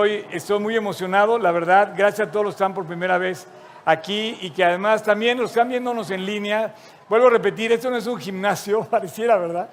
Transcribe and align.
Hoy 0.00 0.24
estoy 0.30 0.60
muy 0.60 0.76
emocionado, 0.76 1.40
la 1.40 1.50
verdad, 1.50 1.92
gracias 1.96 2.28
a 2.28 2.30
todos 2.30 2.46
los 2.46 2.54
que 2.54 2.58
están 2.58 2.72
por 2.72 2.86
primera 2.86 3.18
vez 3.18 3.48
aquí 3.84 4.38
y 4.42 4.50
que 4.50 4.62
además 4.62 5.02
también 5.02 5.36
los 5.38 5.50
están 5.50 5.68
viéndonos 5.68 6.12
en 6.12 6.24
línea. 6.24 6.72
Vuelvo 7.08 7.26
a 7.26 7.30
repetir, 7.30 7.72
esto 7.72 7.90
no 7.90 7.96
es 7.96 8.06
un 8.06 8.16
gimnasio, 8.16 8.84
pareciera, 8.90 9.36
¿verdad? 9.36 9.68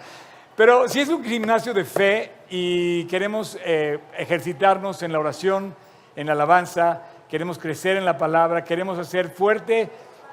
Pero 0.56 0.90
sí 0.90 1.02
es 1.02 1.10
un 1.10 1.24
gimnasio 1.24 1.76
de 1.76 1.86
fe 1.86 2.32
y 2.50 3.06
queremos 3.06 3.60
eh, 3.64 4.00
ejercitarnos 4.18 5.04
en 5.04 5.14
la 5.14 5.20
oración, 5.20 5.76
en 6.16 6.26
la 6.26 6.34
alabanza, 6.34 7.04
queremos 7.30 7.60
crecer 7.60 7.96
en 7.96 8.04
la 8.04 8.18
palabra, 8.18 8.64
queremos 8.64 8.98
hacer 8.98 9.30
fuerte 9.30 9.92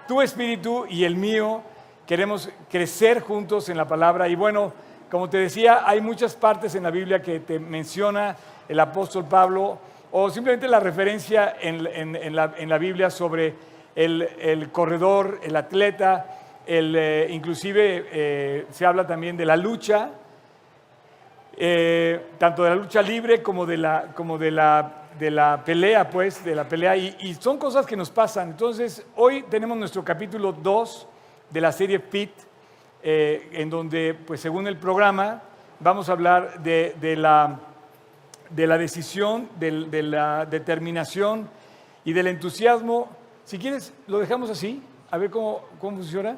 tu 0.09 0.22
espíritu 0.22 0.86
y 0.88 1.04
el 1.04 1.16
mío, 1.16 1.61
queremos 2.06 2.48
crecer 2.70 3.20
juntos 3.20 3.68
en 3.68 3.77
la 3.77 3.86
palabra 3.86 4.27
y 4.27 4.36
bueno, 4.36 4.72
como 5.12 5.29
te 5.29 5.36
decía, 5.36 5.82
hay 5.84 6.00
muchas 6.00 6.34
partes 6.34 6.74
en 6.74 6.84
la 6.84 6.90
Biblia 6.90 7.20
que 7.20 7.40
te 7.40 7.58
menciona 7.58 8.34
el 8.66 8.80
apóstol 8.80 9.27
Pablo, 9.27 9.78
o 10.10 10.30
simplemente 10.30 10.66
la 10.66 10.80
referencia 10.80 11.56
en, 11.60 12.34
la, 12.34 12.78
Biblia 12.78 13.10
sobre 13.10 13.54
el, 13.95 14.70
corredor, 14.73 15.38
el 15.42 15.54
atleta, 15.54 16.62
el, 16.66 16.96
eh, 16.96 17.27
inclusive 17.28 18.09
eh, 18.10 18.66
se 18.70 18.87
habla 18.87 19.06
también 19.06 19.37
de 19.37 19.45
la 19.45 19.54
lucha, 19.54 20.12
eh, 21.59 22.29
tanto 22.38 22.65
de 22.65 22.70
la 22.70 22.76
lucha 22.76 23.02
libre 23.02 23.42
como 23.42 23.66
de 23.66 23.76
la, 23.76 24.09
pelea, 25.62 26.09
pues, 26.09 26.42
de 26.42 26.54
la 26.54 26.66
pelea, 26.66 26.96
y, 26.96 27.16
y, 27.20 27.34
son 27.34 27.59
cosas 27.59 27.84
que 27.84 27.98
nos 27.98 28.09
pasan. 28.09 28.48
Entonces, 28.48 29.04
hoy 29.16 29.42
tenemos 29.42 29.76
nuestro 29.76 30.02
capítulo 30.02 30.52
2 30.52 31.06
de 31.51 31.60
la 31.60 31.70
serie 31.70 32.01
PIT, 32.01 32.32
en 33.02 33.69
donde, 33.70 34.15
pues, 34.15 34.41
según 34.41 34.66
el 34.66 34.77
programa, 34.77 35.43
vamos 35.80 36.09
a 36.09 36.12
hablar 36.12 36.62
de, 36.62 36.95
de 37.01 37.16
la 37.16 37.59
de 38.55 38.66
la 38.66 38.79
decisión, 38.79 39.48
de, 39.59 40.02
la 40.02 40.47
determinación 40.47 41.48
y 42.05 42.12
del 42.12 42.27
entusiasmo. 42.27 43.09
Si 43.45 43.59
quieres, 43.59 43.93
lo 44.07 44.18
dejamos 44.18 44.51
así, 44.51 44.82
a 45.10 45.18
ver 45.18 45.30
cómo, 45.30 45.65
cómo 45.80 45.96
funciona. 45.99 46.37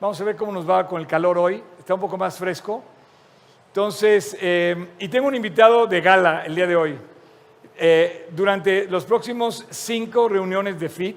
Vamos 0.00 0.20
a 0.20 0.24
ver 0.24 0.36
cómo 0.36 0.52
nos 0.52 0.68
va 0.68 0.86
con 0.86 1.00
el 1.00 1.06
calor 1.06 1.38
hoy. 1.38 1.62
Está 1.78 1.94
un 1.94 2.00
poco 2.00 2.16
más 2.16 2.38
fresco. 2.38 2.82
Entonces, 3.68 4.36
eh, 4.40 4.88
y 4.98 5.08
tengo 5.08 5.28
un 5.28 5.34
invitado 5.34 5.86
de 5.86 6.00
gala 6.00 6.44
el 6.44 6.54
día 6.54 6.66
de 6.66 6.76
hoy. 6.76 6.98
Eh, 7.78 8.28
durante 8.30 8.86
los 8.86 9.04
próximos 9.04 9.66
cinco 9.70 10.28
reuniones 10.28 10.78
de 10.78 10.88
FIT, 10.88 11.16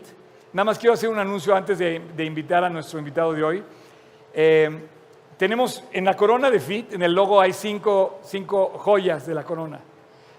nada 0.54 0.66
más 0.66 0.80
quiero 0.80 0.94
hacer 0.94 1.10
un 1.10 1.20
anuncio 1.20 1.56
antes 1.56 1.78
de, 1.78 2.02
invitar 2.26 2.64
a 2.64 2.70
nuestro 2.70 3.00
invitado 3.00 3.34
de 3.34 3.44
hoy. 3.44 3.64
Eh, 4.34 4.70
tenemos 5.40 5.86
en 5.94 6.04
la 6.04 6.18
corona 6.18 6.52
de 6.52 6.60
FIT, 6.60 6.96
en 6.96 7.02
el 7.02 7.14
logo 7.14 7.40
hay 7.40 7.54
cinco, 7.54 8.20
cinco 8.24 8.74
joyas 8.78 9.26
de 9.26 9.34
la 9.34 9.46
corona. 9.46 9.80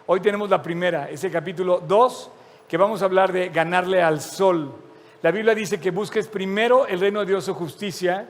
Hoy 0.04 0.20
tenemos 0.20 0.50
la 0.50 0.62
primera, 0.62 1.08
ese 1.08 1.30
capítulo 1.30 1.80
2, 1.80 2.30
que 2.68 2.76
vamos 2.76 3.00
a 3.00 3.06
hablar 3.06 3.32
de 3.32 3.48
ganarle 3.48 4.02
al 4.02 4.20
sol. 4.20 4.74
La 5.22 5.30
Biblia 5.30 5.54
dice 5.54 5.80
que 5.80 5.90
busques 5.90 6.28
primero 6.28 6.86
el 6.86 7.00
reino 7.00 7.20
de 7.20 7.26
Dios 7.26 7.48
o 7.48 7.54
justicia 7.54 8.28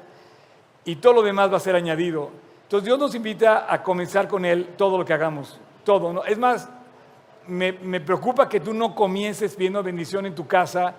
y 0.85 0.95
todo 0.97 1.15
lo 1.15 1.23
demás 1.23 1.53
va 1.53 1.57
a 1.57 1.61
ser 1.61 1.75
añadido. 1.75 2.31
Entonces 2.63 2.85
Dios 2.85 3.01
nos 3.01 3.17
invita 3.17 3.67
a 3.69 3.83
comenzar 3.83 4.29
con 4.29 4.45
Él 4.45 4.69
todo 4.77 4.97
lo 4.97 5.05
que 5.05 5.13
hagamos, 5.13 5.59
todo. 5.83 6.13
¿no? 6.13 6.23
Es 6.23 6.39
más, 6.39 6.69
me, 7.49 7.73
preocupa 8.01 8.49
que 8.49 8.61
tú 8.61 8.75
no 8.75 8.95
comiences 8.95 9.57
viendo 9.57 9.83
bendición 9.83 10.25
en 10.25 10.37
tu 10.37 10.47
casa, 10.47 10.95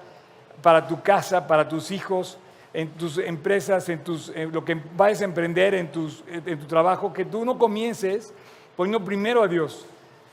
para 0.61 0.85
tu 0.85 1.01
casa, 1.01 1.47
para 1.47 1.65
tus 1.69 1.91
hijos, 1.91 2.37
en 2.73 2.89
tus 2.91 3.17
empresas, 3.17 3.87
en, 3.89 4.03
tus, 4.03 4.31
lo 4.51 4.63
que 4.63 4.79
vayas 4.95 5.21
a 5.21 5.25
emprender, 5.25 5.75
en, 5.75 5.91
tus, 5.91 6.23
en 6.27 6.59
tu 6.59 6.65
trabajo, 6.65 7.11
que 7.11 7.25
tú 7.25 7.43
no 7.43 7.57
comiences 7.57 8.33
poniendo 8.75 9.03
primero 9.03 9.43
a 9.43 9.47
Dios. 9.47 9.85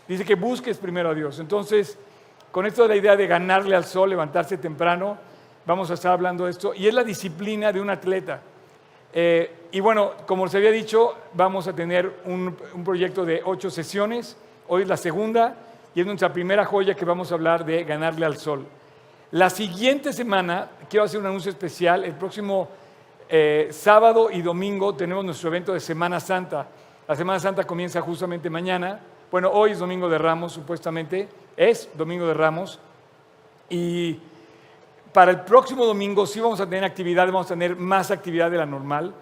Dice 0.06 0.24
que 0.24 0.34
busques 0.34 0.78
primero 0.78 1.10
a 1.10 1.14
Dios. 1.14 1.38
Entonces, 1.38 1.98
con 2.50 2.64
esto 2.64 2.82
de 2.82 2.88
la 2.88 2.96
idea 2.96 3.16
de 3.16 3.26
ganarle 3.26 3.76
al 3.76 3.84
sol, 3.84 4.08
levantarse 4.08 4.56
temprano, 4.56 5.18
vamos 5.66 5.90
a 5.90 5.94
estar 5.94 6.12
hablando 6.12 6.46
de 6.46 6.52
esto. 6.52 6.72
Y 6.74 6.86
es 6.86 6.94
la 6.94 7.04
disciplina 7.04 7.72
de 7.72 7.80
un 7.80 7.90
atleta. 7.90 8.40
Eh, 9.12 9.52
y 9.70 9.80
bueno, 9.80 10.12
como 10.26 10.46
les 10.46 10.54
había 10.54 10.70
dicho, 10.70 11.14
vamos 11.34 11.68
a 11.68 11.74
tener 11.74 12.20
un, 12.24 12.56
proyecto 12.84 13.24
de 13.24 13.42
ocho 13.44 13.70
sesiones. 13.70 14.36
Hoy 14.66 14.82
es 14.82 14.88
la 14.88 14.96
segunda 14.96 15.56
y 15.94 16.00
es 16.00 16.06
nuestra 16.06 16.32
primera 16.32 16.64
joya 16.64 16.94
que 16.94 17.04
vamos 17.04 17.30
a 17.30 17.34
hablar 17.34 17.64
de 17.66 17.84
ganarle 17.84 18.24
al 18.24 18.38
sol. 18.38 18.66
La 19.32 19.50
siguiente 19.50 20.14
semana, 20.14 20.70
quiero 20.88 21.04
hacer 21.04 21.20
un 21.20 21.26
anuncio 21.26 21.50
especial, 21.50 22.02
el 22.02 22.14
próximo 22.14 22.66
eh, 23.28 23.68
sábado 23.72 24.30
y 24.30 24.40
domingo 24.40 24.94
tenemos 24.94 25.22
nuestro 25.22 25.50
evento 25.50 25.74
de 25.74 25.80
Semana 25.80 26.18
Santa. 26.18 26.66
La 27.06 27.14
Semana 27.14 27.38
Santa 27.38 27.64
comienza 27.64 28.00
justamente 28.00 28.48
mañana. 28.48 29.00
Bueno, 29.30 29.50
hoy 29.50 29.72
es 29.72 29.80
Domingo 29.80 30.08
de 30.08 30.16
Ramos, 30.16 30.52
supuestamente, 30.52 31.28
es 31.58 31.90
Domingo 31.92 32.26
de 32.26 32.32
Ramos. 32.32 32.80
Y 33.68 34.18
para 35.12 35.32
el 35.32 35.40
próximo 35.40 35.84
domingo 35.84 36.26
sí 36.26 36.40
vamos 36.40 36.62
a 36.62 36.64
tener 36.64 36.84
actividad, 36.84 37.26
vamos 37.26 37.46
a 37.46 37.50
tener 37.50 37.76
más 37.76 38.10
actividad 38.10 38.50
de 38.50 38.56
la 38.56 38.64
normal. 38.64 39.12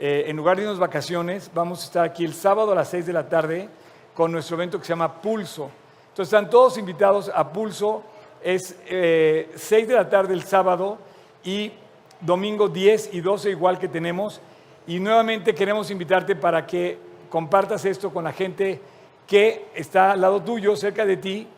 Eh, 0.00 0.24
en 0.26 0.36
lugar 0.36 0.56
de 0.56 0.64
unas 0.64 0.80
vacaciones, 0.80 1.48
vamos 1.54 1.82
a 1.82 1.84
estar 1.84 2.04
aquí 2.04 2.24
el 2.24 2.34
sábado 2.34 2.72
a 2.72 2.74
las 2.74 2.88
6 2.88 3.06
de 3.06 3.12
la 3.12 3.28
tarde 3.28 3.68
con 4.14 4.32
nuestro 4.32 4.56
evento 4.56 4.80
que 4.80 4.84
se 4.84 4.94
llama 4.94 5.22
Pulso. 5.22 5.70
Entonces 6.08 6.32
están 6.32 6.50
todos 6.50 6.76
invitados 6.76 7.30
a 7.32 7.52
Pulso. 7.52 8.02
Es 8.44 8.76
6 8.76 8.78
eh, 8.90 9.86
de 9.86 9.94
la 9.94 10.10
tarde 10.10 10.34
el 10.34 10.42
sábado 10.42 10.98
y 11.42 11.72
domingo 12.20 12.68
10 12.68 13.14
y 13.14 13.22
12 13.22 13.48
igual 13.48 13.78
que 13.78 13.88
tenemos. 13.88 14.42
Y 14.86 15.00
nuevamente 15.00 15.54
queremos 15.54 15.90
invitarte 15.90 16.36
para 16.36 16.66
que 16.66 16.98
compartas 17.30 17.86
esto 17.86 18.12
con 18.12 18.24
la 18.24 18.34
gente 18.34 18.82
que 19.26 19.64
está 19.74 20.12
al 20.12 20.20
lado 20.20 20.42
tuyo, 20.42 20.76
cerca 20.76 21.06
de 21.06 21.16
ti, 21.16 21.48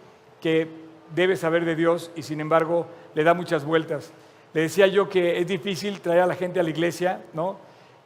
que 0.41 0.69
debe 1.13 1.35
saber 1.35 1.65
de 1.65 1.75
Dios 1.75 2.13
y 2.15 2.23
sin 2.23 2.41
embargo 2.41 2.87
le 3.15 3.25
da 3.25 3.35
muchas 3.35 3.65
vueltas. 3.65 4.13
Le 4.55 4.61
decía 4.61 4.87
yo 4.87 5.09
que 5.09 5.41
es 5.41 5.47
difícil 5.49 6.01
traer 6.01 6.21
a 6.21 6.27
la 6.27 6.37
gente 6.37 6.61
a 6.61 6.63
la 6.63 6.71
iglesia, 6.71 7.21
¿no? 7.33 7.57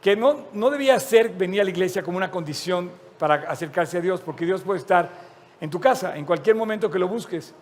Que 0.01 0.17
no, 0.17 0.47
no 0.55 0.71
debía 0.71 0.99
ser 1.01 1.29
venir 1.29 1.61
a 1.61 1.65
la 1.65 1.71
iglesia 1.71 2.03
como 2.03 2.17
una 2.17 2.31
condición 2.31 2.91
para 3.19 3.35
acercarse 3.51 3.99
a 3.99 4.01
Dios, 4.01 4.23
porque 4.23 4.47
Dios 4.47 4.63
puede 4.63 4.81
estar 4.81 5.11
en 5.61 5.69
tu 5.69 5.79
casa, 5.79 6.17
en 6.17 6.25
cualquier 6.25 6.57
momento 6.57 6.91
que 6.91 6.99
lo 6.99 7.09
busques. 7.09 7.55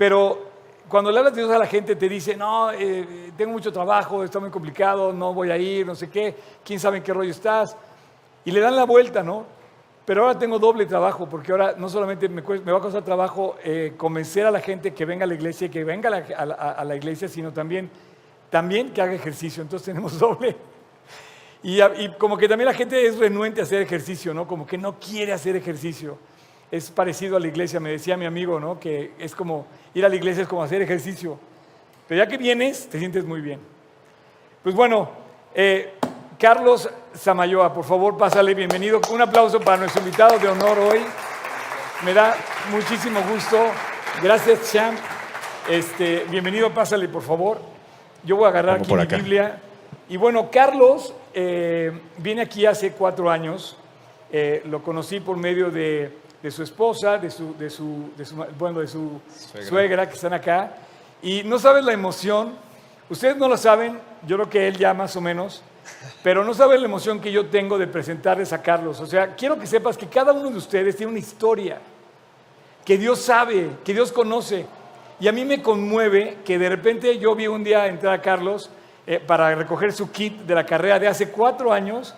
Pero 0.00 0.38
cuando 0.88 1.10
le 1.12 1.18
hablas 1.18 1.34
de 1.34 1.42
Dios 1.42 1.52
a 1.54 1.58
la 1.58 1.66
gente 1.66 1.94
te 1.94 2.08
dice, 2.08 2.34
no, 2.34 2.72
eh, 2.72 3.32
tengo 3.36 3.52
mucho 3.52 3.70
trabajo, 3.70 4.24
está 4.24 4.40
muy 4.40 4.48
complicado, 4.48 5.12
no 5.12 5.34
voy 5.34 5.50
a 5.50 5.58
ir, 5.58 5.86
no 5.86 5.94
sé 5.94 6.08
qué, 6.08 6.34
quién 6.64 6.80
sabe 6.80 6.96
en 6.96 7.02
qué 7.02 7.12
rollo 7.12 7.30
estás. 7.30 7.76
Y 8.46 8.50
le 8.50 8.60
dan 8.60 8.76
la 8.76 8.84
vuelta, 8.84 9.22
¿no? 9.22 9.44
Pero 10.06 10.22
ahora 10.22 10.38
tengo 10.38 10.58
doble 10.58 10.86
trabajo, 10.86 11.28
porque 11.28 11.52
ahora 11.52 11.74
no 11.76 11.90
solamente 11.90 12.30
me, 12.30 12.40
va 12.40 12.78
a 12.78 12.80
costar 12.80 13.04
trabajo 13.04 13.56
eh, 13.62 13.92
convencer 13.94 14.46
a 14.46 14.50
la 14.50 14.60
gente 14.60 14.94
que 14.94 15.04
venga 15.04 15.24
a 15.24 15.26
la 15.26 15.34
iglesia 15.34 15.66
y 15.66 15.68
que 15.70 15.84
venga 15.84 16.08
a 16.08 16.82
la, 16.82 16.96
iglesia, 16.96 17.28
sino 17.28 17.52
también, 17.52 17.90
también 18.48 18.94
que 18.94 19.02
haga 19.02 19.12
ejercicio. 19.12 19.62
Entonces 19.62 19.84
tenemos 19.92 20.18
doble. 20.18 20.56
Y, 21.62 21.78
como 22.16 22.38
que 22.38 22.48
también 22.48 22.68
la 22.68 22.74
gente 22.74 23.06
es 23.06 23.18
renuente 23.18 23.60
a 23.60 23.64
hacer 23.64 23.82
ejercicio, 23.82 24.32
¿no? 24.32 24.48
Como 24.48 24.66
que 24.66 24.78
no 24.78 24.98
quiere 24.98 25.34
hacer 25.34 25.56
ejercicio. 25.56 26.16
Es 26.70 26.90
parecido 26.90 27.36
a 27.36 27.40
la 27.40 27.48
iglesia, 27.48 27.80
me 27.80 27.90
decía 27.90 28.16
mi 28.16 28.26
amigo, 28.26 28.60
¿no? 28.60 28.78
Que 28.78 29.12
es 29.18 29.34
como, 29.34 29.66
ir 29.92 30.04
a 30.04 30.08
la 30.08 30.16
iglesia 30.16 30.42
es 30.42 30.48
como 30.48 30.62
hacer 30.62 30.80
ejercicio. 30.82 31.38
Pero 32.06 32.24
ya 32.24 32.28
que 32.28 32.36
vienes, 32.36 32.88
te 32.88 32.98
sientes 32.98 33.24
muy 33.24 33.40
bien. 33.40 33.60
Pues 34.62 34.74
bueno, 34.74 35.10
eh, 35.54 35.94
Carlos 36.38 36.88
Samayoa, 37.14 37.72
por 37.72 37.84
favor, 37.84 38.16
pásale 38.16 38.54
bienvenido. 38.54 39.00
Un 39.12 39.20
aplauso 39.20 39.60
para 39.60 39.78
nuestro 39.78 40.00
invitado 40.02 40.38
de 40.38 40.48
honor 40.48 40.78
hoy. 40.78 41.00
Me 42.04 42.14
da 42.14 42.36
muchísimo 42.70 43.20
gusto. 43.32 43.58
Gracias, 44.22 44.72
Champ. 44.72 44.98
Este, 45.68 46.24
bienvenido, 46.30 46.70
pásale, 46.70 47.08
por 47.08 47.22
favor. 47.22 47.60
Yo 48.24 48.36
voy 48.36 48.46
a 48.46 48.48
agarrar 48.48 48.80
aquí 48.80 48.94
mi 48.94 49.06
Biblia. 49.06 49.60
Y 50.08 50.16
bueno, 50.16 50.50
Carlos 50.50 51.14
eh, 51.34 51.92
viene 52.18 52.42
aquí 52.42 52.66
hace 52.66 52.92
cuatro 52.92 53.30
años. 53.30 53.76
Eh, 54.32 54.62
lo 54.66 54.82
conocí 54.82 55.20
por 55.20 55.36
medio 55.36 55.70
de, 55.70 56.16
su 56.50 56.62
esposa, 56.62 57.18
de 57.18 57.30
su, 57.30 57.56
de 57.56 57.68
su, 57.68 58.08
bueno, 58.58 58.80
de 58.80 58.86
su 58.86 59.20
suegra. 59.52 59.68
suegra, 59.68 60.08
que 60.08 60.14
están 60.14 60.32
acá. 60.32 60.74
Y 61.22 61.42
no 61.42 61.58
sabes 61.58 61.84
la 61.84 61.92
emoción. 61.92 62.54
Ustedes 63.10 63.36
no 63.36 63.48
lo 63.48 63.56
saben, 63.56 63.98
yo 64.26 64.36
creo 64.36 64.48
que 64.48 64.68
él 64.68 64.78
ya 64.78 64.94
más 64.94 65.16
o 65.16 65.20
menos. 65.20 65.62
Pero 66.22 66.44
no 66.44 66.54
sabes 66.54 66.80
la 66.80 66.86
emoción 66.86 67.20
que 67.20 67.32
yo 67.32 67.46
tengo 67.46 67.76
de 67.76 67.86
presentarles 67.86 68.52
a 68.52 68.62
Carlos. 68.62 69.00
O 69.00 69.06
sea, 69.06 69.34
quiero 69.34 69.58
que 69.58 69.66
sepas 69.66 69.96
que 69.96 70.06
cada 70.06 70.32
uno 70.32 70.50
de 70.50 70.56
ustedes 70.56 70.96
tiene 70.96 71.10
una 71.10 71.18
historia 71.18 71.78
que 72.84 72.96
Dios 72.96 73.20
sabe, 73.20 73.70
que 73.84 73.92
Dios 73.92 74.12
conoce. 74.12 74.66
Y 75.18 75.28
a 75.28 75.32
mí 75.32 75.44
me 75.44 75.60
conmueve 75.60 76.38
que 76.44 76.58
de 76.58 76.68
repente 76.68 77.18
yo 77.18 77.34
vi 77.34 77.46
un 77.46 77.62
día 77.62 77.86
entrar 77.86 78.14
a 78.14 78.22
Carlos 78.22 78.70
eh, 79.06 79.20
para 79.24 79.54
recoger 79.54 79.92
su 79.92 80.10
kit 80.10 80.40
de 80.42 80.54
la 80.54 80.64
carrera 80.64 80.98
de 80.98 81.08
hace 81.08 81.30
cuatro 81.30 81.72
años 81.72 82.14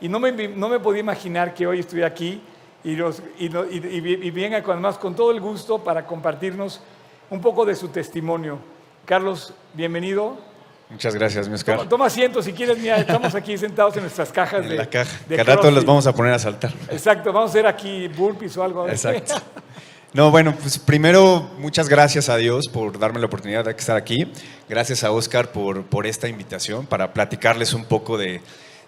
y 0.00 0.08
no 0.08 0.20
me, 0.20 0.48
no 0.48 0.68
me 0.68 0.80
podía 0.80 1.00
imaginar 1.00 1.54
que 1.54 1.66
hoy 1.66 1.80
estuviera 1.80 2.08
aquí 2.08 2.42
y, 2.84 2.96
los, 2.96 3.22
y, 3.38 3.46
y, 3.46 4.30
venga 4.30 4.58
además 4.58 4.98
con 4.98 5.16
todo 5.16 5.30
el 5.30 5.40
gusto 5.40 5.78
para 5.78 6.06
compartirnos 6.06 6.80
un 7.30 7.40
poco 7.40 7.64
de 7.64 7.74
su 7.74 7.88
testimonio. 7.88 8.58
Carlos, 9.06 9.54
bienvenido. 9.72 10.36
Muchas 10.90 11.14
gracias, 11.14 11.48
mi 11.48 11.54
Oscar. 11.54 11.88
Toma, 11.88 12.06
asiento 12.06 12.42
si 12.42 12.52
quieres, 12.52 12.78
mira, 12.78 12.98
estamos 12.98 13.34
aquí 13.34 13.56
sentados 13.56 13.96
en 13.96 14.02
nuestras 14.02 14.30
cajas 14.30 14.62
en 14.62 14.68
de. 14.68 14.76
La 14.76 14.86
caja. 14.86 15.18
Cada 15.28 15.56
rato 15.56 15.70
las 15.70 15.84
vamos 15.84 16.06
a 16.06 16.14
poner 16.14 16.34
a 16.34 16.38
saltar. 16.38 16.72
Exacto, 16.90 17.32
vamos 17.32 17.50
a 17.50 17.52
hacer 17.52 17.66
aquí 17.66 18.06
burpees 18.08 18.56
o 18.58 18.62
algo. 18.62 18.86
Exacto. 18.86 19.34
No, 20.12 20.30
bueno, 20.30 20.54
pues 20.54 20.78
primero 20.78 21.50
muchas 21.58 21.88
gracias 21.88 22.28
a 22.28 22.36
Dios 22.36 22.68
por 22.68 22.98
darme 22.98 23.18
la 23.18 23.26
oportunidad 23.26 23.64
de 23.64 23.72
estar 23.72 23.96
aquí. 23.96 24.30
Gracias 24.68 25.02
a 25.02 25.10
Oscar 25.10 25.50
por, 25.50 25.84
por 25.86 26.06
esta 26.06 26.28
invitación 26.28 26.86
para 26.86 27.12
platicarles 27.12 27.72
un 27.72 27.86
poco 27.86 28.16
de, 28.16 28.40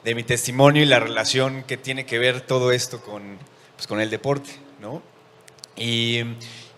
de, 0.04 0.14
mi 0.14 0.22
testimonio 0.22 0.82
y 0.82 0.86
la 0.86 1.00
relación 1.00 1.64
que 1.64 1.76
tiene 1.76 2.06
que 2.06 2.20
ver 2.20 2.42
todo 2.42 2.70
esto 2.70 3.00
con, 3.00 3.38
pues, 3.76 3.86
con 3.86 4.00
el 4.00 4.10
deporte, 4.10 4.50
¿no? 4.80 5.02
Y, 5.76 6.22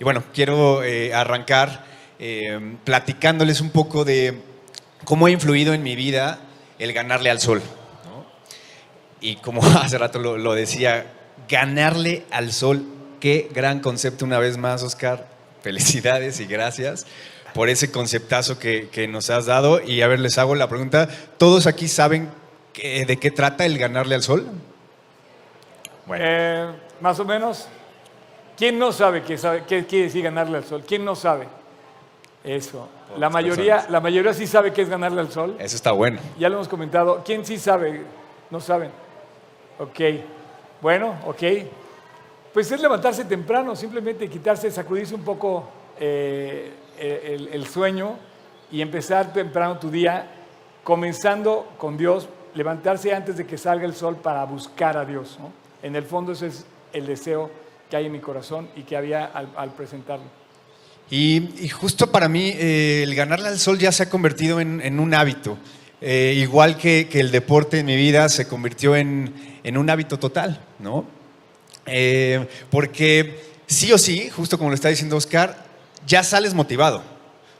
bueno, 0.00 0.24
quiero 0.34 0.82
eh, 0.82 1.14
arrancar 1.14 1.84
eh, 2.18 2.76
platicándoles 2.84 3.60
un 3.60 3.70
poco 3.70 4.04
de 4.04 4.40
cómo 5.04 5.26
ha 5.26 5.30
influido 5.30 5.72
en 5.72 5.82
mi 5.82 5.94
vida 5.94 6.40
el 6.78 6.92
ganarle 6.92 7.30
al 7.30 7.40
sol. 7.40 7.62
¿no? 8.04 8.26
Y 9.20 9.36
como 9.36 9.64
hace 9.80 9.98
rato 9.98 10.18
lo, 10.18 10.54
decía, 10.54 11.06
ganarle 11.48 12.24
al 12.30 12.52
sol 12.52 12.84
Qué 13.20 13.48
gran 13.52 13.80
concepto 13.80 14.24
una 14.24 14.38
vez 14.38 14.58
más, 14.58 14.84
Oscar. 14.84 15.26
Felicidades 15.60 16.38
y 16.38 16.46
gracias 16.46 17.04
por 17.52 17.68
ese 17.68 17.90
conceptazo 17.90 18.60
que, 18.60 19.08
nos 19.10 19.28
has 19.28 19.46
dado. 19.46 19.82
Y 19.82 20.02
a 20.02 20.06
ver, 20.06 20.20
les 20.20 20.38
hago 20.38 20.54
la 20.54 20.68
pregunta. 20.68 21.08
¿Todos 21.36 21.66
aquí 21.66 21.88
saben 21.88 22.30
de 22.76 23.18
qué 23.20 23.32
trata 23.32 23.66
el 23.66 23.76
ganarle 23.76 24.14
al 24.14 24.22
sol? 24.22 24.46
Bueno. 26.06 26.24
Eh, 26.24 26.72
más 27.00 27.18
o 27.20 27.24
menos. 27.24 27.68
¿Quién 28.56 28.78
no 28.78 28.90
sabe 28.90 29.22
qué, 29.22 29.38
sabe 29.38 29.64
qué 29.66 29.86
quiere 29.86 30.06
decir 30.06 30.22
ganarle 30.22 30.58
al 30.58 30.64
sol? 30.64 30.82
¿Quién 30.86 31.04
no 31.04 31.14
sabe? 31.14 31.46
Eso. 32.42 32.88
La 33.16 33.30
mayoría, 33.30 33.86
la 33.88 34.00
mayoría 34.00 34.34
sí 34.34 34.46
sabe 34.46 34.72
qué 34.72 34.82
es 34.82 34.88
ganarle 34.88 35.20
al 35.20 35.30
sol. 35.30 35.56
Eso 35.58 35.76
está 35.76 35.92
bueno. 35.92 36.18
Ya 36.38 36.48
lo 36.48 36.56
hemos 36.56 36.68
comentado. 36.68 37.22
¿Quién 37.24 37.44
sí 37.44 37.58
sabe? 37.58 38.02
No 38.50 38.60
saben. 38.60 38.90
Ok. 39.78 40.00
Bueno, 40.80 41.14
ok. 41.26 41.42
Pues 42.52 42.72
es 42.72 42.80
levantarse 42.80 43.24
temprano, 43.24 43.76
simplemente 43.76 44.28
quitarse, 44.28 44.70
sacudirse 44.70 45.14
un 45.14 45.22
poco 45.22 45.68
eh, 46.00 46.72
el, 46.98 47.48
el, 47.48 47.66
sueño 47.66 48.16
y 48.70 48.80
empezar 48.80 49.32
temprano 49.32 49.78
tu 49.78 49.90
día, 49.90 50.26
comenzando 50.82 51.68
con 51.78 51.96
Dios, 51.96 52.28
levantarse 52.54 53.14
antes 53.14 53.36
de 53.36 53.46
que 53.46 53.58
salga 53.58 53.84
el 53.84 53.94
sol 53.94 54.16
para 54.16 54.44
buscar 54.44 54.96
a 54.96 55.04
Dios. 55.04 55.38
¿no? 55.40 55.52
En 55.82 55.94
el 55.94 56.04
fondo 56.04 56.32
ese 56.32 56.48
es 56.48 56.66
el 56.92 57.06
deseo 57.06 57.50
que 57.90 57.96
hay 57.96 58.06
en 58.06 58.12
mi 58.12 58.20
corazón 58.20 58.68
y 58.76 58.82
que 58.82 58.96
había 58.96 59.24
al, 59.24 59.72
presentarlo. 59.72 60.26
Y, 61.10 61.68
justo 61.70 62.10
para 62.10 62.28
mí 62.28 62.52
eh, 62.54 63.02
el 63.02 63.14
ganarle 63.14 63.48
al 63.48 63.58
sol 63.58 63.78
ya 63.78 63.92
se 63.92 64.04
ha 64.04 64.10
convertido 64.10 64.60
en, 64.60 65.00
un 65.00 65.14
hábito. 65.14 65.58
Eh, 66.00 66.34
igual 66.36 66.76
que, 66.76 67.08
el 67.12 67.30
deporte 67.30 67.80
en 67.80 67.86
mi 67.86 67.96
vida 67.96 68.28
se 68.28 68.46
convirtió 68.46 68.94
en, 68.94 69.32
en 69.64 69.78
un 69.78 69.88
hábito 69.90 70.18
total, 70.18 70.60
¿no? 70.78 71.06
Eh, 71.86 72.46
porque 72.70 73.40
sí 73.66 73.92
o 73.92 73.98
sí, 73.98 74.30
justo 74.30 74.58
como 74.58 74.70
lo 74.70 74.74
está 74.74 74.88
diciendo 74.88 75.16
Oscar, 75.16 75.64
ya 76.06 76.22
sales 76.22 76.54
motivado. 76.54 76.98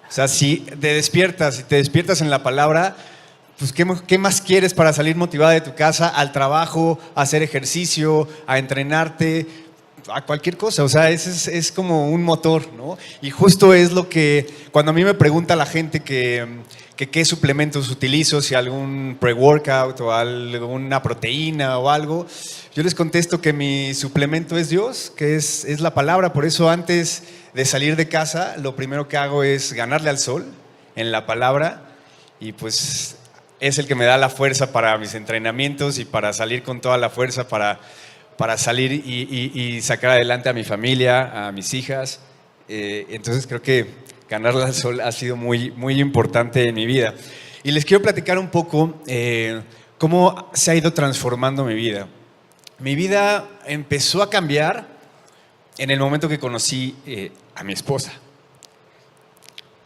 O 0.08 0.12
sea, 0.12 0.28
si 0.28 0.58
te 0.58 0.94
despiertas, 0.94 1.56
si 1.56 1.62
te 1.64 1.76
despiertas 1.76 2.20
en 2.20 2.30
la 2.30 2.42
palabra, 2.42 2.96
pues 3.58 3.72
¿qué, 3.72 3.84
¿qué, 4.06 4.18
más 4.18 4.40
quieres 4.40 4.72
para 4.72 4.92
salir 4.92 5.16
motivada 5.16 5.52
de 5.52 5.60
tu 5.60 5.74
casa 5.74 6.08
al 6.08 6.30
trabajo, 6.30 6.98
a 7.14 7.22
hacer 7.22 7.42
ejercicio, 7.42 8.28
a 8.46 8.58
entrenarte, 8.58 9.46
a 10.12 10.24
cualquier 10.24 10.56
cosa? 10.56 10.84
O 10.84 10.88
sea, 10.88 11.10
es, 11.10 11.26
es, 11.26 11.48
es 11.48 11.72
como 11.72 12.08
un 12.08 12.22
motor, 12.22 12.72
¿no? 12.74 12.96
Y 13.20 13.30
justo 13.30 13.74
es 13.74 13.92
lo 13.92 14.08
que, 14.08 14.46
cuando 14.70 14.90
a 14.90 14.94
mí 14.94 15.04
me 15.04 15.14
pregunta 15.14 15.56
la 15.56 15.66
gente 15.66 16.00
que, 16.00 16.46
que 16.94 17.10
qué 17.10 17.24
suplementos 17.24 17.90
utilizo, 17.90 18.40
si 18.42 18.54
algún 18.54 19.16
pre-workout 19.20 20.00
o 20.02 20.12
alguna 20.12 21.02
proteína 21.02 21.78
o 21.78 21.90
algo, 21.90 22.28
yo 22.76 22.84
les 22.84 22.94
contesto 22.94 23.40
que 23.40 23.52
mi 23.52 23.92
suplemento 23.92 24.56
es 24.56 24.68
Dios, 24.68 25.12
que 25.16 25.34
es, 25.34 25.64
es 25.64 25.80
la 25.80 25.94
palabra. 25.94 26.32
Por 26.32 26.44
eso 26.44 26.70
antes 26.70 27.24
de 27.54 27.64
salir 27.64 27.96
de 27.96 28.08
casa, 28.08 28.56
lo 28.56 28.76
primero 28.76 29.08
que 29.08 29.16
hago 29.16 29.42
es 29.42 29.72
ganarle 29.72 30.10
al 30.10 30.18
sol 30.18 30.46
en 30.94 31.10
la 31.10 31.26
palabra 31.26 31.88
y 32.40 32.52
pues 32.52 33.17
es 33.60 33.78
el 33.78 33.86
que 33.86 33.94
me 33.94 34.04
da 34.04 34.16
la 34.16 34.28
fuerza 34.28 34.72
para 34.72 34.96
mis 34.98 35.14
entrenamientos 35.14 35.98
y 35.98 36.04
para 36.04 36.32
salir 36.32 36.62
con 36.62 36.80
toda 36.80 36.96
la 36.98 37.10
fuerza 37.10 37.48
para, 37.48 37.80
para 38.36 38.56
salir 38.56 38.92
y, 38.92 39.52
y, 39.54 39.80
sacar 39.82 40.12
adelante 40.12 40.48
a 40.48 40.52
mi 40.52 40.64
familia, 40.64 41.48
a 41.48 41.52
mis 41.52 41.74
hijas. 41.74 42.20
Eh, 42.68 43.06
entonces 43.10 43.46
creo 43.46 43.62
que 43.62 43.86
ganarle 44.28 44.62
al 44.62 44.74
sol 44.74 45.00
ha 45.00 45.10
sido 45.10 45.36
muy, 45.36 45.70
muy 45.72 46.00
importante 46.00 46.68
en 46.68 46.74
mi 46.74 46.86
vida. 46.86 47.14
Y 47.64 47.72
les 47.72 47.84
quiero 47.84 48.02
platicar 48.02 48.38
un 48.38 48.48
poco 48.48 49.02
eh, 49.06 49.60
cómo 49.98 50.50
se 50.54 50.70
ha 50.70 50.74
ido 50.76 50.92
transformando 50.92 51.64
mi 51.64 51.74
vida. 51.74 52.06
Mi 52.78 52.94
vida 52.94 53.48
empezó 53.66 54.22
a 54.22 54.30
cambiar 54.30 54.86
en 55.76 55.90
el 55.90 55.98
momento 55.98 56.28
que 56.28 56.38
conocí 56.38 56.96
eh, 57.06 57.32
a 57.56 57.64
mi 57.64 57.72
esposa. 57.72 58.12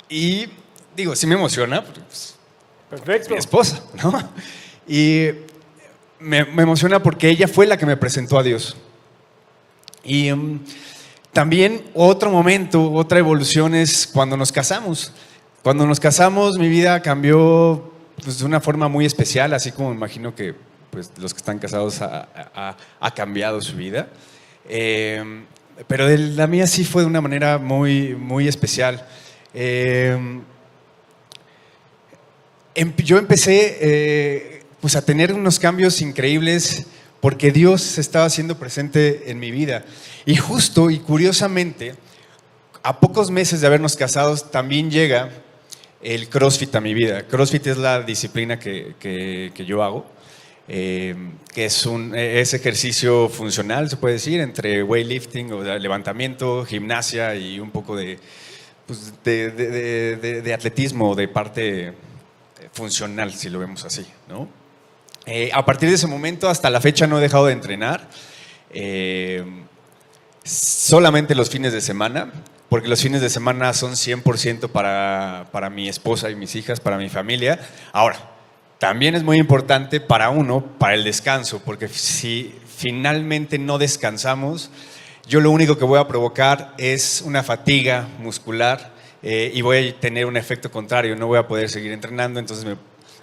Y 0.08 0.46
digo, 0.94 1.16
sí 1.16 1.26
me 1.26 1.36
emociona, 1.36 1.82
porque 1.82 2.00
pues, 2.00 2.31
Perfecto. 2.92 3.30
mi 3.30 3.38
esposa, 3.38 3.82
¿no? 4.02 4.12
Y 4.86 5.28
me, 6.20 6.44
me, 6.44 6.62
emociona 6.62 7.02
porque 7.02 7.30
ella 7.30 7.48
fue 7.48 7.66
la 7.66 7.78
que 7.78 7.86
me 7.86 7.96
presentó 7.96 8.38
a 8.38 8.42
Dios. 8.42 8.76
Y 10.04 10.30
um, 10.30 10.60
también 11.32 11.84
otro 11.94 12.30
momento, 12.30 12.92
otra 12.92 13.18
evolución 13.18 13.74
es 13.74 14.06
cuando 14.06 14.36
nos 14.36 14.52
casamos. 14.52 15.10
Cuando 15.62 15.86
nos 15.86 16.00
casamos, 16.00 16.58
mi 16.58 16.68
vida 16.68 17.00
cambió 17.00 17.94
pues, 18.22 18.40
de 18.40 18.44
una 18.44 18.60
forma 18.60 18.88
muy 18.88 19.06
especial, 19.06 19.54
así 19.54 19.72
como 19.72 19.90
imagino 19.90 20.34
que 20.34 20.54
pues, 20.90 21.12
los 21.16 21.32
que 21.32 21.38
están 21.38 21.58
casados 21.58 22.02
ha, 22.02 22.28
ha, 22.54 22.76
ha 23.00 23.14
cambiado 23.14 23.62
su 23.62 23.74
vida. 23.74 24.08
Eh, 24.68 25.44
pero 25.86 26.06
de 26.06 26.18
la 26.18 26.46
mía 26.46 26.66
sí 26.66 26.84
fue 26.84 27.02
de 27.02 27.08
una 27.08 27.22
manera 27.22 27.56
muy, 27.56 28.14
muy 28.14 28.48
especial. 28.48 29.06
Eh, 29.54 30.42
yo 32.98 33.18
empecé 33.18 33.78
eh, 33.80 34.62
pues 34.80 34.96
a 34.96 35.04
tener 35.04 35.32
unos 35.32 35.58
cambios 35.58 36.00
increíbles 36.00 36.86
porque 37.20 37.52
Dios 37.52 37.98
estaba 37.98 38.28
siendo 38.30 38.58
presente 38.58 39.30
en 39.30 39.38
mi 39.38 39.50
vida. 39.50 39.84
Y 40.26 40.36
justo 40.36 40.90
y 40.90 40.98
curiosamente, 40.98 41.94
a 42.82 42.98
pocos 42.98 43.30
meses 43.30 43.60
de 43.60 43.66
habernos 43.66 43.96
casados, 43.96 44.50
también 44.50 44.90
llega 44.90 45.30
el 46.02 46.28
CrossFit 46.28 46.74
a 46.74 46.80
mi 46.80 46.94
vida. 46.94 47.26
CrossFit 47.28 47.68
es 47.68 47.76
la 47.76 48.02
disciplina 48.02 48.58
que, 48.58 48.94
que, 48.98 49.52
que 49.54 49.64
yo 49.64 49.82
hago 49.82 50.06
eh, 50.68 51.14
que 51.52 51.64
es 51.64 51.86
un 51.86 52.14
es 52.14 52.54
ejercicio 52.54 53.28
funcional, 53.28 53.90
se 53.90 53.96
puede 53.96 54.14
decir, 54.14 54.40
entre 54.40 54.82
weightlifting 54.82 55.52
o 55.52 55.62
levantamiento, 55.62 56.64
gimnasia 56.64 57.34
y 57.34 57.58
un 57.58 57.70
poco 57.70 57.96
de, 57.96 58.18
pues, 58.86 59.12
de, 59.24 59.50
de, 59.50 60.40
de, 60.42 60.54
atletismo, 60.54 61.14
de 61.14 61.28
parte 61.28 61.92
funcional, 62.72 63.32
si 63.32 63.48
lo 63.50 63.58
vemos 63.58 63.84
así. 63.84 64.06
¿no? 64.28 64.48
Eh, 65.26 65.50
a 65.52 65.64
partir 65.64 65.88
de 65.88 65.94
ese 65.94 66.06
momento, 66.06 66.48
hasta 66.48 66.70
la 66.70 66.80
fecha, 66.80 67.06
no 67.06 67.18
he 67.18 67.20
dejado 67.20 67.46
de 67.46 67.52
entrenar. 67.52 68.08
Eh, 68.70 69.44
solamente 70.44 71.34
los 71.34 71.50
fines 71.50 71.72
de 71.72 71.80
semana, 71.80 72.32
porque 72.68 72.88
los 72.88 73.02
fines 73.02 73.20
de 73.20 73.30
semana 73.30 73.72
son 73.72 73.92
100% 73.92 74.68
para, 74.70 75.48
para 75.52 75.70
mi 75.70 75.88
esposa 75.88 76.30
y 76.30 76.34
mis 76.34 76.56
hijas, 76.56 76.80
para 76.80 76.96
mi 76.96 77.08
familia. 77.08 77.60
Ahora, 77.92 78.30
también 78.78 79.14
es 79.14 79.22
muy 79.22 79.38
importante 79.38 80.00
para 80.00 80.30
uno, 80.30 80.64
para 80.78 80.94
el 80.94 81.04
descanso, 81.04 81.62
porque 81.64 81.86
si 81.88 82.52
finalmente 82.76 83.58
no 83.58 83.78
descansamos, 83.78 84.70
yo 85.26 85.40
lo 85.40 85.50
único 85.50 85.78
que 85.78 85.84
voy 85.84 85.98
a 85.98 86.08
provocar 86.08 86.74
es 86.78 87.22
una 87.24 87.42
fatiga 87.42 88.08
muscular 88.18 88.92
eh, 89.22 89.52
y 89.54 89.62
voy 89.62 89.88
a 89.88 90.00
tener 90.00 90.26
un 90.26 90.36
efecto 90.36 90.70
contrario, 90.70 91.14
no 91.14 91.28
voy 91.28 91.38
a 91.38 91.46
poder 91.46 91.70
seguir 91.70 91.92
entrenando, 91.92 92.40
entonces 92.40 92.66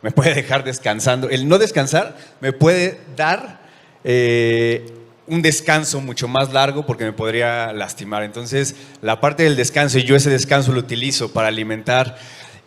me, 0.01 0.12
puede 0.12 0.34
dejar 0.34 0.63
descansando. 0.63 1.29
El 1.29 1.48
no 1.48 1.58
descansar 1.58 2.18
me 2.39 2.53
puede 2.53 3.01
dar 3.18 3.60
eh, 4.06 4.94
un 5.27 5.41
descanso 5.41 6.00
mucho 6.00 6.29
más 6.29 6.53
largo 6.53 6.86
porque 6.86 7.03
me 7.03 7.12
podría 7.12 7.74
lastimar. 7.74 8.24
Entonces, 8.24 8.75
la 9.01 9.20
parte 9.20 9.44
del 9.44 9.58
descanso, 9.58 10.00
y 10.00 10.03
yo 10.03 10.15
ese 10.15 10.29
descanso 10.29 10.72
lo 10.72 10.79
utilizo 10.79 11.34
para 11.34 11.50
alimentar 11.50 12.18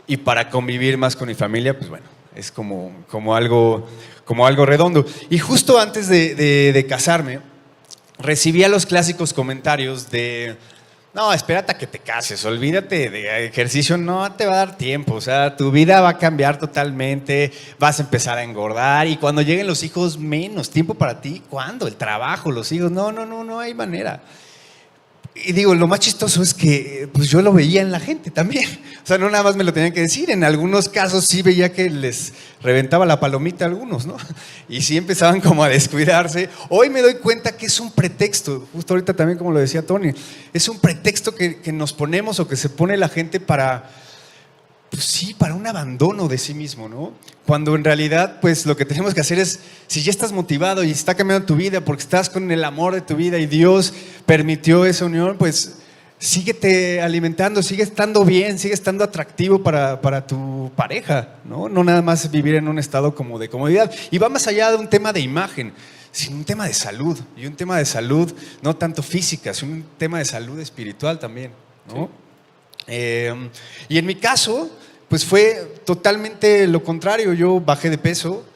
y 0.06 0.18
para 0.18 0.50
convivir 0.50 0.98
más 0.98 1.16
con 1.16 1.28
mi 1.28 1.34
familia, 1.34 1.76
pues 1.76 1.88
bueno, 1.88 2.04
es 2.36 2.52
como, 2.52 2.92
como, 3.08 3.34
algo, 3.34 3.88
como 4.26 4.46
algo 4.46 4.66
redondo. 4.66 5.06
Y 5.30 5.38
justo 5.38 5.80
antes 5.80 6.08
de 6.08 6.86
casarme, 6.86 7.40
recibía 8.22 8.68
los 8.68 8.86
clásicos 8.86 9.32
comentarios 9.32 10.10
de, 10.10 10.56
no, 11.14 11.32
espérate 11.32 11.72
a 11.72 11.78
que 11.78 11.86
te 11.86 11.98
cases, 11.98 12.44
olvídate 12.46 13.10
de 13.10 13.44
ejercicio, 13.44 13.98
no 13.98 14.32
te 14.32 14.46
va 14.46 14.54
a 14.54 14.56
dar 14.56 14.78
tiempo, 14.78 15.14
o 15.14 15.20
sea, 15.20 15.56
tu 15.56 15.70
vida 15.70 16.00
va 16.00 16.10
a 16.10 16.18
cambiar 16.18 16.58
totalmente, 16.58 17.52
vas 17.78 18.00
a 18.00 18.04
empezar 18.04 18.38
a 18.38 18.42
engordar 18.42 19.06
y 19.06 19.18
cuando 19.18 19.42
lleguen 19.42 19.66
los 19.66 19.82
hijos, 19.82 20.16
menos 20.16 20.70
tiempo 20.70 20.94
para 20.94 21.20
ti, 21.20 21.42
¿cuándo? 21.50 21.86
El 21.86 21.96
trabajo, 21.96 22.50
los 22.50 22.72
hijos, 22.72 22.90
no, 22.90 23.12
no, 23.12 23.26
no, 23.26 23.44
no 23.44 23.60
hay 23.60 23.74
manera. 23.74 24.22
Y 25.34 25.52
digo, 25.52 25.74
lo 25.74 25.86
más 25.86 26.00
chistoso 26.00 26.42
es 26.42 26.52
que 26.52 27.08
pues 27.12 27.28
yo 27.30 27.40
lo 27.40 27.54
veía 27.54 27.80
en 27.80 27.90
la 27.90 28.00
gente 28.00 28.30
también. 28.30 28.68
O 29.02 29.06
sea, 29.06 29.16
no 29.16 29.30
nada 29.30 29.42
más 29.42 29.56
me 29.56 29.64
lo 29.64 29.72
tenían 29.72 29.92
que 29.92 30.00
decir. 30.00 30.30
En 30.30 30.44
algunos 30.44 30.88
casos 30.90 31.24
sí 31.24 31.40
veía 31.40 31.72
que 31.72 31.88
les 31.88 32.34
reventaba 32.62 33.06
la 33.06 33.18
palomita 33.18 33.64
a 33.64 33.68
algunos, 33.68 34.06
¿no? 34.06 34.16
Y 34.68 34.82
sí 34.82 34.96
empezaban 34.96 35.40
como 35.40 35.64
a 35.64 35.68
descuidarse. 35.68 36.50
Hoy 36.68 36.90
me 36.90 37.00
doy 37.00 37.14
cuenta 37.14 37.56
que 37.56 37.66
es 37.66 37.80
un 37.80 37.90
pretexto, 37.92 38.68
justo 38.72 38.92
ahorita 38.94 39.14
también 39.14 39.38
como 39.38 39.52
lo 39.52 39.58
decía 39.58 39.86
Tony, 39.86 40.12
es 40.52 40.68
un 40.68 40.78
pretexto 40.78 41.34
que, 41.34 41.60
que 41.60 41.72
nos 41.72 41.92
ponemos 41.92 42.38
o 42.38 42.46
que 42.46 42.56
se 42.56 42.68
pone 42.68 42.96
la 42.96 43.08
gente 43.08 43.40
para, 43.40 43.90
pues 44.92 45.06
sí, 45.06 45.32
para 45.32 45.54
un 45.54 45.66
abandono 45.66 46.28
de 46.28 46.36
sí 46.36 46.52
mismo, 46.52 46.86
¿no? 46.86 47.14
Cuando 47.46 47.74
en 47.74 47.82
realidad, 47.82 48.40
pues 48.42 48.66
lo 48.66 48.76
que 48.76 48.84
tenemos 48.84 49.14
que 49.14 49.22
hacer 49.22 49.38
es, 49.38 49.60
si 49.86 50.02
ya 50.02 50.10
estás 50.10 50.32
motivado 50.32 50.84
y 50.84 50.90
está 50.90 51.14
cambiando 51.14 51.46
tu 51.46 51.56
vida 51.56 51.80
porque 51.80 52.02
estás 52.02 52.28
con 52.28 52.52
el 52.52 52.62
amor 52.62 52.92
de 52.92 53.00
tu 53.00 53.16
vida 53.16 53.38
y 53.38 53.46
Dios 53.46 53.94
permitió 54.26 54.84
esa 54.84 55.06
unión, 55.06 55.38
pues 55.38 55.78
síguete 56.18 57.00
alimentando, 57.00 57.62
sigue 57.62 57.82
estando 57.82 58.22
bien, 58.26 58.58
sigue 58.58 58.74
estando 58.74 59.02
atractivo 59.02 59.62
para, 59.62 60.02
para, 60.02 60.26
tu 60.26 60.70
pareja, 60.76 61.36
¿no? 61.46 61.70
No 61.70 61.82
nada 61.82 62.02
más 62.02 62.30
vivir 62.30 62.56
en 62.56 62.68
un 62.68 62.78
estado 62.78 63.14
como 63.14 63.38
de 63.38 63.48
comodidad. 63.48 63.90
Y 64.10 64.18
va 64.18 64.28
más 64.28 64.46
allá 64.46 64.70
de 64.72 64.76
un 64.76 64.90
tema 64.90 65.14
de 65.14 65.20
imagen, 65.20 65.72
sino 66.10 66.36
un 66.36 66.44
tema 66.44 66.66
de 66.66 66.74
salud. 66.74 67.18
Y 67.34 67.46
un 67.46 67.56
tema 67.56 67.78
de 67.78 67.86
salud 67.86 68.30
no 68.60 68.76
tanto 68.76 69.02
física, 69.02 69.54
sino 69.54 69.72
un 69.72 69.84
tema 69.96 70.18
de 70.18 70.26
salud 70.26 70.60
espiritual 70.60 71.18
también, 71.18 71.52
¿no? 71.88 72.04
Sí. 72.04 72.12
Eh, 72.88 73.50
y 73.88 73.98
en 73.98 74.06
mi 74.06 74.16
caso, 74.16 74.70
pues 75.12 75.26
fue 75.26 75.74
totalmente 75.84 76.66
lo 76.66 76.82
contrario. 76.82 77.34
Yo 77.34 77.60
bajé 77.60 77.90
de 77.90 77.98
peso, 77.98 78.46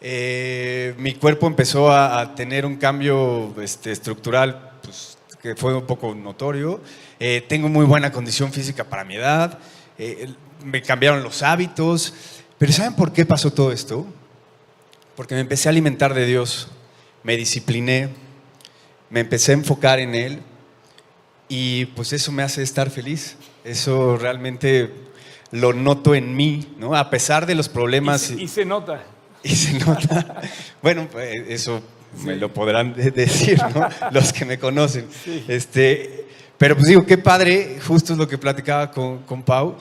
eh, 0.00 0.94
mi 0.96 1.12
cuerpo 1.12 1.46
empezó 1.46 1.92
a, 1.92 2.34
tener 2.34 2.64
un 2.64 2.76
cambio 2.76 3.54
este, 3.60 3.92
estructural 3.92 4.78
pues, 4.82 5.18
que 5.42 5.54
fue 5.54 5.74
un 5.74 5.84
poco 5.84 6.14
notorio. 6.14 6.80
Eh, 7.20 7.44
tengo 7.46 7.68
muy 7.68 7.84
buena 7.84 8.12
condición 8.12 8.50
física 8.50 8.84
para 8.84 9.04
mi 9.04 9.16
edad. 9.16 9.58
Eh, 9.98 10.32
me 10.64 10.80
cambiaron 10.80 11.22
los 11.22 11.42
hábitos. 11.42 12.14
Pero 12.56 12.72
¿saben 12.72 12.94
por 12.96 13.12
qué 13.12 13.26
pasó 13.26 13.52
todo 13.52 13.70
esto? 13.70 14.06
Porque 15.16 15.34
me 15.34 15.42
empecé 15.42 15.68
a 15.68 15.70
alimentar 15.72 16.14
de 16.14 16.24
Dios, 16.24 16.68
me 17.24 17.36
discipliné, 17.36 18.08
me 19.10 19.20
empecé 19.20 19.52
a 19.52 19.56
enfocar 19.56 19.98
en 19.98 20.14
Él 20.14 20.40
y 21.50 21.84
pues 21.84 22.14
eso 22.14 22.32
me 22.32 22.42
hace 22.42 22.62
estar 22.62 22.88
feliz. 22.88 23.36
Eso 23.64 24.16
realmente 24.16 25.05
lo 25.50 25.72
noto 25.72 26.14
en 26.14 26.36
mí, 26.36 26.74
¿no? 26.78 26.94
A 26.94 27.10
pesar 27.10 27.46
de 27.46 27.54
los 27.54 27.68
problemas. 27.68 28.30
Y, 28.30 28.44
y 28.44 28.48
se 28.48 28.64
nota. 28.64 29.02
Y 29.42 29.54
se 29.54 29.78
nota. 29.78 30.40
bueno, 30.82 31.06
pues 31.12 31.36
eso 31.48 31.80
sí. 32.18 32.26
me 32.26 32.34
lo 32.34 32.52
podrán 32.52 32.94
decir, 32.94 33.60
¿no? 33.72 33.88
Los 34.10 34.32
que 34.32 34.44
me 34.44 34.58
conocen. 34.58 35.06
Sí. 35.24 35.44
Este, 35.46 36.26
pero 36.58 36.74
pues 36.74 36.88
digo, 36.88 37.06
qué 37.06 37.16
padre, 37.16 37.78
justo 37.86 38.14
es 38.14 38.18
lo 38.18 38.26
que 38.26 38.38
platicaba 38.38 38.90
con, 38.90 39.18
con 39.18 39.44
Pau, 39.44 39.76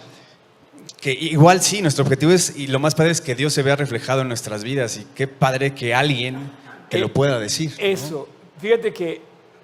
que 0.99 1.11
igual 1.13 1.61
sí, 1.61 1.81
nuestro 1.81 2.03
objetivo 2.03 2.31
es, 2.31 2.55
y 2.55 2.67
lo 2.67 2.79
más 2.79 2.95
padre 2.95 3.11
es 3.11 3.21
que 3.21 3.33
Dios 3.33 3.53
se 3.53 3.63
vea 3.63 3.75
reflejado 3.75 4.21
en 4.21 4.27
nuestras 4.27 4.63
vidas, 4.63 4.97
y 4.97 5.07
qué 5.15 5.27
padre 5.27 5.73
que 5.73 5.95
alguien 5.95 6.51
que 6.89 6.97
eh, 6.97 6.99
lo 6.99 7.13
pueda 7.13 7.39
decir. 7.39 7.73
Eso, 7.77 8.27
¿no? 8.27 8.61
fíjate 8.61 8.93
que 8.93 9.21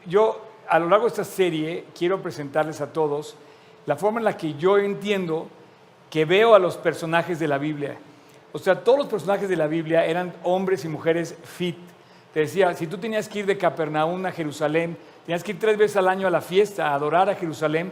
yo 0.07 0.51
a 0.69 0.79
lo 0.79 0.89
largo 0.89 1.05
de 1.05 1.09
esta 1.09 1.25
serie 1.25 1.85
quiero 1.97 2.21
presentarles 2.21 2.79
a 2.79 2.93
todos 2.93 3.35
la 3.85 3.97
forma 3.97 4.19
en 4.19 4.25
la 4.25 4.37
que 4.37 4.53
yo 4.53 4.77
entiendo 4.77 5.49
que 6.11 6.25
veo 6.25 6.53
a 6.53 6.59
los 6.59 6.75
personajes 6.75 7.39
de 7.39 7.47
la 7.47 7.57
Biblia. 7.57 7.97
O 8.51 8.59
sea, 8.59 8.83
todos 8.83 8.99
los 8.99 9.07
personajes 9.07 9.47
de 9.47 9.55
la 9.55 9.67
Biblia 9.67 10.05
eran 10.05 10.33
hombres 10.43 10.83
y 10.83 10.89
mujeres 10.89 11.35
fit. 11.43 11.77
Te 12.33 12.41
decía, 12.41 12.73
si 12.75 12.85
tú 12.85 12.97
tenías 12.97 13.29
que 13.29 13.39
ir 13.39 13.45
de 13.45 13.57
Capernaum 13.57 14.25
a 14.25 14.31
Jerusalén, 14.31 14.97
tenías 15.25 15.41
que 15.41 15.53
ir 15.53 15.59
tres 15.59 15.77
veces 15.77 15.95
al 15.95 16.09
año 16.09 16.27
a 16.27 16.29
la 16.29 16.41
fiesta, 16.41 16.89
a 16.89 16.95
adorar 16.95 17.29
a 17.29 17.35
Jerusalén, 17.35 17.91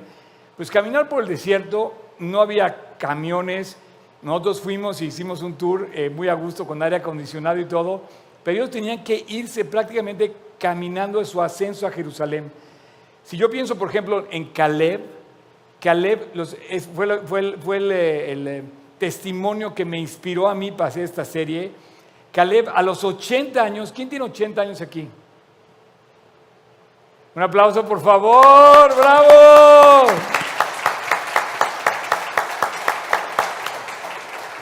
pues 0.58 0.70
caminar 0.70 1.08
por 1.08 1.24
el 1.24 1.30
desierto, 1.30 1.94
no 2.20 2.42
había 2.42 2.98
camiones, 2.98 3.78
nosotros 4.22 4.60
fuimos 4.60 5.02
y 5.02 5.06
hicimos 5.06 5.42
un 5.42 5.54
tour 5.54 5.88
eh, 5.94 6.10
muy 6.10 6.28
a 6.28 6.34
gusto 6.34 6.68
con 6.68 6.84
aire 6.84 6.98
acondicionado 6.98 7.58
y 7.58 7.66
todo, 7.66 8.02
pero 8.44 8.58
ellos 8.58 8.70
tenían 8.70 9.02
que 9.02 9.24
irse 9.30 9.64
prácticamente 9.64 10.34
caminando 10.60 11.20
de 11.20 11.26
su 11.26 11.42
ascenso 11.42 11.88
a 11.88 11.92
Jerusalén. 11.92 12.52
Si 13.24 13.38
yo 13.38 13.50
pienso, 13.50 13.78
por 13.78 13.88
ejemplo, 13.88 14.26
en 14.30 14.48
Caleb, 14.48 15.19
Caleb 15.80 16.34
fue, 16.94 17.20
fue, 17.20 17.58
fue 17.58 17.78
el, 17.78 17.92
el, 17.92 18.48
el, 18.48 18.64
testimonio 18.98 19.74
que 19.74 19.86
me 19.86 19.98
inspiró 19.98 20.50
a 20.50 20.54
mí 20.54 20.72
para 20.72 20.90
hacer 20.90 21.04
esta 21.04 21.24
serie. 21.24 21.72
Caleb 22.34 22.70
a 22.74 22.82
los 22.82 23.04
80 23.04 23.62
años, 23.62 23.94
¿quién 23.96 24.10
tiene 24.10 24.26
80 24.26 24.62
años 24.62 24.82
aquí? 24.82 25.08
Un 27.34 27.44
aplauso, 27.44 27.86
por 27.86 28.02
favor, 28.02 28.94
bravo. 28.96 30.08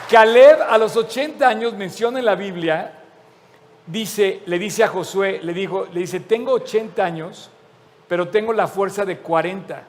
Caleb 0.08 0.62
a 0.62 0.78
los 0.78 0.96
80 0.96 1.46
años 1.46 1.74
menciona 1.74 2.18
en 2.18 2.24
la 2.24 2.34
Biblia, 2.34 2.94
dice, 3.86 4.42
le 4.46 4.58
dice 4.58 4.84
a 4.84 4.88
Josué, 4.88 5.40
le, 5.42 5.52
dijo, 5.52 5.86
le 5.92 6.00
dice, 6.00 6.20
tengo 6.20 6.52
80 6.52 7.04
años, 7.04 7.50
pero 8.06 8.28
tengo 8.28 8.52
la 8.52 8.68
fuerza 8.68 9.04
de 9.04 9.18
40. 9.18 9.82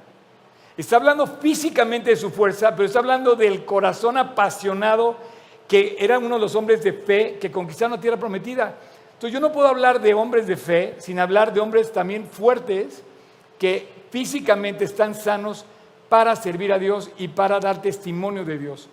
Está 0.80 0.96
hablando 0.96 1.28
físicamente 1.28 2.12
de 2.12 2.16
su 2.16 2.30
fuerza, 2.30 2.74
pero 2.74 2.86
está 2.86 3.00
hablando 3.00 3.36
del 3.36 3.66
corazón 3.66 4.18
apasionado 4.18 5.18
que 5.68 5.98
era 6.00 6.18
uno 6.18 6.36
de 6.36 6.42
los 6.42 6.56
hombres 6.56 6.82
de 6.82 6.94
fe 6.94 7.38
que 7.38 7.52
conquistaron 7.52 7.98
la 7.98 8.02
tierra 8.02 8.16
prometida. 8.16 8.76
Entonces 9.12 9.34
yo 9.34 9.42
no 9.42 9.52
puedo 9.52 9.68
hablar 9.68 10.00
de 10.00 10.14
hombres 10.14 10.48
de 10.48 10.56
fe 10.56 10.96
sin 11.00 11.20
hablar 11.20 11.52
de 11.52 11.60
hombres 11.60 11.92
también 11.92 12.26
fuertes 12.26 13.04
que 13.60 13.90
físicamente 14.10 14.86
están 14.86 15.16
sanos 15.16 15.66
para 16.08 16.34
servir 16.38 16.72
a 16.72 16.80
Dios 16.80 17.12
y 17.18 17.28
para 17.28 17.60
dar 17.60 17.82
testimonio 17.82 18.46
de 18.46 18.58
Dios. 18.58 18.88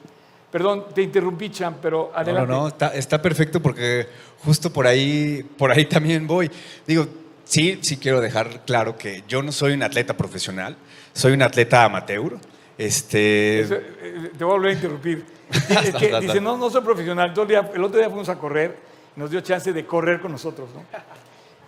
Perdón, 0.51 0.87
te 0.93 1.03
interrumpí, 1.03 1.51
Cham, 1.51 1.77
pero 1.81 2.11
adelante. 2.13 2.51
No, 2.51 2.57
no, 2.57 2.63
no 2.63 2.69
está, 2.69 2.89
está, 2.97 3.23
perfecto 3.23 3.63
porque 3.63 4.09
justo 4.45 4.73
por 4.73 4.89
ahí, 4.89 5.49
por 5.57 5.71
ahí 5.71 5.85
también 5.85 6.27
voy. 6.27 6.51
Digo, 6.85 7.07
sí, 7.45 7.79
sí 7.83 7.97
quiero 7.97 8.21
dejar 8.21 8.65
claro 8.65 8.99
que 8.99 9.23
yo 9.29 9.41
no 9.41 9.53
soy 9.53 9.75
un 9.75 9.85
atleta 9.85 10.17
profesional, 10.17 10.77
soy 11.17 11.33
un 11.33 11.43
atleta 11.43 11.85
amateur. 11.85 12.37
Este... 12.77 13.61
Eso, 13.61 13.75
eh, 13.75 14.33
te 14.37 14.45
voy 14.45 14.53
a 14.53 14.57
volver 14.57 14.71
a 14.71 14.75
interrumpir. 14.75 15.25
Es 15.51 15.95
que, 15.95 16.21
dice, 16.21 16.41
no, 16.41 16.57
no 16.57 16.69
soy 16.69 16.83
profesional. 16.83 17.33
Todo 17.33 17.43
el, 17.45 17.49
día, 17.49 17.71
el 17.75 17.83
otro 17.83 17.99
día 17.99 18.09
fuimos 18.09 18.29
a 18.29 18.37
correr, 18.37 18.77
nos 19.15 19.31
dio 19.31 19.41
chance 19.41 19.73
de 19.73 19.87
correr 19.87 20.21
con 20.21 20.33
nosotros, 20.33 20.69
¿no? 20.75 20.85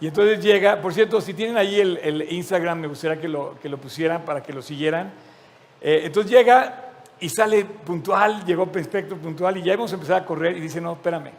Y 0.01 0.09
entonces 0.09 0.41
llega, 0.41 0.81
por 0.81 0.93
cierto, 0.93 1.21
si 1.21 1.33
tienen 1.33 1.57
ahí 1.57 1.81
el, 1.81 1.97
el 1.99 2.33
Instagram, 2.33 2.79
me 2.81 2.89
gustaría 2.89 3.21
que 3.21 3.27
lo, 3.27 3.59
que 3.61 3.69
lo, 3.69 3.79
pusieran 3.79 4.23
para 4.25 4.43
que 4.43 4.53
lo 4.53 4.63
siguieran. 4.63 5.13
Eh, 5.81 6.03
entonces 6.05 6.31
llega 6.31 6.93
y 7.19 7.29
sale 7.29 7.65
puntual, 7.65 8.45
llegó 8.45 8.71
perfecto, 8.71 9.17
puntual, 9.17 9.57
y 9.57 9.63
ya 9.63 9.73
hemos 9.73 9.93
empezado 9.93 10.19
a 10.19 10.27
correr 10.27 10.57
y 10.57 10.61
dice, 10.61 10.81
no, 10.81 10.93
espérame. 10.93 11.33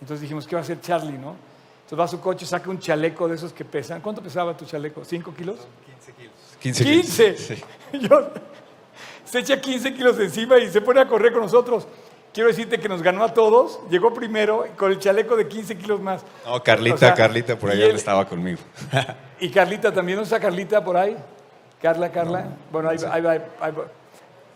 Entonces 0.00 0.20
dijimos, 0.22 0.46
¿qué 0.46 0.54
va 0.54 0.60
a 0.60 0.62
hacer 0.62 0.80
Charlie, 0.80 1.18
no? 1.18 1.34
Entonces 1.80 1.98
va 1.98 2.04
a 2.04 2.08
su 2.08 2.20
coche, 2.20 2.46
saca 2.46 2.70
un 2.70 2.78
chaleco 2.78 3.26
de 3.26 3.34
esos 3.34 3.52
que 3.52 3.64
pesan. 3.64 4.00
¿Cuánto 4.00 4.22
pesaba 4.22 4.56
tu 4.56 4.64
chaleco? 4.64 5.02
¿5 5.02 5.34
kilos? 5.34 5.56
15 5.86 6.12
kilos. 6.12 6.37
15. 6.60 6.84
15. 6.84 7.36
Sí. 7.36 7.62
Yo, 8.00 8.30
se 9.24 9.40
echa 9.40 9.60
15 9.60 9.94
kilos 9.94 10.18
encima 10.18 10.58
y 10.58 10.70
se 10.70 10.80
pone 10.80 11.00
a 11.00 11.08
correr 11.08 11.32
con 11.32 11.42
nosotros. 11.42 11.86
Quiero 12.32 12.48
decirte 12.48 12.78
que 12.78 12.88
nos 12.88 13.02
ganó 13.02 13.24
a 13.24 13.32
todos, 13.32 13.80
llegó 13.90 14.12
primero 14.12 14.66
con 14.76 14.92
el 14.92 14.98
chaleco 14.98 15.34
de 15.34 15.48
15 15.48 15.76
kilos 15.76 16.00
más. 16.00 16.22
No, 16.44 16.62
Carlita, 16.62 16.94
o 16.94 16.98
sea, 16.98 17.14
Carlita 17.14 17.58
por 17.58 17.70
allá 17.70 17.86
él, 17.86 17.96
estaba 17.96 18.26
conmigo. 18.26 18.58
y 19.40 19.48
Carlita 19.50 19.92
también, 19.92 20.18
¿no 20.18 20.24
está 20.24 20.38
Carlita 20.38 20.84
por 20.84 20.96
ahí? 20.96 21.16
Carla, 21.80 22.10
Carla. 22.10 22.42
No, 22.42 22.56
bueno, 22.70 22.90
ahí, 22.90 22.98
ahí, 23.10 23.26
ahí, 23.26 23.40
ahí, 23.60 23.72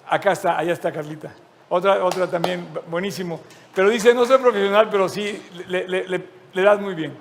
acá 0.06 0.32
está, 0.32 0.58
allá 0.58 0.72
está 0.72 0.92
Carlita. 0.92 1.34
Otra, 1.68 2.04
otra 2.04 2.26
también, 2.26 2.68
buenísimo. 2.88 3.40
Pero 3.74 3.88
dice, 3.88 4.12
no 4.12 4.26
soy 4.26 4.38
profesional, 4.38 4.88
pero 4.90 5.08
sí, 5.08 5.42
le, 5.66 5.88
le, 5.88 6.06
le, 6.06 6.24
le 6.52 6.62
das 6.62 6.78
muy 6.78 6.94
bien. 6.94 7.14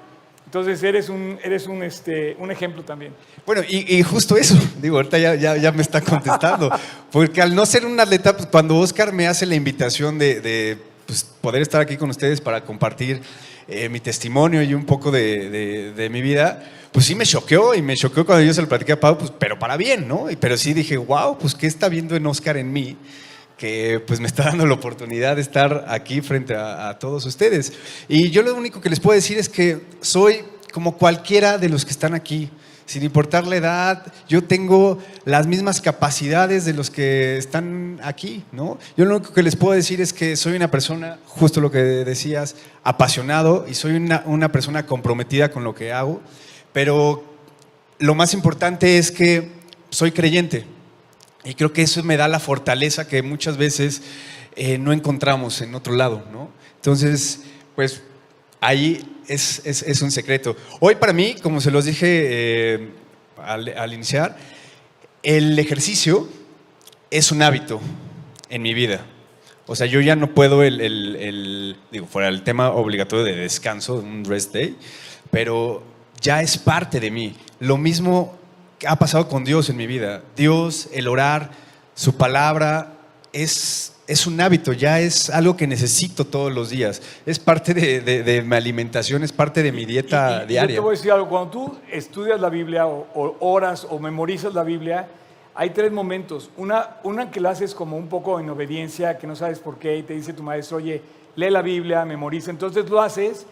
Entonces 0.51 0.84
eres 0.84 1.08
un, 1.08 1.39
eres 1.41 1.65
un, 1.65 1.81
este, 1.81 2.36
un 2.38 2.51
ejemplo 2.51 2.84
también. 2.84 3.13
Bueno, 3.46 3.62
y, 3.65 3.96
y, 3.96 4.03
justo 4.03 4.36
eso, 4.36 4.53
digo, 4.81 4.98
ahorita 4.98 5.17
ya, 5.17 5.34
ya, 5.36 5.55
ya, 5.55 5.72
me 5.72 5.81
está 5.81 6.01
contestando, 6.01 6.70
porque 7.10 7.41
al 7.41 7.55
no 7.55 7.65
ser 7.65 7.86
un 7.86 7.98
atleta, 7.98 8.36
pues, 8.36 8.48
cuando 8.48 8.77
Oscar 8.77 9.13
me 9.13 9.27
hace 9.27 9.46
la 9.46 9.55
invitación 9.55 10.20
de, 10.20 10.41
de 10.41 10.77
pues, 11.05 11.24
poder 11.24 11.62
estar 11.62 11.79
aquí 11.79 11.96
con 11.96 12.10
ustedes 12.10 12.41
para 12.41 12.65
compartir 12.65 13.22
eh, 13.70 13.88
mi 13.88 14.01
testimonio 14.01 14.62
y 14.62 14.74
un 14.74 14.86
poco 14.86 15.10
de, 15.10 15.50
de, 15.50 15.93
de, 15.93 16.10
mi 16.10 16.22
vida, 16.22 16.62
pues 16.91 17.05
sí 17.05 17.15
me 17.15 17.25
choqueó 17.25 17.74
y 17.74 17.81
me 17.81 17.96
choqueó 17.96 18.25
cuando 18.25 18.43
yo 18.43 18.53
se 18.53 18.62
lo 18.62 18.67
platiqué 18.67 18.91
a 18.91 19.00
Pau, 19.00 19.17
pues, 19.17 19.31
pero 19.39 19.58
para 19.58 19.77
bien, 19.77 20.05
¿no? 20.05 20.25
Pero 20.38 20.58
sí 20.58 20.74
dije, 20.74 20.98
wow, 20.98 21.38
pues 21.38 21.55
¿qué 21.55 21.67
está 21.67 21.88
viendo 21.88 22.13
en 22.17 22.25
Oscar 22.25 22.58
en 22.58 22.74
mí? 22.74 22.98
Que 23.62 24.03
pues 24.08 24.20
me 24.20 24.25
está 24.25 24.46
dando 24.46 24.65
la 24.65 24.74
oportunidad 24.74 25.36
de 25.36 25.44
estar 25.44 25.86
aquí 25.88 26.22
frente 26.22 26.56
a, 26.56 26.98
todos 26.98 27.27
ustedes. 27.27 27.74
Y 28.08 28.32
yo 28.32 28.41
lo 28.41 28.56
único 28.56 28.82
que 28.82 28.89
les 28.89 29.00
puedo 29.00 29.13
decir 29.13 29.38
es 29.38 29.50
que 29.50 29.82
soy 30.01 30.39
como 30.74 30.98
cualquiera 30.98 31.60
de 31.60 31.70
los 31.70 31.86
que 31.86 31.91
están 31.91 32.15
aquí, 32.15 32.50
sin 32.88 33.03
importar 33.03 33.46
la 33.46 33.58
edad, 33.58 34.13
yo 34.27 34.44
tengo 34.44 34.98
las 35.25 35.46
mismas 35.46 35.80
capacidades 35.80 36.65
de 36.65 36.74
los 36.74 36.89
que 36.89 37.38
están 37.38 38.00
aquí, 38.03 38.44
¿no? 38.51 38.80
Yo 38.98 39.06
lo 39.06 39.18
único 39.18 39.32
que 39.32 39.44
les 39.44 39.56
puedo 39.56 39.75
decir 39.75 40.01
es 40.01 40.12
que 40.12 40.36
soy 40.36 40.56
una 40.56 40.72
persona, 40.72 41.20
justo 41.27 41.62
lo 41.62 41.70
que 41.70 41.84
decías, 41.84 42.56
apasionado 42.84 43.68
y 43.70 43.75
soy 43.75 43.94
una, 43.94 44.24
una 44.25 44.51
persona 44.51 44.88
comprometida 44.88 45.51
con 45.51 45.63
lo 45.63 45.75
que 45.75 45.94
hago, 45.94 46.20
pero 46.74 47.24
lo 48.00 48.15
más 48.15 48.34
importante 48.34 48.98
es 48.98 49.12
que 49.12 49.51
soy 49.91 50.12
creyente. 50.12 50.65
Y 51.43 51.55
creo 51.55 51.74
que 51.74 51.81
eso 51.81 52.03
me 52.03 52.17
da 52.17 52.27
la 52.27 52.39
fortaleza 52.39 53.07
que 53.07 53.24
muchas 53.24 53.57
veces 53.57 54.03
eh, 54.55 54.77
no 54.77 54.93
encontramos 54.93 55.62
en 55.62 55.74
otro 55.75 55.93
lado, 55.93 56.24
¿no? 56.31 56.50
Entonces, 56.75 57.43
pues 57.75 58.03
ahí 58.60 59.01
es, 59.27 59.62
es, 59.65 59.81
es, 59.83 60.01
un 60.01 60.12
secreto. 60.12 60.55
Hoy 60.79 60.95
para 60.95 61.13
mí, 61.13 61.36
como 61.41 61.62
se 61.62 61.71
los 61.71 61.86
dije 61.86 62.05
eh, 62.10 62.89
al, 63.38 63.69
al, 63.77 63.93
iniciar, 63.93 64.38
el 65.24 65.57
ejercicio 65.57 66.27
es 67.10 67.31
un 67.31 67.41
hábito 67.41 67.79
en 68.50 68.62
mi 68.62 68.74
vida. 68.74 69.05
O 69.67 69.75
sea, 69.75 69.88
yo 69.88 70.01
ya 70.01 70.15
no 70.15 70.33
puedo 70.33 70.63
el, 70.63 70.81
el, 70.81 71.77
digo, 71.91 72.05
fuera 72.05 72.27
el 72.27 72.43
tema 72.43 72.71
obligatorio 72.71 73.24
de 73.24 73.36
descanso, 73.36 73.95
un 73.95 74.25
rest 74.25 74.53
day, 74.53 74.75
pero 75.31 75.81
ya 76.19 76.41
es 76.41 76.57
parte 76.57 77.00
de 77.00 77.10
mí. 77.10 77.36
Lo 77.60 77.77
mismo 77.77 78.38
ha 78.88 78.95
pasado 78.97 79.27
con 79.27 79.43
Dios 79.43 79.69
en 79.69 79.77
mi 79.77 79.88
vida. 79.88 80.21
Dios, 80.35 80.89
el 80.93 81.07
orar, 81.07 81.51
su 81.93 82.15
palabra, 82.15 82.93
es, 83.33 83.95
es 84.07 84.27
un 84.27 84.39
hábito, 84.41 84.73
ya 84.73 85.00
es 85.00 85.29
algo 85.29 85.55
que 85.55 85.67
necesito 85.67 86.25
todos 86.25 86.51
los 86.51 86.69
días. 86.69 87.01
Es 87.25 87.39
parte 87.39 87.73
de, 87.73 88.01
de, 88.01 88.23
de 88.23 88.41
mi 88.41 88.55
alimentación, 88.55 89.23
es 89.23 89.31
parte 89.31 89.63
de 89.63 89.71
mi 89.71 89.85
dieta 89.85 90.41
y, 90.41 90.43
y, 90.43 90.47
diaria. 90.47 90.75
Yo 90.75 90.81
te 90.81 90.85
voy 90.85 90.95
a 90.95 90.97
decir 90.97 91.11
algo, 91.11 91.29
cuando 91.29 91.51
tú 91.51 91.77
estudias 91.91 92.39
la 92.39 92.50
Biblia 92.50 92.88
o, 92.88 93.07
o 93.13 93.35
oras 93.39 93.88
o 93.89 94.00
memorizas 94.00 94.53
la 94.53 94.63
Biblia, 94.63 95.07
hay 95.53 95.71
tres 95.71 95.91
momentos. 95.91 96.50
Una, 96.57 96.97
una 97.03 97.29
que 97.29 97.39
la 97.39 97.51
haces 97.51 97.73
como 97.73 97.97
un 97.97 98.07
poco 98.07 98.39
en 98.39 98.50
obediencia, 98.50 99.17
que 99.17 99.27
no 99.27 99.35
sabes 99.35 99.59
por 99.59 99.77
qué, 99.77 99.97
y 99.97 100.03
te 100.03 100.13
dice 100.13 100.33
tu 100.33 100.43
maestro, 100.43 100.77
oye, 100.77 101.01
lee 101.35 101.50
la 101.50 101.61
Biblia, 101.61 102.05
memoriza. 102.05 102.51
Entonces 102.51 102.89
lo 102.89 103.01
haces 103.01 103.45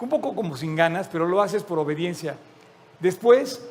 un 0.00 0.08
poco 0.08 0.34
como 0.34 0.56
sin 0.56 0.76
ganas, 0.76 1.08
pero 1.08 1.26
lo 1.26 1.42
haces 1.42 1.62
por 1.62 1.78
obediencia. 1.78 2.36
Después 3.00 3.62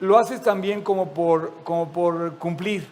lo 0.00 0.18
haces 0.18 0.42
también 0.42 0.82
como 0.82 1.12
por, 1.14 1.52
como 1.64 1.90
por 1.92 2.36
cumplir. 2.38 2.86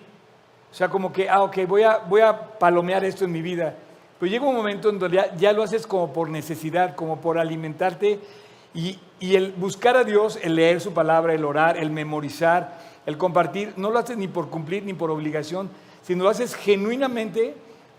O 0.70 0.74
sea, 0.74 0.88
como 0.88 1.12
que, 1.12 1.28
ah, 1.28 1.42
ok, 1.42 1.58
voy 1.66 1.82
a, 1.82 1.98
voy 1.98 2.22
a 2.22 2.58
palomear 2.58 3.04
esto 3.04 3.24
en 3.24 3.32
mi 3.32 3.42
vida. 3.42 3.74
Pero 4.18 4.30
llega 4.30 4.46
un 4.46 4.54
momento 4.54 4.88
en 4.88 4.98
donde 4.98 5.16
ya, 5.16 5.34
ya 5.36 5.52
lo 5.52 5.62
haces 5.62 5.86
como 5.86 6.12
por 6.12 6.30
necesidad, 6.30 6.94
como 6.94 7.20
por 7.20 7.38
alimentarte. 7.38 8.20
Y, 8.74 8.98
y, 9.20 9.36
el 9.36 9.52
buscar 9.52 9.96
a 9.96 10.04
Dios, 10.04 10.38
el 10.42 10.54
leer 10.54 10.80
su 10.80 10.94
palabra, 10.94 11.34
el 11.34 11.44
orar, 11.44 11.76
el 11.76 11.90
memorizar, 11.90 12.78
el 13.04 13.18
compartir, 13.18 13.74
no 13.76 13.90
lo 13.90 13.98
haces 13.98 14.16
ni 14.16 14.28
por 14.28 14.48
cumplir 14.48 14.84
ni 14.84 14.94
por 14.94 15.10
obligación, 15.10 15.68
sino 16.02 16.24
lo 16.24 16.30
haces 16.30 16.54
genuinamente 16.54 17.54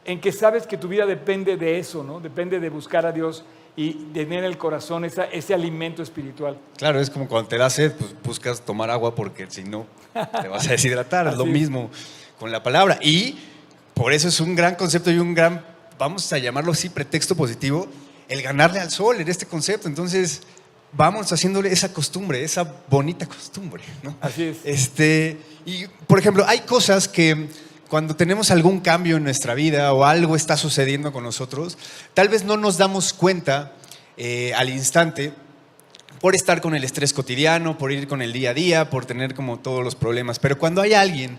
en 0.06 0.20
que 0.20 0.32
sabes 0.32 0.66
que 0.66 0.78
tu 0.78 0.88
vida 0.88 1.06
depende 1.06 1.58
de 1.58 1.78
eso, 1.78 2.04
¿no? 2.04 2.20
Depende 2.20 2.60
de 2.60 2.70
buscar 2.70 3.06
a 3.06 3.12
Dios 3.12 3.46
y 3.76 3.94
tener 4.14 4.40
en 4.40 4.46
el 4.46 4.58
corazón 4.58 5.04
esa, 5.06 5.26
ese 5.26 5.54
alimento 5.54 6.04
espiritual. 6.04 6.58
Claro, 6.78 7.00
es 7.00 7.10
como 7.10 7.28
cuando 7.28 7.50
te 7.50 7.58
da 7.58 7.70
sed, 7.70 7.94
pues 7.94 8.16
buscas 8.24 8.62
tomar 8.62 8.90
agua 8.90 9.16
porque 9.16 9.48
si 9.50 9.64
no 9.64 9.88
te 10.14 10.48
vas 10.48 10.68
a 10.68 10.72
deshidratar, 10.72 11.28
es 11.30 11.38
lo 11.38 11.46
mismo 11.46 11.90
con 12.40 12.52
la 12.52 12.62
palabra. 12.62 13.00
Y 13.02 13.38
por 13.94 14.14
eso 14.14 14.28
es 14.28 14.40
un 14.40 14.56
gran 14.56 14.76
concepto 14.76 15.12
y 15.12 15.18
un 15.18 15.34
gran, 15.34 15.66
vamos 15.98 16.32
a 16.32 16.38
llamarlo 16.38 16.72
así, 16.72 16.90
pretexto 16.90 17.36
positivo, 17.36 17.88
el 18.30 18.42
ganarle 18.42 18.80
al 18.80 18.92
sol 18.92 19.20
en 19.20 19.28
este 19.28 19.46
concepto. 19.46 19.88
Entonces, 19.88 20.42
vamos 20.92 21.32
haciéndole 21.32 21.72
esa 21.72 21.92
costumbre, 21.92 22.44
esa 22.44 22.72
bonita 22.90 23.26
costumbre. 23.26 23.84
¿no? 24.04 24.16
Así 24.22 24.44
es. 24.44 24.58
Este, 24.64 25.40
y, 25.66 25.88
por 26.08 26.20
ejemplo, 26.20 26.46
hay 26.48 26.60
cosas 26.60 27.08
que 27.08 27.48
cuando 27.94 28.16
tenemos 28.16 28.50
algún 28.50 28.80
cambio 28.80 29.18
en 29.18 29.24
nuestra 29.24 29.54
vida 29.54 29.94
o 29.94 30.04
algo 30.04 30.36
está 30.36 30.58
sucediendo 30.58 31.14
con 31.14 31.24
nosotros, 31.24 31.78
tal 32.16 32.28
vez 32.28 32.44
no 32.44 32.58
nos 32.58 32.80
damos 32.80 33.14
cuenta 33.14 33.74
eh, 34.18 34.52
al 34.56 34.70
instante 34.70 35.32
por 36.20 36.34
estar 36.34 36.60
con 36.60 36.74
el 36.74 36.84
estrés 36.84 37.14
cotidiano, 37.14 37.78
por 37.78 37.92
ir 37.92 38.08
con 38.08 38.24
el 38.24 38.34
día 38.34 38.50
a 38.50 38.54
día, 38.56 38.90
por 38.90 39.06
tener 39.06 39.36
como 39.36 39.60
todos 39.60 39.84
los 39.84 39.94
problemas. 39.94 40.40
Pero 40.40 40.58
cuando 40.58 40.82
hay 40.82 40.96
alguien 40.96 41.38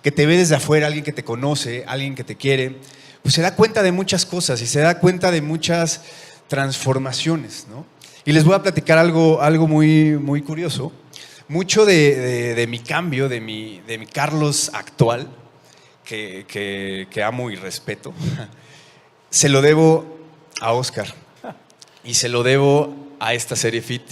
que 0.00 0.12
te 0.12 0.26
ve 0.26 0.36
desde 0.36 0.54
afuera, 0.54 0.86
alguien 0.86 1.04
que 1.04 1.10
te 1.10 1.24
conoce, 1.24 1.82
alguien 1.88 2.14
que 2.14 2.22
te 2.22 2.36
quiere, 2.36 2.76
pues 3.22 3.34
se 3.34 3.42
da 3.42 3.56
cuenta 3.56 3.82
de 3.82 3.90
muchas 3.90 4.24
cosas 4.26 4.62
y 4.62 4.68
se 4.68 4.78
da 4.78 5.00
cuenta 5.00 5.32
de 5.32 5.42
muchas 5.42 6.02
transformaciones, 6.46 7.66
¿no? 7.68 7.84
Y 8.24 8.30
les 8.30 8.44
voy 8.44 8.54
a 8.54 8.62
platicar 8.62 8.98
algo, 8.98 9.42
algo 9.42 9.66
muy, 9.66 10.16
muy 10.18 10.40
curioso. 10.42 10.92
Mucho 11.48 11.84
de, 11.84 12.54
de, 12.54 12.66
mi 12.68 12.78
cambio, 12.78 13.28
de 13.28 13.40
mi, 13.40 13.80
de 13.88 13.98
mi 13.98 14.06
Carlos 14.06 14.70
actual, 14.72 15.28
que, 16.06 17.22
amo 17.24 17.50
y 17.50 17.56
respeto, 17.56 18.14
se 19.30 19.48
lo 19.48 19.60
debo 19.60 20.18
a 20.60 20.72
Oscar 20.72 21.12
y 22.04 22.14
se 22.14 22.28
lo 22.28 22.42
debo 22.42 22.94
a 23.18 23.34
esta 23.34 23.56
serie 23.56 23.82
Fit. 23.82 24.02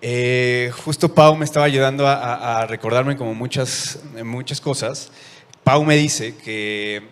Eh, 0.00 0.72
justo 0.84 1.14
Pau 1.14 1.36
me 1.36 1.44
estaba 1.44 1.66
ayudando 1.66 2.06
a, 2.08 2.66
recordarme 2.66 3.16
como 3.16 3.34
muchas, 3.34 4.00
muchas 4.24 4.60
cosas. 4.60 5.10
Pau 5.64 5.84
me 5.84 5.96
dice 5.96 6.36
que, 6.36 7.02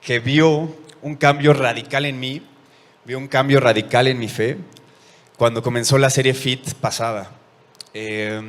que 0.00 0.18
vio 0.20 0.74
un 1.02 1.16
cambio 1.16 1.52
radical 1.52 2.06
en 2.06 2.18
mí, 2.18 2.42
vio 3.04 3.18
un 3.18 3.28
cambio 3.28 3.60
radical 3.60 4.06
en 4.06 4.18
mi 4.18 4.28
fe 4.28 4.56
cuando 5.36 5.62
comenzó 5.62 5.98
la 5.98 6.10
serie 6.10 6.34
Fit 6.34 6.74
pasada. 6.74 7.32
Eh, 7.94 8.40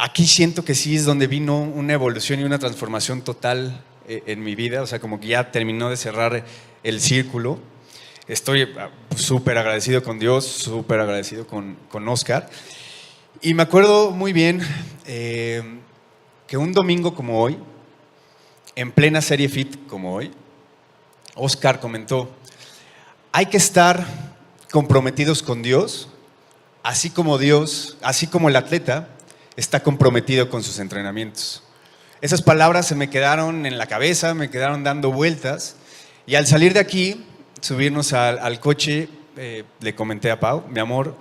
aquí 0.00 0.26
siento 0.26 0.64
que 0.64 0.74
sí 0.74 0.96
es 0.96 1.04
donde 1.04 1.26
vino 1.26 1.60
una 1.60 1.92
evolución 1.92 2.40
y 2.40 2.44
una 2.44 2.58
transformación 2.58 3.20
total 3.20 3.84
eh, 4.08 4.22
en 4.26 4.42
mi 4.42 4.54
vida, 4.54 4.80
o 4.80 4.86
sea, 4.86 4.98
como 4.98 5.20
que 5.20 5.28
ya 5.28 5.52
terminó 5.52 5.90
de 5.90 5.96
cerrar 5.98 6.42
el 6.82 7.00
círculo. 7.02 7.58
Estoy 8.26 8.66
súper 9.14 9.58
agradecido 9.58 10.02
con 10.02 10.18
Dios, 10.18 10.46
súper 10.46 11.00
agradecido 11.00 11.46
con, 11.46 11.76
con, 11.90 12.08
Oscar. 12.08 12.48
Y 13.42 13.52
me 13.52 13.62
acuerdo 13.62 14.10
muy 14.10 14.32
bien 14.32 14.62
eh, 15.06 15.62
que 16.46 16.56
un 16.56 16.72
domingo 16.72 17.14
como 17.14 17.42
hoy, 17.42 17.58
en 18.76 18.92
plena 18.92 19.20
serie 19.20 19.50
Fit 19.50 19.86
como 19.86 20.14
hoy, 20.14 20.30
Oscar 21.34 21.78
comentó, 21.78 22.30
hay 23.32 23.46
que 23.46 23.58
estar 23.58 24.06
comprometidos 24.70 25.42
con 25.42 25.62
Dios, 25.62 26.08
así 26.82 27.10
como 27.10 27.36
Dios, 27.36 27.98
así 28.00 28.26
como 28.26 28.48
el 28.48 28.56
atleta 28.56 29.08
está 29.60 29.82
comprometido 29.82 30.48
con 30.48 30.62
sus 30.62 30.78
entrenamientos. 30.78 31.62
Esas 32.22 32.40
palabras 32.40 32.86
se 32.86 32.94
me 32.94 33.10
quedaron 33.10 33.66
en 33.66 33.76
la 33.76 33.86
cabeza, 33.86 34.32
me 34.32 34.48
quedaron 34.48 34.84
dando 34.84 35.12
vueltas. 35.12 35.76
Y 36.26 36.36
al 36.36 36.46
salir 36.46 36.72
de 36.72 36.80
aquí, 36.80 37.26
subirnos 37.60 38.14
al, 38.14 38.58
coche, 38.58 39.10
eh, 39.36 39.64
le 39.80 39.94
comenté 39.94 40.30
a 40.30 40.40
Pau, 40.40 40.64
mi 40.70 40.80
amor, 40.80 41.14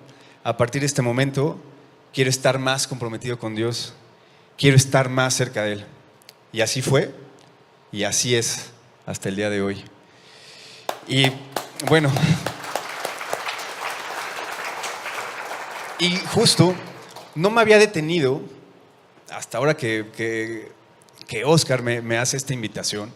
a 0.46 0.56
partir 0.56 0.82
de 0.82 0.86
este 0.86 1.02
momento 1.02 1.60
quiero 2.14 2.30
estar 2.30 2.60
más 2.60 2.88
comprometido 2.88 3.38
con 3.38 3.56
Dios, 3.56 3.94
quiero 4.58 4.78
estar 4.78 5.10
más 5.10 5.34
cerca 5.34 5.64
de 5.64 5.74
Él. 5.74 5.86
Y 6.54 6.62
así 6.62 6.82
fue, 6.82 7.14
y 7.92 8.04
así 8.04 8.36
es 8.36 8.72
hasta 9.06 9.28
el 9.28 9.36
día 9.36 9.50
de 9.50 9.62
hoy. 9.62 9.84
Y 11.10 11.26
bueno, 11.88 12.10
y 16.00 16.16
justo 16.34 16.74
no 17.40 17.50
me 17.50 17.62
había 17.62 17.78
detenido, 17.78 18.42
hasta 19.32 19.58
ahora 19.58 19.78
que, 19.78 20.08
que, 20.16 20.72
que 21.26 21.46
Oscar 21.46 21.82
me, 21.82 22.18
hace 22.18 22.36
esta 22.36 22.54
invitación, 22.54 23.12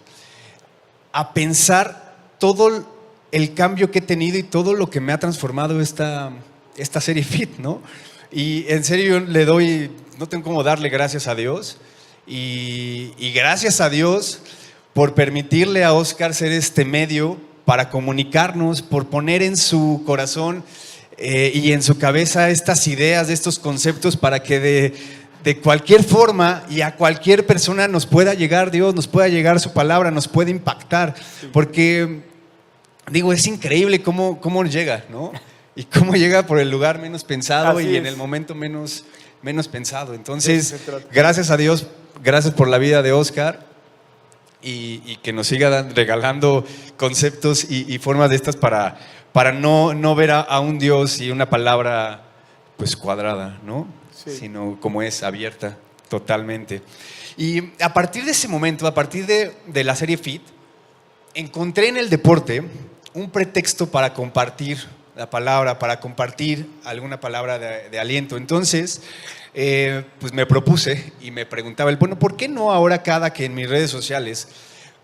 a 1.12 1.34
pensar 1.34 2.16
todo 2.40 2.88
el 3.32 3.54
cambio 3.54 3.92
que 3.92 4.00
he 4.00 4.02
tenido 4.02 4.38
y 4.38 4.44
todo 4.44 4.76
lo 4.76 4.90
que 4.90 5.02
me 5.02 5.12
ha 5.12 5.20
transformado 5.20 5.82
esta, 5.82 6.32
esta 6.78 7.02
serie 7.02 7.24
Fit, 7.24 7.58
¿no? 7.58 7.82
Y 8.32 8.66
en 8.70 8.86
serio 8.86 9.20
le 9.20 9.44
doy, 9.44 9.92
no 10.18 10.30
tengo 10.30 10.46
cómo 10.46 10.64
darle 10.64 10.88
gracias 10.88 11.28
a 11.28 11.36
Dios, 11.36 11.78
y, 12.26 13.12
y 13.18 13.34
gracias 13.34 13.82
a 13.82 13.90
Dios 13.90 14.40
por 14.94 15.16
permitirle 15.16 15.84
a 15.84 15.92
Oscar 15.92 16.34
ser 16.34 16.54
este 16.54 16.86
medio 16.86 17.38
para 17.66 17.90
comunicarnos, 17.90 18.82
por 18.82 19.08
poner 19.08 19.44
en 19.44 19.58
su 19.58 20.02
corazón 20.06 20.64
eh, 21.18 21.52
y 21.54 21.74
en 21.74 21.84
su 21.84 21.98
cabeza 21.98 22.50
estas 22.50 22.88
ideas, 22.88 23.30
estos 23.30 23.60
conceptos 23.60 24.18
para 24.18 24.42
que 24.42 24.60
de, 24.60 24.94
de, 25.44 25.58
cualquier 25.60 26.04
forma 26.04 26.64
y 26.70 26.82
a 26.82 26.96
cualquier 26.96 27.46
persona 27.46 27.88
nos 27.88 28.06
pueda 28.06 28.34
llegar 28.34 28.72
Dios, 28.72 28.96
nos 28.96 29.08
pueda 29.08 29.28
llegar 29.28 29.60
su 29.60 29.74
palabra, 29.74 30.10
nos 30.10 30.28
puede 30.28 30.50
impactar. 30.50 31.14
Porque, 31.52 32.22
digo, 33.12 33.32
es 33.32 33.46
increíble 33.46 34.02
cómo, 34.02 34.42
cómo 34.42 34.64
llega, 34.66 35.06
¿no? 35.10 35.32
Y 35.76 35.86
cómo 35.86 36.16
llega 36.16 36.46
por 36.46 36.60
el 36.60 36.70
lugar 36.70 37.00
menos 37.00 37.24
pensado 37.24 37.78
Así 37.78 37.88
y 37.88 37.92
es. 37.94 37.98
en 37.98 38.06
el 38.06 38.16
momento 38.16 38.54
menos, 38.54 39.06
menos 39.42 39.68
pensado. 39.68 40.14
Entonces, 40.14 40.76
gracias 41.12 41.50
a 41.50 41.58
Dios, 41.58 41.88
gracias 42.24 42.54
por 42.54 42.68
la 42.68 42.78
vida 42.78 43.02
de 43.02 43.12
Oscar. 43.12 43.72
Y, 44.66 45.02
y 45.06 45.18
que 45.18 45.34
nos 45.34 45.48
siga 45.48 45.90
regalando 45.94 46.66
conceptos 46.96 47.70
y, 47.70 47.86
y 47.94 47.98
formas 47.98 48.30
de 48.30 48.38
estas 48.38 48.56
para, 48.56 48.98
para 49.34 49.52
no, 49.52 49.94
no 49.94 50.16
ver 50.16 50.32
a, 50.32 50.42
a, 50.42 50.60
un 50.62 50.80
Dios 50.80 51.20
y 51.20 51.32
una 51.32 51.50
palabra 51.50 52.24
pues 52.78 52.96
cuadrada, 52.96 53.60
¿no? 53.66 53.88
Sí. 54.14 54.32
Sino 54.32 54.78
como 54.80 55.02
es, 55.02 55.24
abierta 55.24 55.78
totalmente. 56.08 56.82
Y 57.36 57.72
a 57.82 57.94
partir 57.94 58.24
de 58.26 58.32
ese 58.32 58.48
momento, 58.48 58.86
a 58.88 58.94
partir 58.94 59.26
de, 59.26 59.54
de 59.68 59.84
la 59.84 59.96
serie 59.96 60.18
Fit, 60.18 60.44
encontré 61.34 61.88
en 61.88 61.98
el 61.98 62.10
deporte 62.10 62.64
un 63.14 63.30
pretexto 63.30 63.90
para 63.90 64.14
compartir 64.14 64.78
la 65.16 65.30
palabra, 65.30 65.80
para 65.80 66.00
compartir 66.00 66.68
alguna 66.84 67.20
palabra 67.20 67.60
de, 67.60 68.00
aliento. 68.00 68.38
Entonces, 68.38 69.02
eh, 69.54 70.04
pues 70.20 70.34
me 70.34 70.46
propuse 70.46 71.14
y 71.22 71.32
me 71.32 71.46
preguntaba, 71.46 71.90
el, 71.90 71.98
bueno, 71.98 72.18
¿por 72.18 72.36
qué 72.36 72.48
no 72.48 72.72
ahora 72.72 73.04
cada 73.04 73.34
que 73.34 73.46
en 73.46 73.54
mis 73.54 73.70
redes 73.70 73.92
sociales 73.92 74.48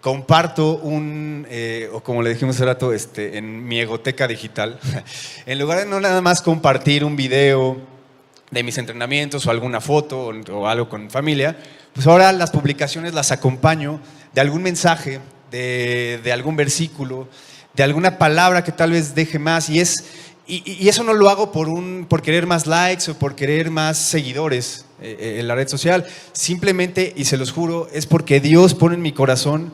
comparto 0.02 0.78
un, 0.78 1.46
eh, 1.50 1.90
o 1.92 2.02
como 2.02 2.22
le 2.22 2.30
dijimos 2.30 2.56
hace 2.56 2.66
rato, 2.66 2.94
este, 2.94 3.38
en 3.38 3.68
mi 3.68 3.80
egoteca 3.80 4.28
digital, 4.28 4.80
en 5.46 5.60
lugar 5.60 5.80
de 5.80 5.86
no 5.86 6.00
nada 6.00 6.22
más 6.22 6.42
compartir 6.42 7.04
un 7.04 7.16
video 7.16 7.78
de 8.52 8.64
mis 8.64 8.78
entrenamientos 8.78 9.46
o 9.46 9.52
alguna 9.52 9.82
foto 9.82 10.32
o, 10.52 10.68
algo 10.68 10.90
con 10.90 11.10
familia, 11.10 11.58
pues 11.94 12.08
ahora 12.08 12.32
las 12.32 12.52
publicaciones 12.52 13.14
las 13.14 13.32
acompaño 13.32 14.00
de 14.34 14.42
algún 14.42 14.64
mensaje, 14.64 15.20
de, 15.52 16.20
de 16.24 16.32
algún 16.32 16.56
versículo, 16.56 17.28
de 17.74 17.84
alguna 17.84 18.18
palabra 18.18 18.64
que 18.64 18.72
tal 18.72 18.92
vez 18.92 19.14
deje 19.14 19.38
más 19.38 19.70
y 19.70 19.80
es 19.80 20.04
y, 20.50 20.90
eso 20.90 21.04
no 21.04 21.14
lo 21.14 21.30
hago 21.30 21.52
por 21.52 21.70
un 21.70 22.08
por 22.10 22.24
querer 22.24 22.48
más 22.48 22.66
likes 22.66 23.12
o 23.12 23.14
por 23.14 23.36
querer 23.36 23.70
más 23.70 23.98
seguidores 24.00 24.86
eh, 25.00 25.16
eh, 25.20 25.38
en 25.40 25.48
la 25.48 25.54
red 25.54 25.68
social, 25.68 26.08
simplemente 26.34 27.14
y 27.16 27.26
se 27.26 27.38
los 27.38 27.52
juro 27.52 27.88
es 27.94 28.08
porque 28.08 28.40
Dios 28.40 28.74
pone 28.74 28.96
en 28.96 29.02
mi 29.02 29.12
corazón 29.12 29.72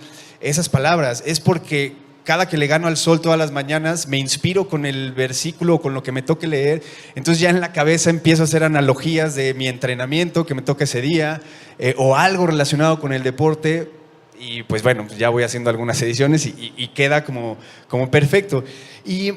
esas 0.50 0.70
palabras, 0.70 1.24
es 1.26 1.40
porque 1.40 1.96
cada 2.24 2.48
que 2.48 2.58
le 2.58 2.68
gano 2.68 2.88
al 2.88 2.98
sol 2.98 3.22
todas 3.22 3.38
las 3.38 3.52
mañanas 3.52 4.08
me 4.08 4.18
inspiro 4.18 4.68
con 4.68 4.86
el 4.86 5.12
versículo 5.12 5.76
o 5.76 5.82
con 5.82 5.94
lo 5.94 6.02
que 6.02 6.12
me 6.12 6.22
toque 6.22 6.48
leer, 6.48 6.82
entonces 7.16 7.40
ya 7.40 7.50
en 7.50 7.62
la 7.62 7.72
cabeza 7.72 8.10
empiezo 8.10 8.44
a 8.44 8.46
hacer 8.46 8.64
analogías 8.64 9.36
de 9.36 9.54
mi 9.54 9.68
entrenamiento 9.68 10.46
que 10.46 10.56
me 10.56 10.62
toca 10.62 10.86
ese 10.86 11.02
día 11.02 11.42
eh, 11.78 11.94
o 11.98 12.16
algo 12.16 12.48
relacionado 12.48 13.00
con 13.00 13.14
el 13.14 13.24
deporte 13.24 13.92
y 14.40 14.64
pues 14.64 14.84
bueno, 14.84 15.08
ya 15.18 15.30
voy 15.30 15.44
haciendo 15.44 15.70
algunas 15.70 16.02
ediciones 16.02 16.46
y, 16.46 16.88
queda 16.90 17.24
como, 17.24 17.58
como 17.88 18.12
perfecto. 18.12 18.64
Y 19.06 19.34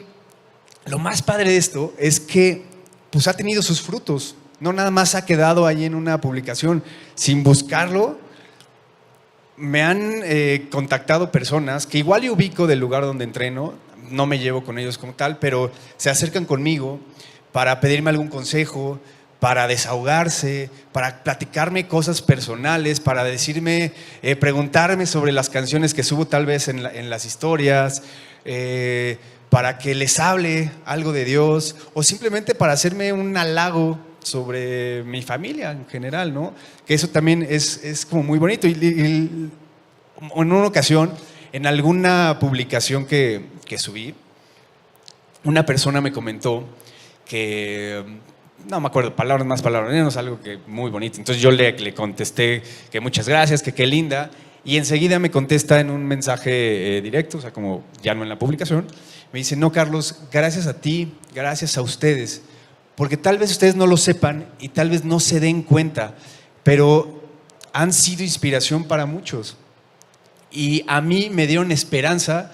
lo 0.86 0.98
más 0.98 1.22
padre 1.22 1.50
de 1.50 1.56
esto 1.56 1.94
es 1.98 2.20
que 2.20 2.64
pues 3.10 3.28
ha 3.28 3.34
tenido 3.34 3.62
sus 3.62 3.80
frutos, 3.80 4.34
no 4.60 4.72
nada 4.72 4.90
más 4.90 5.14
ha 5.14 5.24
quedado 5.24 5.66
ahí 5.66 5.84
en 5.84 5.94
una 5.94 6.20
publicación 6.20 6.82
sin 7.14 7.42
buscarlo. 7.42 8.18
Me 9.58 9.82
han 9.82 10.20
eh, 10.24 10.68
contactado 10.70 11.32
personas 11.32 11.86
que 11.86 11.98
igual 11.98 12.22
yo 12.22 12.32
ubico 12.32 12.66
del 12.66 12.78
lugar 12.78 13.02
donde 13.02 13.24
entreno, 13.24 13.74
no 14.10 14.26
me 14.26 14.38
llevo 14.38 14.64
con 14.64 14.78
ellos 14.78 14.98
como 14.98 15.14
tal, 15.14 15.38
pero 15.38 15.70
se 15.96 16.10
acercan 16.10 16.44
conmigo 16.44 17.00
para 17.52 17.80
pedirme 17.80 18.10
algún 18.10 18.28
consejo, 18.28 19.00
para 19.40 19.66
desahogarse, 19.66 20.70
para 20.92 21.22
platicarme 21.22 21.86
cosas 21.86 22.22
personales, 22.22 23.00
para 23.00 23.24
decirme, 23.24 23.92
eh, 24.22 24.36
preguntarme 24.36 25.06
sobre 25.06 25.32
las 25.32 25.48
canciones 25.48 25.94
que 25.94 26.02
subo 26.02 26.26
tal 26.26 26.46
vez 26.46 26.68
en, 26.68 27.10
las 27.10 27.24
historias, 27.24 28.02
eh, 28.44 29.18
para 29.50 29.78
que 29.78 29.94
les 29.94 30.18
hable 30.18 30.70
algo 30.84 31.12
de 31.12 31.24
Dios 31.24 31.76
o 31.94 32.02
simplemente 32.02 32.54
para 32.54 32.72
hacerme 32.72 33.12
un 33.12 33.36
halago 33.36 33.98
sobre 34.22 35.02
mi 35.04 35.22
familia 35.22 35.70
en 35.70 35.86
general, 35.86 36.32
¿no? 36.32 36.54
Que 36.86 36.94
eso 36.94 37.08
también 37.08 37.46
es, 37.48 38.06
como 38.08 38.22
muy 38.22 38.38
bonito. 38.38 38.66
Y, 38.66 38.72
en 38.72 39.50
una 40.30 40.66
ocasión, 40.66 41.12
en 41.52 41.66
alguna 41.66 42.38
publicación 42.40 43.06
que, 43.06 43.44
que 43.64 43.78
subí, 43.78 44.14
una 45.44 45.64
persona 45.64 46.00
me 46.00 46.12
comentó 46.12 46.64
que 47.24 48.04
no 48.68 48.80
me 48.80 48.88
acuerdo, 48.88 49.14
palabras 49.14 49.46
más, 49.46 49.62
palabras 49.62 49.92
menos, 49.92 50.16
algo 50.16 50.40
que 50.40 50.58
muy 50.66 50.90
bonito. 50.90 51.18
Entonces 51.18 51.42
yo 51.42 51.50
le, 51.50 51.72
le 51.72 51.94
contesté 51.94 52.62
que 52.90 53.00
muchas 53.00 53.28
gracias, 53.28 53.62
que 53.62 53.72
qué 53.72 53.86
linda, 53.86 54.30
y 54.64 54.76
enseguida 54.76 55.18
me 55.18 55.30
contesta 55.30 55.80
en 55.80 55.90
un 55.90 56.04
mensaje 56.04 56.98
eh, 56.98 57.00
directo, 57.00 57.38
o 57.38 57.40
sea, 57.40 57.52
como 57.52 57.84
ya 58.02 58.14
no 58.14 58.22
en 58.22 58.28
la 58.28 58.38
publicación, 58.38 58.86
me 59.32 59.38
dice, 59.38 59.56
no, 59.56 59.72
Carlos, 59.72 60.20
gracias 60.32 60.66
a 60.66 60.80
ti, 60.80 61.14
gracias 61.34 61.78
a 61.78 61.82
ustedes, 61.82 62.42
porque 62.98 63.16
tal 63.16 63.38
vez 63.38 63.52
ustedes 63.52 63.76
no 63.76 63.86
lo 63.86 63.96
sepan 63.96 64.48
y 64.58 64.70
tal 64.70 64.90
vez 64.90 65.04
no 65.04 65.20
se 65.20 65.38
den 65.38 65.62
cuenta, 65.62 66.16
pero 66.64 67.22
han 67.72 67.92
sido 67.92 68.24
inspiración 68.24 68.82
para 68.82 69.06
muchos. 69.06 69.56
Y 70.50 70.84
a 70.88 71.00
mí 71.00 71.30
me 71.30 71.46
dieron 71.46 71.70
esperanza 71.70 72.50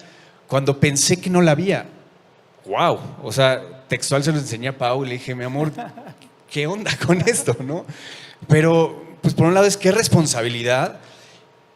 cuando 0.46 0.78
pensé 0.80 1.18
que 1.18 1.30
no 1.30 1.40
la 1.40 1.52
había. 1.52 1.86
¡Wow! 2.66 3.00
O 3.22 3.32
sea, 3.32 3.86
textual 3.88 4.22
se 4.22 4.32
lo 4.32 4.38
enseñé 4.38 4.68
a 4.68 4.76
Pau 4.76 5.02
y 5.06 5.08
le 5.08 5.14
dije, 5.14 5.34
mi 5.34 5.44
amor, 5.44 5.72
¿qué 6.50 6.66
onda 6.66 6.90
con 7.06 7.22
esto? 7.22 7.56
¿no? 7.60 7.86
Pero, 8.46 9.16
pues 9.22 9.32
por 9.32 9.46
un 9.46 9.54
lado 9.54 9.64
es 9.64 9.78
qué 9.78 9.92
responsabilidad 9.92 11.00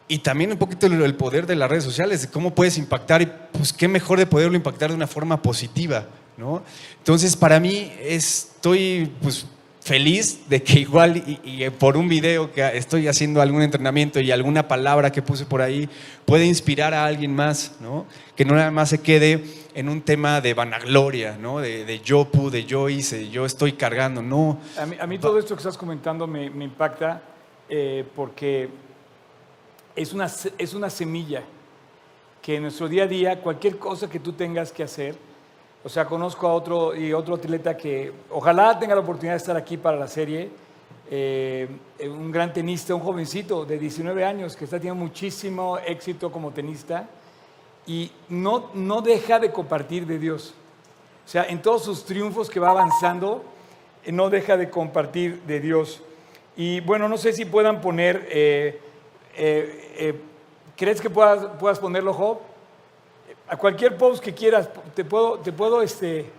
y 0.07 0.19
también 0.19 0.51
un 0.51 0.59
poquito 0.59 0.85
el 0.85 1.15
poder 1.15 1.47
de 1.47 1.55
las 1.55 1.71
redes 1.71 1.85
sociales, 1.85 2.21
de 2.21 2.27
cómo 2.27 2.53
puedes 2.53 2.77
impactar 2.77 3.23
y 3.23 3.31
pues 3.51 3.73
qué 3.73 3.87
mejor 3.87 4.19
de 4.19 4.27
poderlo 4.27 4.55
impactar 4.55 4.91
de 4.91 4.95
una 4.95 5.07
forma 5.07 5.41
positiva, 5.41 6.05
¿no? 6.39 6.63
Entonces, 6.97 7.35
para 7.35 7.59
mí 7.59 7.91
estoy 7.99 9.11
pues 9.21 9.45
feliz 9.81 10.47
de 10.47 10.61
que 10.61 10.81
igual 10.81 11.23
y, 11.43 11.69
por 11.71 11.97
un 11.97 12.07
video 12.07 12.51
que 12.51 12.65
estoy 12.77 13.07
haciendo 13.07 13.41
algún 13.41 13.61
entrenamiento 13.61 14.19
y 14.19 14.31
alguna 14.31 14.67
palabra 14.67 15.11
que 15.11 15.21
puse 15.21 15.45
por 15.45 15.61
ahí 15.61 15.89
puede 16.25 16.45
inspirar 16.45 16.93
a 16.93 17.05
alguien 17.05 17.35
más, 17.35 17.75
¿no? 17.79 18.05
Que 18.35 18.45
no 18.45 18.55
nada 18.55 18.71
más 18.71 18.89
se 18.89 19.01
quede 19.01 19.43
en 19.73 19.89
un 19.89 20.01
tema 20.01 20.41
de 20.41 20.53
vanagloria, 20.53 21.37
¿no? 21.37 21.59
De, 21.59 22.01
yo 22.03 22.25
pude, 22.25 22.65
yo 22.65 22.87
hice, 22.87 23.29
yo 23.29 23.45
estoy 23.45 23.73
cargando, 23.73 24.21
no. 24.21 24.59
A 24.99 25.07
mí, 25.07 25.17
todo 25.17 25.39
esto 25.39 25.55
que 25.55 25.59
estás 25.59 25.77
comentando 25.77 26.27
me, 26.27 26.45
impacta 26.45 27.21
eh, 27.67 28.05
porque 28.15 28.69
es 29.95 30.13
una, 30.13 30.29
es 30.57 30.73
una 30.73 30.89
semilla 30.89 31.43
que 32.41 32.55
en 32.55 32.63
nuestro 32.63 32.87
día 32.87 33.03
a 33.03 33.07
día, 33.07 33.41
cualquier 33.41 33.77
cosa 33.77 34.09
que 34.09 34.19
tú 34.19 34.33
tengas 34.33 34.71
que 34.71 34.83
hacer, 34.83 35.28
o 35.81 35.87
sea, 35.87 36.05
conozco 36.05 36.45
a 36.45 36.53
otro 36.53 36.93
y 36.93 37.13
otro 37.13 37.35
atleta 37.35 37.77
que 37.77 38.11
ojalá 38.31 38.77
tenga 38.77 38.95
la 38.95 39.01
oportunidad 39.01 39.33
de 39.33 39.37
estar 39.37 39.55
aquí 39.55 39.77
para 39.77 39.97
la 39.97 40.09
serie. 40.09 40.49
Eh, 41.09 41.69
un 42.01 42.31
gran 42.31 42.51
tenista, 42.51 42.93
un 42.93 43.01
jovencito 43.01 43.65
de 43.65 43.79
19 43.79 44.25
años 44.25 44.57
que 44.57 44.65
está 44.65 44.77
teniendo 44.77 45.01
muchísimo 45.01 45.77
éxito 45.77 46.31
como 46.31 46.51
tenista 46.51 47.07
y 47.87 48.11
no, 48.27 48.71
no 48.73 49.01
deja 49.01 49.39
de 49.39 49.51
compartir 49.51 50.05
de 50.05 50.19
Dios. 50.19 50.53
O 51.25 51.29
sea, 51.29 51.45
en 51.45 51.61
todos 51.61 51.85
sus 51.85 52.03
triunfos 52.03 52.49
que 52.49 52.59
va 52.59 52.71
avanzando, 52.71 53.45
eh, 54.03 54.11
no 54.11 54.29
deja 54.29 54.57
de 54.57 54.69
compartir 54.69 55.41
de 55.43 55.61
Dios. 55.61 56.01
Y 56.57 56.81
bueno, 56.81 57.07
no 57.07 57.17
sé 57.17 57.31
si 57.31 57.45
puedan 57.45 57.79
poner, 57.79 58.27
eh, 58.31 58.81
¿crees 60.75 60.99
que 60.99 61.09
puedas, 61.09 61.57
puedas 61.57 61.79
ponerlo, 61.79 62.13
Job? 62.13 62.39
A 63.49 63.57
cualquier 63.57 63.97
post 63.97 64.23
que 64.23 64.33
quieras, 64.33 64.69
te 64.93 65.03
puedo, 65.03 65.39
te 65.39 65.51
puedo 65.51 65.81
este, 65.81 66.29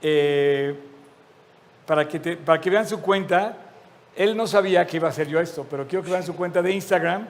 eh, 0.00 0.74
para, 1.86 2.08
que 2.08 2.18
para 2.38 2.58
que 2.58 2.70
vean 2.70 2.88
su 2.88 3.02
cuenta, 3.02 3.58
él 4.16 4.34
no 4.34 4.46
sabía 4.46 4.86
que 4.86 4.96
iba 4.96 5.08
a 5.08 5.10
hacer 5.10 5.28
yo 5.28 5.38
esto, 5.38 5.66
pero 5.68 5.86
quiero 5.86 6.02
que 6.02 6.10
vean 6.10 6.22
su 6.22 6.34
cuenta 6.34 6.62
de 6.62 6.72
Instagram 6.72 7.28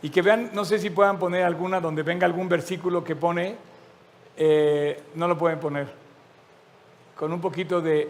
y 0.00 0.10
que 0.10 0.22
vean, 0.22 0.50
no 0.52 0.64
sé 0.64 0.78
si 0.78 0.90
puedan 0.90 1.18
poner 1.18 1.44
alguna 1.44 1.80
donde 1.80 2.04
venga 2.04 2.24
algún 2.24 2.48
versículo 2.48 3.02
que 3.02 3.16
pone, 3.16 3.56
eh, 4.36 5.02
no 5.16 5.26
lo 5.26 5.36
pueden 5.36 5.58
poner, 5.58 5.88
con 7.16 7.32
un 7.32 7.40
poquito 7.40 7.80
de, 7.80 8.08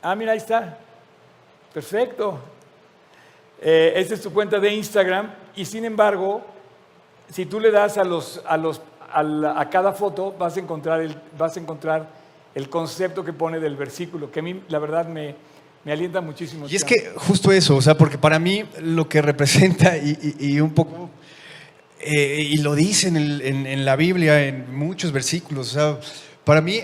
ah, 0.00 0.14
mira, 0.14 0.32
ahí 0.32 0.38
está, 0.38 0.78
perfecto. 1.74 2.38
Eh, 3.60 3.92
esta 3.96 4.14
es 4.14 4.22
tu 4.22 4.32
cuenta 4.32 4.58
de 4.58 4.72
Instagram 4.72 5.30
y 5.56 5.64
sin 5.64 5.84
embargo, 5.84 6.42
si 7.30 7.46
tú 7.46 7.60
le 7.60 7.70
das 7.70 7.98
a 7.98 8.04
los, 8.04 8.42
a 8.46 8.56
los 8.56 8.80
a 9.14 9.68
cada 9.70 9.92
foto 9.92 10.34
vas 10.38 10.56
a, 10.56 10.60
encontrar 10.60 11.00
el, 11.00 11.16
vas 11.38 11.56
a 11.56 11.60
encontrar 11.60 12.08
el 12.54 12.68
concepto 12.68 13.24
que 13.24 13.32
pone 13.32 13.60
del 13.60 13.76
versículo, 13.76 14.30
que 14.30 14.40
a 14.40 14.42
mí 14.42 14.62
la 14.68 14.78
verdad 14.78 15.06
me, 15.06 15.34
me 15.84 15.92
alienta 15.92 16.20
muchísimo. 16.20 16.66
Y 16.68 16.76
es 16.76 16.84
que 16.84 17.12
justo 17.16 17.52
eso, 17.52 17.76
o 17.76 17.82
sea, 17.82 17.96
porque 17.96 18.18
para 18.18 18.38
mí 18.38 18.64
lo 18.80 19.08
que 19.08 19.20
representa 19.22 19.96
y, 19.96 20.60
un 20.60 20.72
poco, 20.72 21.10
eh, 22.00 22.48
y 22.50 22.58
lo 22.58 22.74
dice 22.74 23.08
en, 23.08 23.16
en, 23.16 23.84
la 23.84 23.96
Biblia, 23.96 24.46
en 24.46 24.74
muchos 24.74 25.12
versículos, 25.12 25.70
o 25.70 25.72
sea, 25.72 26.00
para 26.44 26.60
mí 26.60 26.80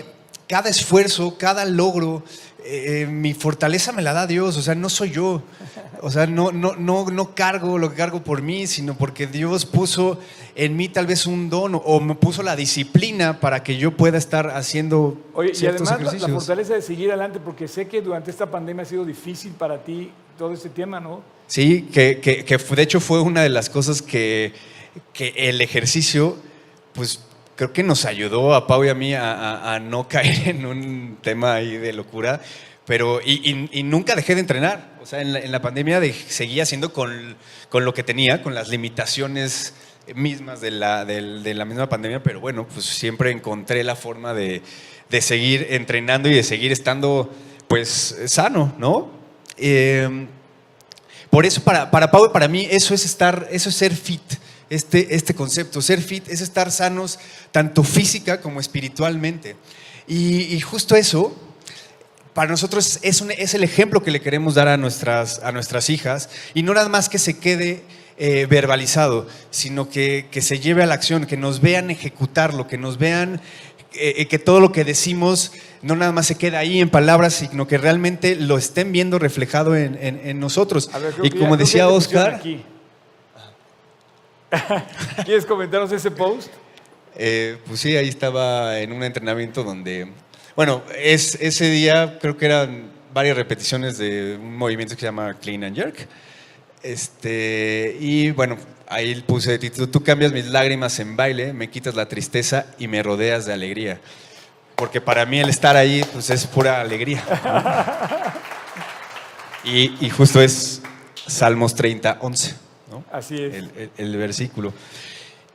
cada 0.47 0.69
esfuerzo, 0.69 1.37
cada 1.37 1.65
logro, 1.65 2.23
eh, 2.63 3.07
mi 3.09 3.33
fortaleza 3.33 3.91
me 3.91 4.01
la 4.01 4.13
da 4.13 4.27
Dios, 4.27 4.57
o 4.57 4.61
sea, 4.61 4.75
no 4.75 4.89
soy 4.89 5.11
yo. 5.11 5.41
O 6.01 6.09
sea, 6.09 6.25
no, 6.25 6.51
no, 6.51 6.75
no, 6.75 7.09
no 7.09 7.35
cargo 7.35 7.77
lo 7.77 7.91
que 7.91 7.95
cargo 7.95 8.23
por 8.23 8.41
mí, 8.41 8.65
sino 8.67 8.95
porque 8.95 9.27
Dios 9.27 9.65
puso 9.65 10.19
en 10.55 10.75
mí 10.75 10.89
tal 10.89 11.05
vez 11.07 11.25
un 11.25 11.49
don 11.49 11.79
o 11.83 11.99
me 11.99 12.15
puso 12.15 12.41
la 12.43 12.55
disciplina 12.55 13.39
para 13.39 13.63
que 13.63 13.77
yo 13.77 13.91
pueda 13.91 14.17
estar 14.17 14.49
haciendo 14.49 15.17
Oye, 15.33 15.51
y 15.59 15.65
además 15.65 16.21
La, 16.21 16.27
fortaleza 16.27 16.73
de 16.73 16.81
seguir 16.81 17.09
adelante, 17.09 17.39
porque 17.39 17.67
sé 17.67 17.87
que 17.87 18.01
durante 18.01 18.31
esta 18.31 18.49
pandemia 18.49 18.83
ha 18.83 18.87
sido 18.87 19.05
difícil 19.05 19.51
para 19.51 19.83
ti 19.83 20.11
todo 20.37 20.53
este 20.53 20.69
tema, 20.69 20.99
¿no? 20.99 21.21
Sí, 21.47 21.83
que, 21.93 22.19
que, 22.19 22.45
que 22.45 22.57
de 22.57 22.81
hecho 22.81 22.99
fue 22.99 23.21
una 23.21 23.43
de 23.43 23.49
las 23.49 23.69
cosas 23.69 24.01
que, 24.01 24.53
que 25.13 25.33
el 25.35 25.61
ejercicio, 25.61 26.37
pues 26.93 27.19
creo 27.55 27.73
que 27.73 27.83
nos 27.83 28.05
ayudó 28.05 28.53
a 28.53 28.67
Pau 28.67 28.83
y 28.83 28.89
a 28.89 28.95
mí 28.95 29.13
a, 29.13 29.79
no 29.81 30.07
caer 30.09 30.49
en 30.49 30.65
un 30.65 31.17
tema 31.21 31.55
ahí 31.55 31.77
de 31.77 31.93
locura, 31.93 32.41
pero 32.85 33.21
y, 33.23 33.69
y, 33.71 33.83
nunca 33.83 34.15
dejé 34.15 34.35
de 34.35 34.41
entrenar. 34.41 34.97
O 35.01 35.05
sea, 35.05 35.21
en 35.21 35.51
la, 35.51 35.61
pandemia 35.61 35.99
de, 35.99 36.13
seguía 36.13 36.63
haciendo 36.63 36.93
con, 36.93 37.37
con, 37.69 37.85
lo 37.85 37.93
que 37.93 38.03
tenía, 38.03 38.41
con 38.41 38.53
las 38.53 38.69
limitaciones 38.69 39.73
mismas 40.15 40.61
de 40.61 40.71
la, 40.71 41.05
de 41.05 41.53
la 41.53 41.65
misma 41.65 41.87
pandemia, 41.87 42.21
pero 42.23 42.39
bueno, 42.39 42.67
pues 42.67 42.85
siempre 42.85 43.31
encontré 43.31 43.83
la 43.83 43.95
forma 43.95 44.33
de, 44.33 44.61
de 45.09 45.21
seguir 45.21 45.67
entrenando 45.69 46.29
y 46.29 46.33
de 46.33 46.43
seguir 46.43 46.71
estando 46.71 47.31
pues 47.67 48.17
sano, 48.25 48.73
¿no? 48.77 49.11
Eh, 49.57 50.27
por 51.29 51.45
eso, 51.45 51.63
para, 51.63 51.89
para 51.89 52.11
Pau 52.11 52.25
y 52.25 52.29
para 52.29 52.47
mí, 52.47 52.67
eso 52.69 52.93
es 52.93 53.05
estar, 53.05 53.47
eso 53.51 53.69
es 53.69 53.75
ser 53.75 53.95
fit. 53.95 54.21
Este, 54.71 55.15
este 55.15 55.35
concepto, 55.35 55.81
ser 55.81 56.01
fit 56.01 56.27
es 56.29 56.39
estar 56.39 56.71
sanos 56.71 57.19
tanto 57.51 57.83
física 57.83 58.39
como 58.39 58.59
espiritualmente. 58.61 59.57
Y, 60.07 60.43
y 60.55 60.61
justo 60.61 60.95
eso, 60.95 61.35
para 62.33 62.49
nosotros 62.49 62.99
es, 63.01 63.19
un- 63.19 63.31
es 63.31 63.53
el 63.53 63.63
ejemplo 63.65 64.01
que 64.01 64.11
le 64.11 64.21
queremos 64.21 64.55
dar 64.55 64.69
a 64.69 64.77
nuestras, 64.77 65.39
a 65.43 65.51
nuestras 65.51 65.89
hijas. 65.89 66.29
Y 66.53 66.63
no 66.63 66.73
nada 66.73 66.87
más 66.87 67.09
que 67.09 67.19
se 67.19 67.37
quede 67.37 67.83
eh, 68.17 68.45
verbalizado, 68.49 69.27
sino 69.49 69.89
que, 69.89 70.27
que 70.31 70.41
se 70.41 70.59
lleve 70.59 70.83
a 70.83 70.85
la 70.85 70.93
acción, 70.93 71.25
que 71.25 71.35
nos 71.37 71.59
vean 71.59 71.91
ejecutarlo, 71.91 72.67
que 72.67 72.77
nos 72.77 72.97
vean 72.97 73.41
eh, 73.93 74.13
eh, 74.19 74.27
que 74.27 74.39
todo 74.39 74.61
lo 74.61 74.71
que 74.71 74.85
decimos 74.85 75.51
no 75.81 75.97
nada 75.97 76.13
más 76.13 76.27
se 76.27 76.35
queda 76.35 76.59
ahí 76.59 76.79
en 76.79 76.89
palabras, 76.89 77.33
sino 77.33 77.67
que 77.67 77.77
realmente 77.77 78.35
lo 78.37 78.57
estén 78.57 78.93
viendo 78.93 79.19
reflejado 79.19 79.75
en, 79.75 79.97
en- 80.01 80.21
en 80.23 80.39
nosotros. 80.39 80.89
Ver, 80.99 81.13
y 81.25 81.29
como 81.31 81.57
decía 81.57 81.89
Oscar, 81.89 82.35
aquí. 82.35 82.63
¿Quieres 85.25 85.45
comentarnos 85.45 85.91
ese 85.91 86.11
post? 86.11 86.49
Eh, 87.15 87.57
pues 87.67 87.79
sí, 87.79 87.95
ahí 87.95 88.09
estaba 88.09 88.79
en 88.79 88.91
un 88.91 89.03
entrenamiento 89.03 89.63
donde, 89.63 90.11
bueno, 90.55 90.83
es, 90.97 91.35
ese 91.35 91.69
día 91.69 92.17
creo 92.19 92.37
que 92.37 92.45
eran 92.45 92.91
varias 93.13 93.35
repeticiones 93.35 93.97
de 93.97 94.37
un 94.39 94.57
movimiento 94.57 94.95
que 94.95 95.01
se 95.01 95.07
llama 95.07 95.35
Clean 95.35 95.63
and 95.63 95.75
Jerk. 95.75 96.07
Este, 96.83 97.97
y 97.99 98.31
bueno, 98.31 98.57
ahí 98.87 99.21
puse 99.21 99.51
de 99.51 99.59
título, 99.59 99.89
tú 99.89 100.03
cambias 100.03 100.31
mis 100.31 100.47
lágrimas 100.47 100.99
en 100.99 101.15
baile, 101.15 101.53
me 101.53 101.69
quitas 101.69 101.95
la 101.95 102.07
tristeza 102.07 102.65
y 102.79 102.87
me 102.87 103.03
rodeas 103.03 103.45
de 103.45 103.53
alegría. 103.53 104.01
Porque 104.75 104.99
para 104.99 105.25
mí 105.25 105.39
el 105.39 105.49
estar 105.49 105.75
ahí 105.77 106.03
pues 106.11 106.29
es 106.29 106.47
pura 106.47 106.81
alegría. 106.81 107.23
¿no? 107.43 108.21
Y, 109.63 109.95
y 110.03 110.09
justo 110.09 110.41
es 110.41 110.81
Salmos 111.27 111.75
30, 111.75 112.17
11, 112.19 112.55
¿no? 112.91 113.03
Así 113.11 113.35
es. 113.41 113.53
el, 113.55 113.71
el- 113.77 113.91
el 113.97 114.17
versículo. 114.17 114.73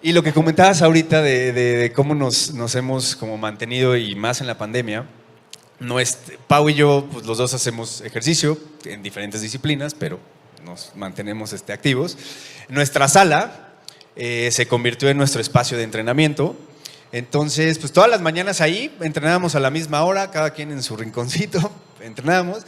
Y 0.03 0.13
lo 0.13 0.23
que 0.23 0.33
comentabas 0.33 0.83
ahorita 0.83 1.23
de, 1.23 1.53
de- 1.53 1.77
de 1.77 1.93
cómo 1.93 2.15
nos, 2.15 2.53
nos 2.55 2.75
hemos 2.75 3.15
como 3.17 3.37
mantenido 3.39 3.97
y 3.97 4.15
más 4.15 4.41
en 4.41 4.47
la 4.47 4.59
pandemia, 4.59 5.07
no 5.79 6.01
es, 6.01 6.19
Pau 6.49 6.69
y 6.71 6.75
yo, 6.75 7.07
pues 7.13 7.27
los 7.27 7.39
dos 7.39 7.53
hacemos 7.55 8.01
ejercicio 8.01 8.59
en 8.85 9.03
diferentes 9.03 9.41
disciplinas, 9.43 9.95
pero 9.95 10.19
nos 10.65 10.93
mantenemos 10.97 11.53
este, 11.53 11.73
activos. 11.73 12.17
Nuestra 12.69 13.09
sala 13.09 13.75
eh, 14.17 14.49
se 14.53 14.67
convirtió 14.67 15.09
en 15.11 15.19
nuestro 15.19 15.41
espacio 15.41 15.77
de 15.77 15.85
entrenamiento. 15.85 16.57
Entonces, 17.13 17.79
pues 17.79 17.93
todas 17.93 18.11
las 18.11 18.21
mañanas 18.21 18.61
ahí 18.61 18.95
entrenábamos 19.01 19.55
a 19.55 19.61
la 19.61 19.71
misma 19.71 20.03
hora, 20.05 20.31
cada 20.31 20.51
quien 20.51 20.73
en 20.73 20.83
su 20.83 20.97
rinconcito, 20.97 21.71
entrenábamos. 22.01 22.65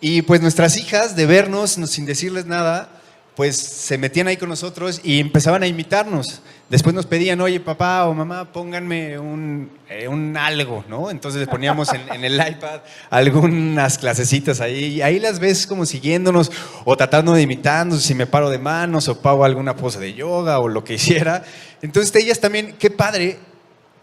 Y 0.00 0.22
pues 0.22 0.40
nuestras 0.40 0.76
hijas, 0.76 1.16
de 1.16 1.26
vernos 1.26 1.78
no- 1.78 1.86
sin 1.86 2.06
decirles 2.06 2.46
nada, 2.46 2.95
pues 3.36 3.58
se 3.58 3.98
metían 3.98 4.28
ahí 4.28 4.38
con 4.38 4.48
nosotros 4.48 4.98
y 5.04 5.20
empezaban 5.20 5.62
a 5.62 5.66
imitarnos. 5.66 6.40
Después 6.70 6.94
nos 6.94 7.04
pedían, 7.04 7.38
oye 7.42 7.60
papá 7.60 8.06
o 8.06 8.14
mamá, 8.14 8.50
pónganme 8.50 9.18
un, 9.18 9.70
eh, 9.90 10.08
un 10.08 10.36
algo, 10.38 10.84
¿no? 10.88 11.10
Entonces 11.10 11.40
les 11.40 11.48
poníamos 11.48 11.90
en, 11.92 12.24
el 12.24 12.34
iPad 12.34 12.80
algunas 13.10 13.98
clasecitas 13.98 14.62
ahí 14.62 14.86
y 14.86 15.02
ahí 15.02 15.20
las 15.20 15.38
ves 15.38 15.66
como 15.66 15.84
siguiéndonos 15.84 16.50
o 16.86 16.96
tratando 16.96 17.34
de 17.34 17.42
imitarnos, 17.42 18.02
si 18.02 18.14
me 18.14 18.26
paro 18.26 18.48
de 18.48 18.58
manos 18.58 19.06
o 19.08 19.20
pago 19.20 19.44
alguna 19.44 19.76
pose 19.76 20.00
de 20.00 20.14
yoga 20.14 20.58
o 20.58 20.68
lo 20.68 20.82
que 20.82 20.94
hiciera. 20.94 21.44
Entonces 21.82 22.16
ellas 22.16 22.40
también, 22.40 22.74
qué 22.78 22.90
padre 22.90 23.38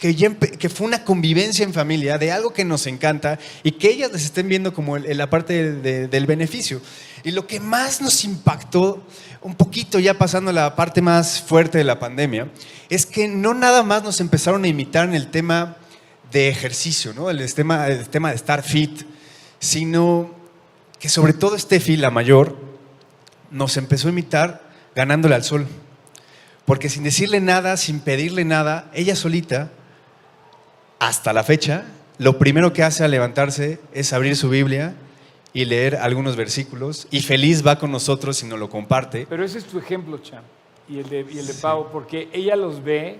que, 0.03 0.15
ya 0.15 0.35
que 0.35 0.67
fue 0.67 0.85
una 0.85 1.05
convivencia 1.05 1.63
en 1.63 1.71
familia 1.73 2.17
de 2.17 2.29
algo 2.29 2.51
que 2.51 2.65
nos 2.65 2.87
encanta 2.87 3.39
y 3.63 3.71
que 3.71 3.89
ellas 3.89 4.11
les 4.11 4.25
estén 4.25 4.49
viendo 4.49 4.73
como 4.73 4.97
el- 4.97 5.17
la 5.17 5.29
parte 5.29 5.53
de- 5.53 5.81
de- 5.81 6.07
del 6.09 6.25
beneficio. 6.25 6.81
Y 7.23 7.31
lo 7.31 7.47
que 7.47 7.61
más 7.61 8.01
nos 8.01 8.25
impactó, 8.25 9.01
un 9.41 9.55
poquito 9.55 9.99
ya 9.99 10.15
pasando 10.17 10.51
la 10.51 10.75
parte 10.75 11.01
más 11.01 11.39
fuerte 11.41 11.77
de 11.77 11.85
la 11.85 11.99
pandemia, 11.99 12.51
es 12.89 13.05
que 13.05 13.29
no 13.29 13.53
nada 13.53 13.81
más 13.81 14.03
nos 14.03 14.19
empezaron 14.19 14.65
a 14.65 14.67
imitar 14.67 15.07
en 15.07 15.15
el 15.15 15.31
tema 15.31 15.77
de 16.33 16.49
ejercicio, 16.49 17.13
¿no? 17.13 17.29
el, 17.29 17.53
tema, 17.53 17.87
el 17.87 18.09
tema 18.09 18.31
de 18.31 18.35
estar 18.35 18.61
fit, 18.61 19.03
sino 19.59 20.35
que 20.99 21.07
sobre 21.07 21.31
todo 21.31 21.57
Steffi, 21.57 21.95
la 21.95 22.11
mayor, 22.11 22.57
nos 23.51 23.77
empezó 23.77 24.09
a 24.09 24.11
imitar 24.11 24.69
ganándole 24.95 25.35
al 25.35 25.45
sol. 25.45 25.65
Porque 26.65 26.89
sin 26.89 27.03
decirle 27.03 27.39
nada, 27.39 27.77
sin 27.77 28.01
pedirle 28.01 28.43
nada, 28.43 28.91
ella 28.93 29.15
solita, 29.15 29.71
hasta 31.07 31.33
la 31.33 31.43
fecha, 31.43 31.85
lo 32.17 32.37
primero 32.37 32.73
que 32.73 32.83
hace 32.83 33.03
al 33.03 33.11
levantarse 33.11 33.79
es 33.93 34.13
abrir 34.13 34.35
su 34.35 34.49
Biblia 34.49 34.93
y 35.53 35.65
leer 35.65 35.97
algunos 35.97 36.35
versículos 36.35 37.07
y 37.11 37.21
feliz 37.21 37.65
va 37.65 37.77
con 37.77 37.91
nosotros 37.91 38.41
y 38.43 38.47
nos 38.47 38.59
lo 38.59 38.69
comparte. 38.69 39.25
Pero 39.29 39.43
ese 39.43 39.57
es 39.59 39.65
tu 39.65 39.77
ejemplo, 39.79 40.17
Cham, 40.19 40.43
y 40.89 40.99
el 40.99 41.09
de, 41.09 41.25
y 41.31 41.37
el 41.39 41.47
de 41.47 41.53
Pau, 41.55 41.89
porque 41.91 42.29
ella 42.31 42.55
los 42.55 42.83
ve 42.83 43.19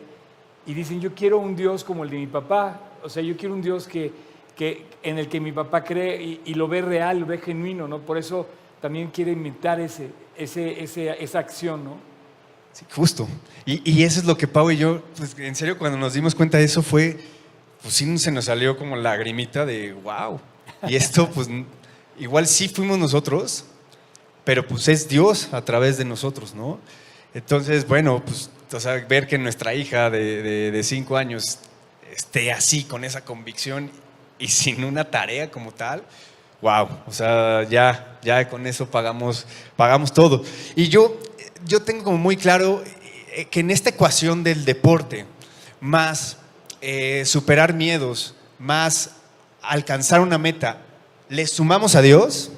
y 0.65 0.73
dicen, 0.73 1.01
yo 1.01 1.13
quiero 1.13 1.37
un 1.39 1.55
Dios 1.55 1.83
como 1.83 2.03
el 2.03 2.09
de 2.09 2.17
mi 2.17 2.27
papá. 2.27 2.79
O 3.03 3.09
sea, 3.09 3.21
yo 3.21 3.35
quiero 3.35 3.53
un 3.53 3.61
Dios 3.61 3.85
que, 3.87 4.11
que, 4.55 4.85
en 5.03 5.17
el 5.19 5.27
que 5.27 5.39
mi 5.41 5.51
papá 5.51 5.83
cree 5.83 6.21
y, 6.23 6.41
y 6.45 6.53
lo 6.53 6.67
ve 6.67 6.81
real, 6.81 7.19
lo 7.19 7.25
ve 7.25 7.37
genuino, 7.39 7.87
¿no? 7.87 7.99
Por 7.99 8.17
eso 8.17 8.47
también 8.81 9.09
quiere 9.09 9.31
imitar 9.33 9.79
ese, 9.81 10.07
ese, 10.37 10.81
ese- 10.81 11.21
esa 11.23 11.39
acción, 11.39 11.83
¿no? 11.83 11.97
Sí, 12.71 12.85
justo. 12.95 13.27
Y, 13.65 13.81
y 13.91 14.03
eso 14.03 14.19
es 14.21 14.25
lo 14.25 14.37
que 14.37 14.47
Pau 14.47 14.71
y 14.71 14.77
yo, 14.77 15.01
pues, 15.17 15.37
en 15.37 15.55
serio, 15.55 15.77
cuando 15.77 15.97
nos 15.97 16.13
dimos 16.13 16.33
cuenta 16.33 16.57
de 16.57 16.63
eso 16.63 16.81
fue, 16.81 17.19
pues 17.83 17.93
sí 17.93 18.17
se 18.17 18.31
nos 18.31 18.45
salió 18.45 18.75
como 18.77 18.95
lagrimita 18.95 19.65
de, 19.65 19.93
wow. 19.93 20.39
Y 20.87 20.95
esto, 20.95 21.29
pues, 21.29 21.47
igual 22.17 22.47
sí 22.47 22.67
fuimos 22.69 22.97
nosotros, 22.97 23.65
pero 24.43 24.67
pues 24.67 24.87
es 24.87 25.07
Dios 25.07 25.49
a 25.53 25.61
través 25.63 25.97
de 25.97 26.05
nosotros, 26.05 26.55
¿no? 26.55 26.79
Entonces, 27.33 27.87
bueno, 27.87 28.23
pues, 28.25 28.49
o 28.73 28.79
sea, 28.79 28.93
ver 29.07 29.27
que 29.27 29.37
nuestra 29.37 29.73
hija 29.75 30.09
de, 30.09 30.41
de- 30.41 30.71
de 30.71 30.83
cinco 30.83 31.15
años 31.17 31.59
esté 32.15 32.51
así, 32.51 32.83
con 32.83 33.03
esa 33.03 33.21
convicción 33.23 33.89
y 34.39 34.47
sin 34.47 34.83
una 34.83 35.05
tarea 35.05 35.49
como 35.51 35.71
tal, 35.71 36.03
wow, 36.61 36.87
o 37.07 37.11
sea, 37.11 37.63
ya, 37.69 38.17
ya 38.23 38.49
con 38.49 38.65
eso 38.67 38.89
pagamos, 38.89 39.45
pagamos 39.75 40.13
todo. 40.13 40.43
Y 40.75 40.87
yo, 40.89 41.17
yo 41.65 41.81
tengo 41.81 42.03
como 42.03 42.17
muy 42.17 42.37
claro 42.37 42.83
eh, 43.35 43.45
que 43.45 43.59
en 43.61 43.71
esta 43.71 43.89
ecuación 43.91 44.43
del 44.43 44.63
deporte, 44.65 45.25
más 45.79 46.37
eh, 46.85 47.23
superar 47.25 47.73
miedos, 47.73 48.35
más 48.59 49.11
alcanzar 49.61 50.19
una 50.19 50.37
meta, 50.37 50.77
le 51.29 51.47
sumamos 51.47 51.95
a 51.95 52.01
Dios, 52.01 52.51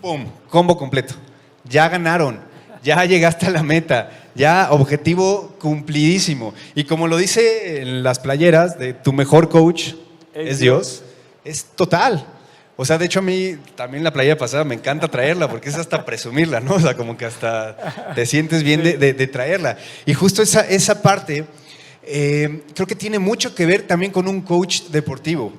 ¡pum! 0.00 0.26
Combo 0.48 0.76
completo. 0.76 1.14
Ya 1.64 1.88
ganaron, 1.88 2.40
ya 2.82 3.04
llegaste 3.04 3.46
a 3.46 3.50
la 3.50 3.62
meta, 3.62 4.10
ya 4.34 4.68
objetivo 4.70 5.54
cumplidísimo. 5.60 6.54
Y 6.74 6.84
como 6.84 7.06
lo 7.06 7.16
dice 7.18 7.82
en 7.82 8.02
las 8.02 8.18
playeras 8.18 8.78
de 8.78 8.94
tu 8.94 9.12
mejor 9.12 9.48
coach 9.50 9.92
Es 10.34 10.52
es, 10.52 10.58
Dios, 10.60 11.02
es 11.44 11.64
total. 11.64 12.26
O 12.76 12.84
sea, 12.84 12.96
de 12.96 13.06
hecho 13.06 13.18
a 13.18 13.22
mí 13.22 13.56
también 13.74 14.04
la 14.04 14.12
playera 14.12 14.38
pasada 14.38 14.62
me 14.64 14.76
encanta 14.76 15.08
traerla 15.08 15.48
porque 15.50 15.68
es 15.68 15.74
hasta 15.74 16.04
presumirla, 16.04 16.60
¿no? 16.60 16.74
O 16.76 16.80
sea, 16.80 16.96
como 16.96 17.16
que 17.16 17.26
hasta 17.26 17.76
te 18.14 18.24
sientes 18.24 18.62
bien 18.62 18.82
de, 18.82 18.96
de- 18.96 19.12
de 19.12 19.26
traerla. 19.26 19.76
Y 20.06 20.14
justo 20.14 20.40
esa, 20.42 20.60
esa 20.60 21.02
parte 21.02 21.44
eh, 22.08 22.62
creo 22.74 22.86
que 22.86 22.94
tiene 22.94 23.18
mucho 23.18 23.54
que 23.54 23.66
ver 23.66 23.82
también 23.82 24.10
con 24.10 24.26
un 24.26 24.40
coach 24.40 24.82
deportivo. 24.84 25.52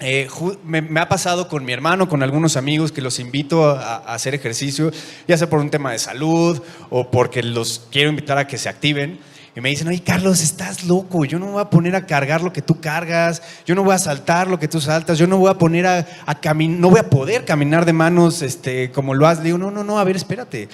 Eh, 0.00 0.28
me, 0.64 0.80
me 0.80 0.98
ha 0.98 1.08
pasado 1.08 1.46
con 1.46 1.64
mi 1.64 1.72
hermano, 1.72 2.08
con 2.08 2.22
algunos 2.22 2.56
amigos 2.56 2.90
que 2.90 3.02
los 3.02 3.18
invito 3.18 3.68
a, 3.68 3.96
a 3.98 4.14
hacer 4.14 4.34
ejercicio, 4.34 4.90
ya 5.28 5.36
sea 5.36 5.50
por 5.50 5.58
un 5.58 5.70
tema 5.70 5.92
de 5.92 5.98
salud 5.98 6.60
o 6.88 7.10
porque 7.10 7.42
los 7.42 7.86
quiero 7.92 8.08
invitar 8.08 8.38
a 8.38 8.46
que 8.46 8.56
se 8.58 8.68
activen. 8.68 9.18
Y 9.54 9.60
me 9.60 9.68
dicen, 9.68 9.88
oye 9.88 10.02
Carlos, 10.02 10.42
estás 10.42 10.84
loco, 10.84 11.24
yo 11.24 11.38
no 11.38 11.46
me 11.46 11.52
voy 11.52 11.60
a 11.60 11.70
poner 11.70 11.96
a 11.96 12.06
cargar 12.06 12.40
lo 12.40 12.52
que 12.52 12.62
tú 12.62 12.80
cargas, 12.80 13.42
yo 13.66 13.74
no 13.74 13.82
voy 13.82 13.94
a 13.94 13.98
saltar 13.98 14.46
lo 14.48 14.58
que 14.58 14.68
tú 14.68 14.80
saltas, 14.80 15.18
yo 15.18 15.26
no 15.26 15.38
voy 15.38 15.50
a 15.50 15.54
poner 15.54 15.86
a, 15.86 16.06
a 16.24 16.40
caminar, 16.40 16.78
no 16.78 16.88
voy 16.88 17.00
a 17.00 17.10
poder 17.10 17.44
caminar 17.44 17.84
de 17.84 17.92
manos 17.92 18.42
este, 18.42 18.92
como 18.92 19.12
lo 19.12 19.26
has. 19.26 19.42
Digo, 19.42 19.58
no, 19.58 19.70
no, 19.70 19.82
no, 19.82 19.98
a 19.98 20.04
ver, 20.04 20.16
espérate. 20.16 20.68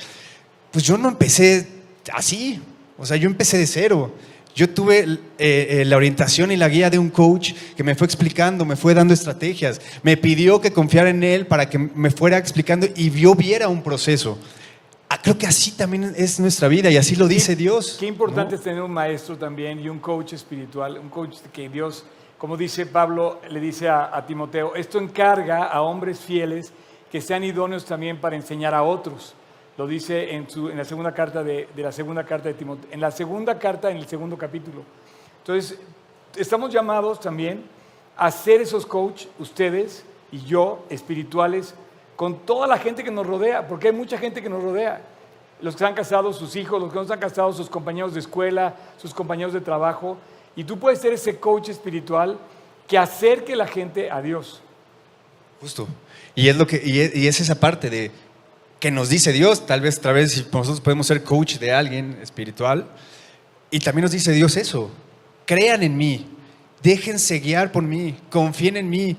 Pues 0.70 0.84
yo 0.84 0.98
no 0.98 1.08
empecé 1.08 1.66
así, 2.12 2.60
o 2.98 3.06
sea, 3.06 3.16
yo 3.16 3.28
empecé 3.28 3.58
de 3.58 3.66
cero. 3.66 4.14
Yo 4.56 4.70
tuve 4.70 5.00
eh, 5.00 5.18
eh, 5.38 5.84
la 5.84 5.98
orientación 5.98 6.50
y 6.50 6.56
la 6.56 6.70
guía 6.70 6.88
de 6.88 6.98
un 6.98 7.10
coach 7.10 7.52
que 7.76 7.84
me 7.84 7.94
fue 7.94 8.06
explicando, 8.06 8.64
me 8.64 8.74
fue 8.74 8.94
dando 8.94 9.12
estrategias, 9.12 9.82
me 10.02 10.16
pidió 10.16 10.62
que 10.62 10.72
confiara 10.72 11.10
en 11.10 11.22
él 11.22 11.46
para 11.46 11.68
que 11.68 11.78
me 11.78 12.10
fuera 12.10 12.38
explicando 12.38 12.86
y 12.96 13.10
yo 13.10 13.34
viera 13.34 13.68
un 13.68 13.82
proceso. 13.82 14.38
Ah, 15.10 15.20
creo 15.20 15.36
que 15.36 15.46
así 15.46 15.72
también 15.72 16.14
es 16.16 16.40
nuestra 16.40 16.68
vida 16.68 16.90
y 16.90 16.96
así 16.96 17.16
lo 17.16 17.28
dice 17.28 17.54
Dios. 17.54 17.98
Qué 18.00 18.06
importante 18.06 18.52
¿no? 18.52 18.56
es 18.56 18.64
tener 18.64 18.80
un 18.80 18.92
maestro 18.92 19.36
también 19.36 19.78
y 19.78 19.90
un 19.90 19.98
coach 19.98 20.32
espiritual, 20.32 20.96
un 20.96 21.10
coach 21.10 21.36
que 21.52 21.68
Dios, 21.68 22.06
como 22.38 22.56
dice 22.56 22.86
Pablo, 22.86 23.42
le 23.50 23.60
dice 23.60 23.90
a, 23.90 24.16
a 24.16 24.24
Timoteo, 24.24 24.74
esto 24.74 24.98
encarga 24.98 25.64
a 25.64 25.82
hombres 25.82 26.18
fieles 26.18 26.72
que 27.12 27.20
sean 27.20 27.44
idóneos 27.44 27.84
también 27.84 28.18
para 28.18 28.36
enseñar 28.36 28.72
a 28.72 28.82
otros. 28.82 29.35
Lo 29.76 29.86
dice 29.86 30.34
en, 30.34 30.48
su, 30.48 30.70
en 30.70 30.78
la 30.78 30.84
segunda 30.84 31.12
carta 31.12 31.44
de, 31.44 31.68
de 31.74 31.82
la 31.82 31.92
segunda 31.92 32.24
carta 32.24 32.48
de 32.48 32.54
Timoteo, 32.54 32.90
en 32.90 33.00
la 33.00 33.10
segunda 33.10 33.58
carta, 33.58 33.90
en 33.90 33.98
el 33.98 34.06
segundo 34.06 34.38
capítulo. 34.38 34.82
Entonces, 35.38 35.78
estamos 36.34 36.72
llamados 36.72 37.20
también 37.20 37.64
a 38.16 38.30
ser 38.30 38.60
esos 38.62 38.86
coach, 38.86 39.26
ustedes 39.38 40.04
y 40.32 40.40
yo, 40.40 40.84
espirituales, 40.88 41.74
con 42.16 42.38
toda 42.46 42.66
la 42.66 42.78
gente 42.78 43.04
que 43.04 43.10
nos 43.10 43.26
rodea, 43.26 43.68
porque 43.68 43.88
hay 43.88 43.94
mucha 43.94 44.18
gente 44.18 44.42
que 44.42 44.48
nos 44.48 44.62
rodea. 44.62 45.02
Los 45.60 45.74
que 45.74 45.84
están 45.84 45.94
casados, 45.94 46.36
sus 46.36 46.56
hijos, 46.56 46.80
los 46.80 46.90
que 46.90 46.96
no 46.96 47.02
están 47.02 47.18
casados, 47.18 47.56
sus 47.56 47.68
compañeros 47.68 48.14
de 48.14 48.20
escuela, 48.20 48.74
sus 48.96 49.12
compañeros 49.14 49.52
de 49.52 49.60
trabajo. 49.60 50.16
Y 50.54 50.64
tú 50.64 50.78
puedes 50.78 51.00
ser 51.00 51.12
ese 51.12 51.38
coach 51.38 51.68
espiritual 51.68 52.38
que 52.86 52.96
acerque 52.96 53.52
a 53.52 53.56
la 53.56 53.66
gente 53.66 54.10
a 54.10 54.20
Dios. 54.20 54.60
Justo. 55.60 55.86
Y 56.34 56.48
es, 56.48 56.56
lo 56.56 56.66
que, 56.66 56.80
y 56.84 57.26
es 57.26 57.40
esa 57.40 57.58
parte 57.58 57.88
de 57.88 58.10
que 58.80 58.90
nos 58.90 59.08
dice 59.08 59.32
Dios, 59.32 59.66
tal 59.66 59.80
vez, 59.80 60.00
tal 60.00 60.14
vez 60.14 60.46
nosotros 60.52 60.80
podemos 60.80 61.06
ser 61.06 61.22
coach 61.22 61.56
de 61.56 61.72
alguien 61.72 62.18
espiritual, 62.22 62.88
y 63.70 63.80
también 63.80 64.02
nos 64.02 64.12
dice 64.12 64.32
Dios 64.32 64.56
eso, 64.56 64.90
crean 65.46 65.82
en 65.82 65.96
mí, 65.96 66.26
déjense 66.82 67.38
guiar 67.38 67.72
por 67.72 67.82
mí, 67.82 68.16
confíen 68.30 68.76
en 68.76 68.88
mí. 68.88 69.16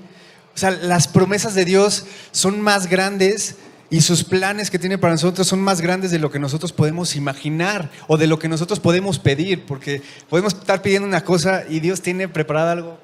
O 0.55 0.57
sea, 0.57 0.71
las 0.71 1.07
promesas 1.07 1.53
de 1.53 1.65
Dios 1.65 2.05
son 2.31 2.61
más 2.61 2.87
grandes 2.87 3.57
y 3.89 4.01
sus 4.01 4.23
planes 4.23 4.69
que 4.69 4.79
tiene 4.79 4.97
para 4.97 5.13
nosotros 5.13 5.47
son 5.47 5.61
más 5.61 5.81
grandes 5.81 6.11
de 6.11 6.19
lo 6.19 6.31
que 6.31 6.39
nosotros 6.39 6.73
podemos 6.73 7.15
imaginar 7.15 7.91
o 8.07 8.17
de 8.17 8.27
lo 8.27 8.39
que 8.39 8.49
nosotros 8.49 8.79
podemos 8.79 9.19
pedir, 9.19 9.65
porque 9.65 10.01
podemos 10.29 10.53
estar 10.53 10.81
pidiendo 10.81 11.07
una 11.07 11.23
cosa 11.23 11.63
y 11.69 11.79
Dios 11.79 12.01
tiene 12.01 12.27
preparado 12.27 12.71
algo 12.71 12.99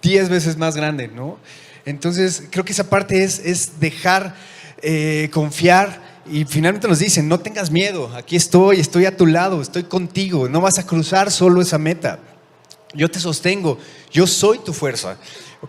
diez 0.00 0.28
veces 0.28 0.56
más 0.56 0.76
grande, 0.76 1.08
¿no? 1.08 1.38
Entonces, 1.84 2.44
creo 2.50 2.64
que 2.64 2.72
esa 2.72 2.88
parte 2.88 3.24
es, 3.24 3.40
es 3.40 3.80
dejar 3.80 4.34
eh, 4.82 5.30
confiar 5.32 6.22
y 6.30 6.44
finalmente 6.44 6.88
nos 6.88 7.00
dicen, 7.00 7.28
no 7.28 7.40
tengas 7.40 7.70
miedo, 7.70 8.10
aquí 8.14 8.36
estoy, 8.36 8.80
estoy 8.80 9.06
a 9.06 9.16
tu 9.16 9.26
lado, 9.26 9.60
estoy 9.60 9.84
contigo, 9.84 10.48
no 10.48 10.60
vas 10.60 10.78
a 10.78 10.86
cruzar 10.86 11.30
solo 11.30 11.60
esa 11.60 11.78
meta. 11.78 12.18
Yo 12.94 13.10
te 13.10 13.18
sostengo, 13.18 13.78
yo 14.10 14.26
soy 14.26 14.58
tu 14.58 14.72
fuerza. 14.72 15.16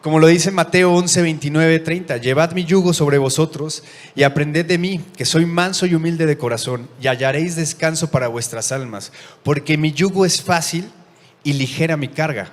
Como 0.01 0.19
lo 0.19 0.27
dice 0.27 0.51
Mateo 0.51 0.91
11, 0.93 1.21
29, 1.21 1.79
30, 1.79 2.17
llevad 2.17 2.51
mi 2.51 2.65
yugo 2.65 2.93
sobre 2.93 3.17
vosotros 3.17 3.83
y 4.15 4.23
aprended 4.23 4.65
de 4.65 4.77
mí, 4.77 4.99
que 5.15 5.23
soy 5.23 5.45
manso 5.45 5.85
y 5.85 5.95
humilde 5.95 6.25
de 6.25 6.37
corazón, 6.37 6.89
y 6.99 7.07
hallaréis 7.07 7.55
descanso 7.55 8.09
para 8.09 8.27
vuestras 8.27 8.71
almas, 8.71 9.11
porque 9.43 9.77
mi 9.77 9.93
yugo 9.93 10.25
es 10.25 10.41
fácil 10.41 10.89
y 11.43 11.53
ligera 11.53 11.95
mi 11.95 12.07
carga. 12.07 12.51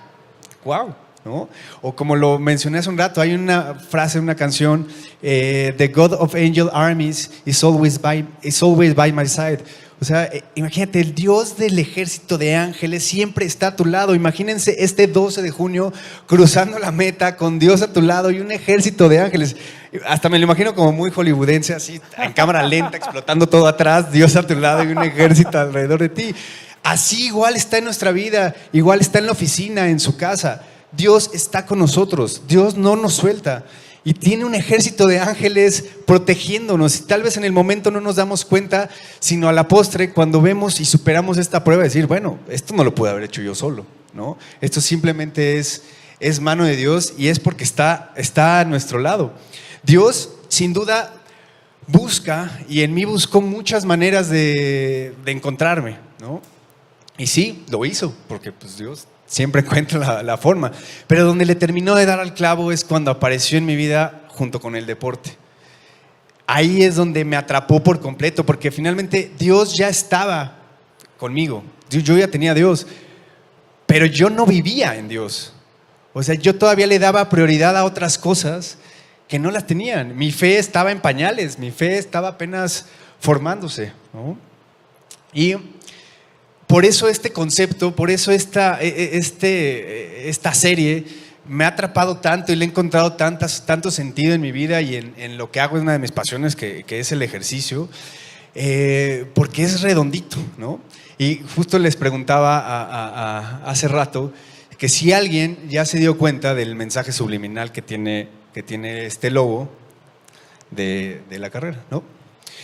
¡Wow! 0.65 0.95
¿No? 1.25 1.49
O 1.83 1.95
como 1.95 2.17
lo 2.17 2.39
mencioné 2.39 2.79
hace 2.79 2.89
un 2.89 2.99
rato, 2.99 3.21
hay 3.21 3.35
una 3.35 3.75
frase, 3.75 4.19
una 4.19 4.35
canción, 4.35 4.87
eh, 5.23 5.75
The 5.77 5.89
God 5.89 6.15
of 6.15 6.35
Angel 6.35 6.71
Armies 6.73 7.31
is 7.45 7.63
always, 7.63 8.01
by, 8.01 8.25
is 8.43 8.63
always 8.63 8.95
by 8.95 9.13
my 9.13 9.27
side. 9.27 9.61
O 10.01 10.05
sea, 10.05 10.25
eh, 10.25 10.43
imagínate, 10.55 10.99
el 11.01 11.15
Dios 11.15 11.59
del 11.59 11.79
ejército 11.79 12.39
de 12.39 12.57
ángeles 12.57 13.05
siempre 13.05 13.45
está 13.45 13.69
a 13.69 13.77
tu 13.77 13.85
lado. 13.85 14.15
Imagínense 14.15 14.77
este 14.79 15.07
12 15.07 15.43
de 15.43 15.51
junio 15.51 15.93
cruzando 16.27 16.79
la 16.79 16.91
meta 16.91 17.37
con 17.37 17.59
Dios 17.59 17.83
a 17.83 17.93
tu 17.93 18.01
lado 18.01 18.31
y 18.31 18.41
un 18.41 18.51
ejército 18.51 19.11
de 19.11 19.19
ángeles. 19.19 19.57
Hasta 20.07 20.31
me 20.31 20.39
lo 20.39 20.45
imagino 20.45 20.75
como 20.75 20.93
muy 20.93 21.11
hollywoodense, 21.11 21.75
así 21.75 22.01
en 22.17 22.33
cámara 22.33 22.63
lenta, 22.63 22.97
explotando 22.97 23.47
todo 23.47 23.67
atrás, 23.67 24.11
Dios 24.11 24.37
a 24.37 24.47
tu 24.47 24.55
lado 24.55 24.85
y 24.85 24.87
un 24.87 25.03
ejército 25.03 25.59
alrededor 25.59 26.01
de 26.01 26.09
ti. 26.09 26.35
Así 26.83 27.27
igual 27.27 27.57
está 27.57 27.77
en 27.77 27.85
nuestra 27.85 28.11
vida, 28.11 28.55
igual 28.73 29.01
está 29.01 29.19
en 29.19 29.27
la 29.27 29.33
oficina, 29.33 29.89
en 29.89 30.01
su 30.01 30.17
casa. 30.17 30.63
Dios 30.93 31.31
está 31.33 31.67
con 31.67 31.79
nosotros, 31.79 32.43
Dios 32.49 32.77
no 32.77 32.97
nos 32.97 33.15
suelta 33.15 33.65
y 34.03 34.15
tiene 34.15 34.45
un 34.45 34.55
ejército 34.55 35.07
de 35.07 35.21
ángeles 35.21 35.85
protegiéndonos. 36.07 36.99
Y 36.99 37.03
tal 37.03 37.23
vez 37.23 37.37
en 37.37 37.45
el 37.45 37.53
momento 37.53 37.91
no 37.91 38.01
nos 38.01 38.17
damos 38.17 38.45
cuenta, 38.45 38.89
sino 39.19 39.49
a 39.49 39.53
la 39.53 39.69
postre, 39.69 40.13
cuando 40.13 40.41
vemos 40.41 40.81
y 40.81 40.85
superamos 40.85 41.39
esta 41.39 41.63
prueba, 41.65 41.83
decir, 41.83 42.07
bueno, 42.07 42.39
esto 42.49 42.75
no 42.75 42.85
lo 42.85 42.95
pude 42.95 43.11
haber 43.11 43.25
hecho 43.25 43.43
yo 43.43 43.55
solo, 43.55 43.87
¿no? 44.15 44.39
Esto 44.61 44.81
simplemente 44.81 45.59
es, 45.59 45.83
es 46.19 46.41
mano 46.41 46.65
de 46.65 46.77
Dios 46.77 47.15
y 47.19 47.29
es 47.29 47.39
porque 47.39 47.65
está, 47.65 48.13
está 48.17 48.61
a 48.61 48.65
nuestro 48.65 48.99
lado. 48.99 49.35
Dios, 49.83 50.31
sin 50.49 50.73
duda, 50.73 51.15
busca 51.87 52.59
y 52.69 52.83
en 52.83 52.95
mí 52.95 53.05
buscó 53.05 53.41
muchas 53.41 53.85
maneras 53.85 54.31
de, 54.31 55.15
de 55.25 55.33
encontrarme, 55.33 55.99
¿no? 56.21 56.41
Y 57.19 57.27
sí, 57.27 57.65
lo 57.69 57.85
hizo, 57.85 58.15
porque 58.29 58.51
pues 58.51 58.79
Dios 58.79 59.07
siempre 59.31 59.63
encuentra 59.65 60.23
la, 60.23 60.37
forma. 60.37 60.73
Pero 61.07 61.25
donde 61.25 61.47
le 61.47 61.55
terminó 61.55 61.95
de 61.95 62.05
dar 62.05 62.21
al 62.21 62.35
clavo 62.35 62.73
es 62.73 62.85
cuando 62.85 63.11
apareció 63.11 63.57
en 63.57 63.65
mi 63.65 63.77
vida 63.77 64.25
junto 64.29 64.61
con 64.61 64.77
el 64.77 64.85
deporte. 64.85 65.39
Ahí 66.47 66.83
es 66.83 66.97
donde 66.97 67.25
me 67.25 67.37
atrapó 67.37 67.83
por 67.83 68.01
completo, 68.01 68.45
porque 68.45 68.73
finalmente 68.73 69.31
Dios 69.39 69.77
ya 69.77 69.89
estaba 69.89 70.59
conmigo. 71.17 71.63
Yo 71.89 72.19
ya 72.19 72.29
tenía 72.29 72.55
Dios, 72.55 72.87
pero 73.87 74.05
yo 74.05 74.29
no 74.31 74.47
vivía 74.47 74.97
en 74.97 75.09
Dios. 75.09 75.55
O 76.13 76.23
sea, 76.23 76.35
yo 76.35 76.57
todavía 76.57 76.89
le 76.89 76.99
daba 76.99 77.29
prioridad 77.29 77.77
a 77.77 77.85
otras 77.85 78.19
cosas 78.19 78.79
que 79.29 79.39
no 79.39 79.53
las 79.53 79.67
tenían. 79.67 80.17
Mi 80.17 80.33
fe 80.33 80.59
estaba 80.59 80.91
en 80.91 81.01
pañales, 81.01 81.57
mi 81.59 81.71
fe 81.71 81.99
estaba 81.99 82.29
apenas 82.29 82.87
formándose. 83.21 83.93
Y 85.33 85.55
por 86.71 86.85
eso 86.85 87.09
este 87.09 87.33
concepto, 87.33 87.97
por 87.97 88.13
eso 88.13 88.31
esta, 88.31 88.81
e, 88.81 88.87
e, 88.87 89.19
este, 89.19 90.29
esta 90.29 90.55
serie 90.55 91.05
me 91.49 91.65
ha 91.65 91.69
atrapado 91.69 92.19
tanto 92.19 92.53
y 92.53 92.57
le 92.57 92.65
he 92.65 92.69
encontrado 92.69 93.15
tantas, 93.15 93.67
tanto 93.67 93.91
sentido 93.91 94.35
en 94.35 94.41
mi 94.41 94.53
vida 94.53 94.81
y 94.81 94.95
en, 94.95 95.37
lo 95.37 95.51
que 95.51 95.59
hago 95.59 95.77
es 95.77 95.83
una 95.83 95.95
de 95.95 95.99
mis 95.99 96.13
pasiones, 96.13 96.55
que, 96.55 96.85
es 96.89 97.11
el 97.11 97.23
ejercicio, 97.23 97.89
eh, 98.55 99.27
porque 99.35 99.65
es 99.65 99.81
redondito, 99.81 100.37
¿no? 100.59 100.81
Y 101.19 101.41
justo 101.57 101.77
les 101.81 101.97
preguntaba 101.97 103.65
hace 103.65 103.89
rato 103.89 104.33
que 104.79 104.89
si 104.89 105.13
alguien 105.13 105.59
ya 105.69 105.85
se 105.85 105.99
dio 105.99 106.17
cuenta 106.19 106.55
del 106.55 106.77
mensaje 106.77 107.11
subliminal 107.11 107.73
que 107.73 107.83
tiene, 107.83 108.29
que 108.55 108.63
tiene 108.63 109.07
este 109.07 109.33
logo 109.33 109.69
de, 110.71 111.23
de 111.29 111.39
la 111.41 111.51
carrera, 111.51 111.83
¿no? 111.91 112.20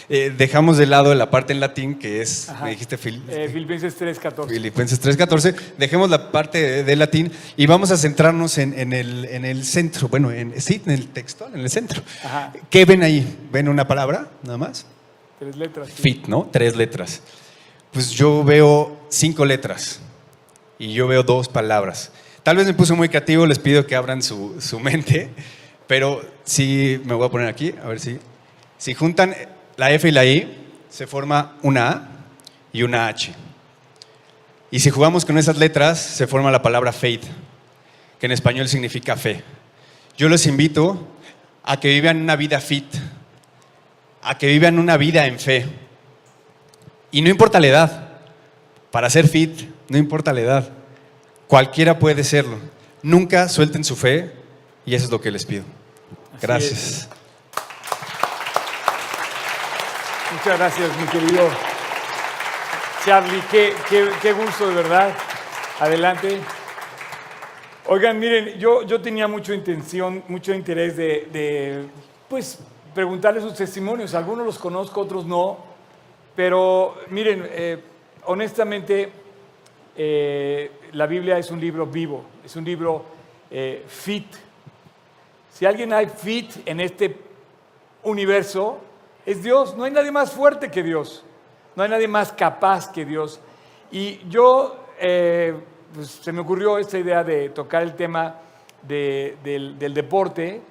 Eh, 0.08 0.32
dejamos 0.36 0.76
de 0.76 0.86
lado 0.86 1.12
la 1.16 1.30
parte 1.30 1.52
en 1.52 1.58
latín, 1.58 1.98
que 1.98 2.22
es, 2.22 2.48
me 2.62 2.70
dijiste, 2.70 2.96
Fil 2.96 3.22
eh, 3.28 3.48
Filipenses 3.52 4.00
3.14. 4.00 4.48
Filipenses 4.48 5.02
3.14. 5.02 5.56
Dejemos 5.78 6.10
la 6.10 6.30
parte 6.30 6.84
de, 6.84 6.96
latín 6.96 7.32
y 7.56 7.66
vamos 7.66 7.90
a 7.90 7.96
centrarnos 7.96 8.58
en, 8.58 8.92
el, 8.92 9.24
en 9.24 9.44
el, 9.44 9.64
centro, 9.64 10.08
bueno, 10.08 10.30
en, 10.30 10.60
sí, 10.60 10.80
en 10.86 10.92
el 10.92 11.08
textual, 11.08 11.54
en 11.54 11.60
el 11.60 11.70
centro. 11.70 12.02
¿Qué 12.70 12.84
ven 12.84 13.02
ahí? 13.02 13.36
¿Ven 13.50 13.68
una 13.68 13.88
palabra, 13.88 14.28
nada 14.44 14.58
más? 14.58 14.86
Tres 15.40 15.56
letras. 15.56 15.90
Fit, 15.90 16.28
¿no? 16.28 16.48
Tres 16.52 16.76
letras. 16.76 17.20
Pues 17.92 18.10
yo 18.10 18.44
veo 18.44 19.06
cinco 19.08 19.44
letras 19.44 20.00
y 20.78 20.92
yo 20.92 21.08
veo 21.08 21.24
dos 21.24 21.48
palabras. 21.48 22.12
Tal 22.44 22.56
vez 22.56 22.66
me 22.66 22.74
puse 22.74 22.94
muy 22.94 23.08
creativo, 23.08 23.44
les 23.44 23.58
pido 23.58 23.86
que 23.86 23.96
abran 23.96 24.22
su, 24.22 24.60
su 24.60 24.78
mente, 24.78 25.30
pero 25.88 26.22
sí, 26.44 27.00
me 27.04 27.14
voy 27.14 27.26
a 27.26 27.30
poner 27.30 27.48
aquí, 27.48 27.74
a 27.82 27.88
ver 27.88 27.98
si... 27.98 28.18
Si 28.78 28.92
juntan 28.92 29.34
la 29.76 29.90
F 29.90 30.08
y 30.08 30.12
la 30.12 30.24
I, 30.24 30.68
se 30.88 31.06
forma 31.06 31.56
una 31.62 31.88
A 31.88 32.08
y 32.72 32.82
una 32.82 33.08
H. 33.08 33.34
Y 34.70 34.80
si 34.80 34.90
jugamos 34.90 35.24
con 35.24 35.38
esas 35.38 35.58
letras, 35.58 36.00
se 36.00 36.26
forma 36.26 36.50
la 36.50 36.62
palabra 36.62 36.92
faith, 36.92 37.24
que 38.18 38.26
en 38.26 38.32
español 38.32 38.68
significa 38.68 39.16
fe. 39.16 39.42
Yo 40.16 40.28
los 40.28 40.46
invito 40.46 41.06
a 41.62 41.78
que 41.78 41.88
vivan 41.88 42.20
una 42.20 42.36
vida 42.36 42.60
fit, 42.60 42.86
a 44.22 44.38
que 44.38 44.48
vivan 44.48 44.78
una 44.78 44.96
vida 44.96 45.26
en 45.26 45.38
fe. 45.38 45.66
Y 47.10 47.22
no 47.22 47.28
importa 47.28 47.60
la 47.60 47.66
edad, 47.68 48.08
para 48.90 49.10
ser 49.10 49.28
fit, 49.28 49.68
no 49.88 49.98
importa 49.98 50.32
la 50.32 50.40
edad, 50.40 50.70
cualquiera 51.46 51.98
puede 51.98 52.24
serlo. 52.24 52.58
Nunca 53.02 53.48
suelten 53.48 53.84
su 53.84 53.94
fe 53.94 54.32
y 54.84 54.94
eso 54.94 55.04
es 55.04 55.10
lo 55.10 55.20
que 55.20 55.30
les 55.30 55.44
pido. 55.44 55.64
Gracias. 56.40 57.08
Muchas 60.46 60.61
gracias, 60.61 60.96
mi 61.00 61.06
querido 61.09 61.48
Charlie. 63.04 63.42
Qué, 63.50 64.32
gusto, 64.32 64.68
de 64.68 64.76
verdad. 64.76 65.12
Adelante. 65.80 66.38
Oigan, 67.88 68.16
miren, 68.20 68.56
yo, 68.56 68.82
yo 68.82 69.02
tenía 69.02 69.26
mucha 69.26 69.52
intención, 69.52 70.22
mucho 70.28 70.54
interés 70.54 70.96
de, 70.96 71.88
pues, 72.28 72.61
preguntarles 72.94 73.42
sus 73.42 73.54
testimonios. 73.54 74.14
Algunos 74.14 74.46
los 74.46 74.56
conozco, 74.61 75.00
otros 75.00 75.26
no. 75.26 75.59
Pero 76.37 76.94
miren, 77.11 77.44
eh, 77.50 77.82
honestamente, 78.26 79.11
eh, 79.96 80.70
la 80.92 81.09
Biblia 81.09 81.38
es 81.38 81.50
un 81.50 81.61
libro 81.61 81.87
vivo, 81.87 82.24
es 82.44 82.54
un 82.54 82.64
libro 82.64 83.04
eh, 83.50 83.85
fit. 83.88 84.28
Si 85.52 85.66
alguien 85.66 85.92
hay 85.92 86.07
fit 86.07 86.53
en 86.66 86.78
este 86.78 87.16
universo, 88.05 88.86
es 89.27 89.43
Dios. 89.43 89.77
No 89.77 89.85
hay 89.85 89.91
nadie 89.91 90.12
más 90.12 90.33
fuerte 90.33 90.70
que 90.70 90.83
Dios. 90.83 91.24
No 91.74 91.83
hay 91.83 91.91
nadie 91.91 92.09
más 92.09 92.33
capaz 92.33 92.91
que 92.91 93.05
Dios. 93.05 93.41
Y 93.91 94.27
yo, 94.29 94.77
eh, 94.99 95.55
pues, 95.93 96.09
se 96.09 96.33
me 96.33 96.41
ocurrió 96.41 96.79
esta 96.79 96.99
idea 96.99 97.22
de 97.22 97.51
tocar 97.51 97.83
el 97.83 97.95
tema 97.95 98.37
del, 98.83 99.77
deporte 99.79 100.62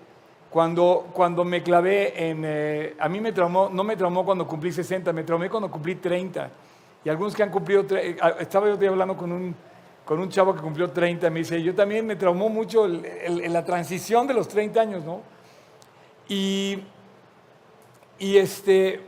cuando, 0.50 1.10
cuando 1.14 1.44
me 1.44 1.62
clavé 1.62 2.30
en... 2.30 2.44
Eh, 2.46 2.96
a 2.98 3.10
mí 3.10 3.20
me 3.20 3.32
traumó, 3.32 3.70
no 3.70 3.84
me 3.84 3.96
traumó 3.96 4.26
cuando 4.26 4.48
cumplí 4.48 4.72
60, 4.72 5.14
me 5.14 5.24
traumé 5.24 5.50
cuando 5.50 5.70
cumplí 5.70 5.96
30. 5.96 6.50
Y 7.04 7.10
algunos 7.10 7.36
que 7.36 7.44
han 7.44 7.52
cumplido... 7.52 7.86
Eh, 7.98 8.18
estaba 8.40 8.74
yo 8.74 8.90
hablando 8.90 9.16
con 9.16 9.32
un, 9.32 9.56
con 10.06 10.20
un 10.20 10.30
chavo 10.30 10.56
que 10.56 10.62
cumplió 10.62 10.90
30, 10.90 11.30
me 11.30 11.40
dice, 11.40 11.62
yo 11.62 11.76
también 11.76 12.06
me 12.06 12.16
traumó 12.16 12.50
mucho 12.50 12.86
el, 12.86 13.52
la 13.52 13.66
transición 13.66 14.26
de 14.28 14.34
los 14.34 14.48
30 14.48 14.82
años, 14.82 15.04
¿no? 15.04 15.22
Y, 16.28 16.80
y 18.20 18.38
este... 18.38 19.02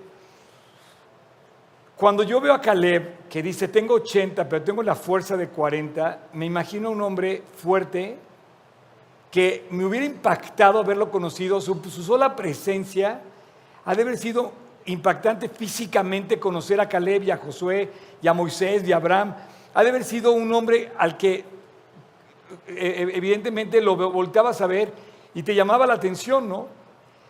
Cuando 1.95 2.22
yo 2.22 2.39
veo 2.39 2.53
a 2.53 2.62
Caleb, 2.62 3.28
que 3.28 3.41
dice, 3.41 3.68
tengo 3.68 3.95
80, 3.95 4.47
pero 4.47 4.64
tengo 4.64 4.84
la 4.84 4.93
fuerza 4.93 5.36
de 5.36 5.47
40, 5.47 6.28
me 6.34 6.45
imagino 6.45 6.91
un 6.91 7.01
hombre 7.01 7.41
fuerte, 7.55 8.20
que 9.32 9.66
me 9.72 9.84
hubiera 9.84 10.05
impactado 10.05 10.80
haberlo 10.80 11.10
conocido, 11.10 11.60
su, 11.60 11.76
sola 11.89 12.36
presencia 12.36 13.22
ha 13.84 13.95
de 13.95 14.01
haber 14.01 14.18
sido 14.18 14.51
impactante 14.86 15.49
físicamente 15.49 16.39
conocer 16.39 16.80
a 16.80 16.88
Caleb 16.88 17.24
y 17.24 17.32
a 17.32 17.38
Josué 17.38 17.89
y 18.22 18.28
a 18.28 18.34
Moisés 18.34 18.88
y 18.88 18.93
a 18.93 18.97
Abraham. 18.97 19.36
Ha 19.74 19.84
de 19.84 19.89
haber 19.89 20.03
sido 20.03 20.32
un 20.32 20.53
hombre 20.53 20.91
al 20.97 21.18
que 21.18 21.34
eh, 21.34 21.45
eh, 22.68 23.12
evidentemente 23.14 23.82
lo 23.82 23.95
volteabas 23.95 24.62
a 24.62 24.68
ver 24.68 24.93
y 25.34 25.43
te 25.43 25.53
llamaba 25.53 25.86
la 25.88 25.95
atención, 25.95 26.47
¿no? 26.47 26.76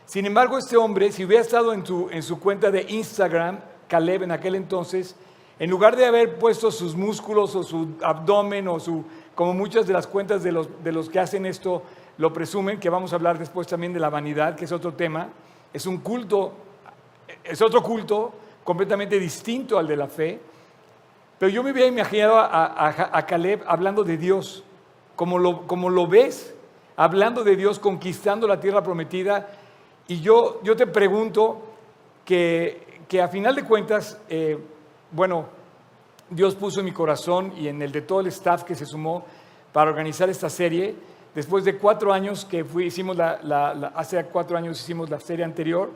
Sin 0.07 0.25
embargo, 0.25 0.57
este 0.57 0.77
hombre, 0.77 1.11
si 1.11 1.25
hubiera 1.25 1.41
estado 1.41 1.73
en, 1.73 1.83
en 2.11 2.23
su 2.23 2.39
cuenta 2.39 2.71
de 2.71 2.83
Instagram, 2.87 3.59
Caleb 3.89 4.23
en 4.23 4.31
aquel 4.31 4.55
entonces, 4.55 5.17
en 5.59 5.69
lugar 5.69 5.97
de 5.97 6.05
haber 6.05 6.39
puesto 6.39 6.71
sus 6.71 6.95
músculos 6.95 7.53
o 7.57 7.63
su 7.63 7.89
abdomen 8.01 8.69
o 8.69 8.79
su 8.79 9.03
como 9.35 9.53
muchas 9.53 9.85
de 9.85 9.91
las 9.91 10.07
cuentas 10.07 10.43
de 10.43 10.53
los, 10.53 10.69
de 10.81 10.93
los 10.93 11.09
que 11.09 11.19
hacen 11.19 11.45
esto 11.45 11.83
lo 12.17 12.31
presumen, 12.31 12.79
que 12.79 12.89
vamos 12.89 13.11
a 13.11 13.17
hablar 13.17 13.37
después 13.37 13.67
también 13.67 13.91
de 13.91 13.99
la 13.99 14.09
vanidad, 14.09 14.55
que 14.55 14.63
es 14.63 14.71
otro 14.71 14.93
tema, 14.93 15.27
es 15.73 15.85
un 15.85 15.97
culto, 15.97 16.53
es 17.43 17.61
otro 17.61 17.83
culto 17.83 18.33
completamente 18.63 19.19
distinto 19.19 19.77
al 19.77 19.87
de 19.87 19.97
la 19.97 20.07
fe, 20.07 20.39
pero 21.37 21.51
yo 21.51 21.63
me 21.63 21.71
había 21.71 21.85
imaginado 21.85 22.39
a, 22.39 23.25
Caleb 23.27 23.61
hablando 23.67 24.05
de 24.05 24.17
Dios, 24.17 24.63
como 25.17 25.37
lo, 25.37 25.67
como 25.67 25.89
lo 25.89 26.07
ves, 26.07 26.55
hablando 26.95 27.43
de 27.43 27.57
Dios, 27.57 27.77
conquistando 27.77 28.47
la 28.47 28.61
tierra 28.61 28.81
prometida, 28.81 29.49
y 30.07 30.21
yo, 30.21 30.61
yo 30.63 30.75
te 30.75 30.87
pregunto 30.87 31.61
que, 32.23 33.01
que 33.07 33.21
a 33.21 33.27
final 33.27 33.55
de 33.55 33.63
cuentas, 33.63 34.19
eh, 34.29 34.57
bueno, 35.11 35.45
Dios 36.29 36.55
puso 36.55 36.79
en 36.79 36.85
mi 36.85 36.91
corazón 36.91 37.53
y 37.57 37.67
en 37.67 37.81
el 37.81 37.91
de 37.91 38.01
todo 38.01 38.21
el 38.21 38.27
staff 38.27 38.63
que 38.63 38.75
se 38.75 38.85
sumó 38.85 39.25
para 39.71 39.89
organizar 39.89 40.29
esta 40.29 40.49
serie. 40.49 40.95
Después 41.35 41.63
de 41.63 41.77
cuatro 41.77 42.11
años 42.11 42.45
que 42.45 42.65
hicimos 42.83 43.15
la, 43.15 43.91
hace 43.95 44.23
cuatro 44.25 44.57
años 44.57 44.79
hicimos 44.79 45.09
la 45.09 45.19
serie 45.19 45.45
anterior, 45.45 45.91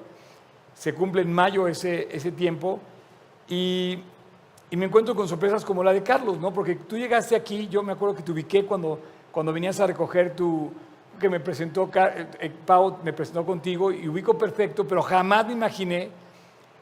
se 0.73 0.93
cumple 0.93 1.21
en 1.21 1.33
mayo 1.33 1.67
ese, 1.67 2.07
ese 2.15 2.31
tiempo 2.31 2.79
y, 3.47 3.99
y, 4.69 4.77
me 4.77 4.85
encuentro 4.85 5.15
con 5.15 5.27
sorpresas 5.27 5.65
como 5.65 5.83
la 5.83 5.93
de 5.93 6.03
Carlos, 6.03 6.39
¿no? 6.39 6.53
Porque 6.53 6.75
tú 6.75 6.97
llegaste 6.97 7.35
aquí, 7.35 7.67
yo 7.67 7.83
me 7.83 7.91
acuerdo 7.91 8.15
que 8.15 8.23
te 8.23 8.31
ubiqué 8.31 8.65
cuando, 8.65 8.99
cuando 9.31 9.51
venías 9.51 9.79
a 9.79 9.87
recoger 9.87 10.35
tu, 10.35 10.71
que 11.21 11.29
me 11.29 11.39
presentó, 11.39 11.89
eh, 11.93 12.27
eh, 12.39 12.51
Pau 12.65 12.97
me 13.03 13.13
presentó 13.13 13.45
contigo 13.45 13.91
y 13.91 14.09
ubico 14.09 14.37
perfecto, 14.37 14.85
pero 14.85 15.01
jamás 15.01 15.47
me 15.47 15.53
imaginé 15.53 16.09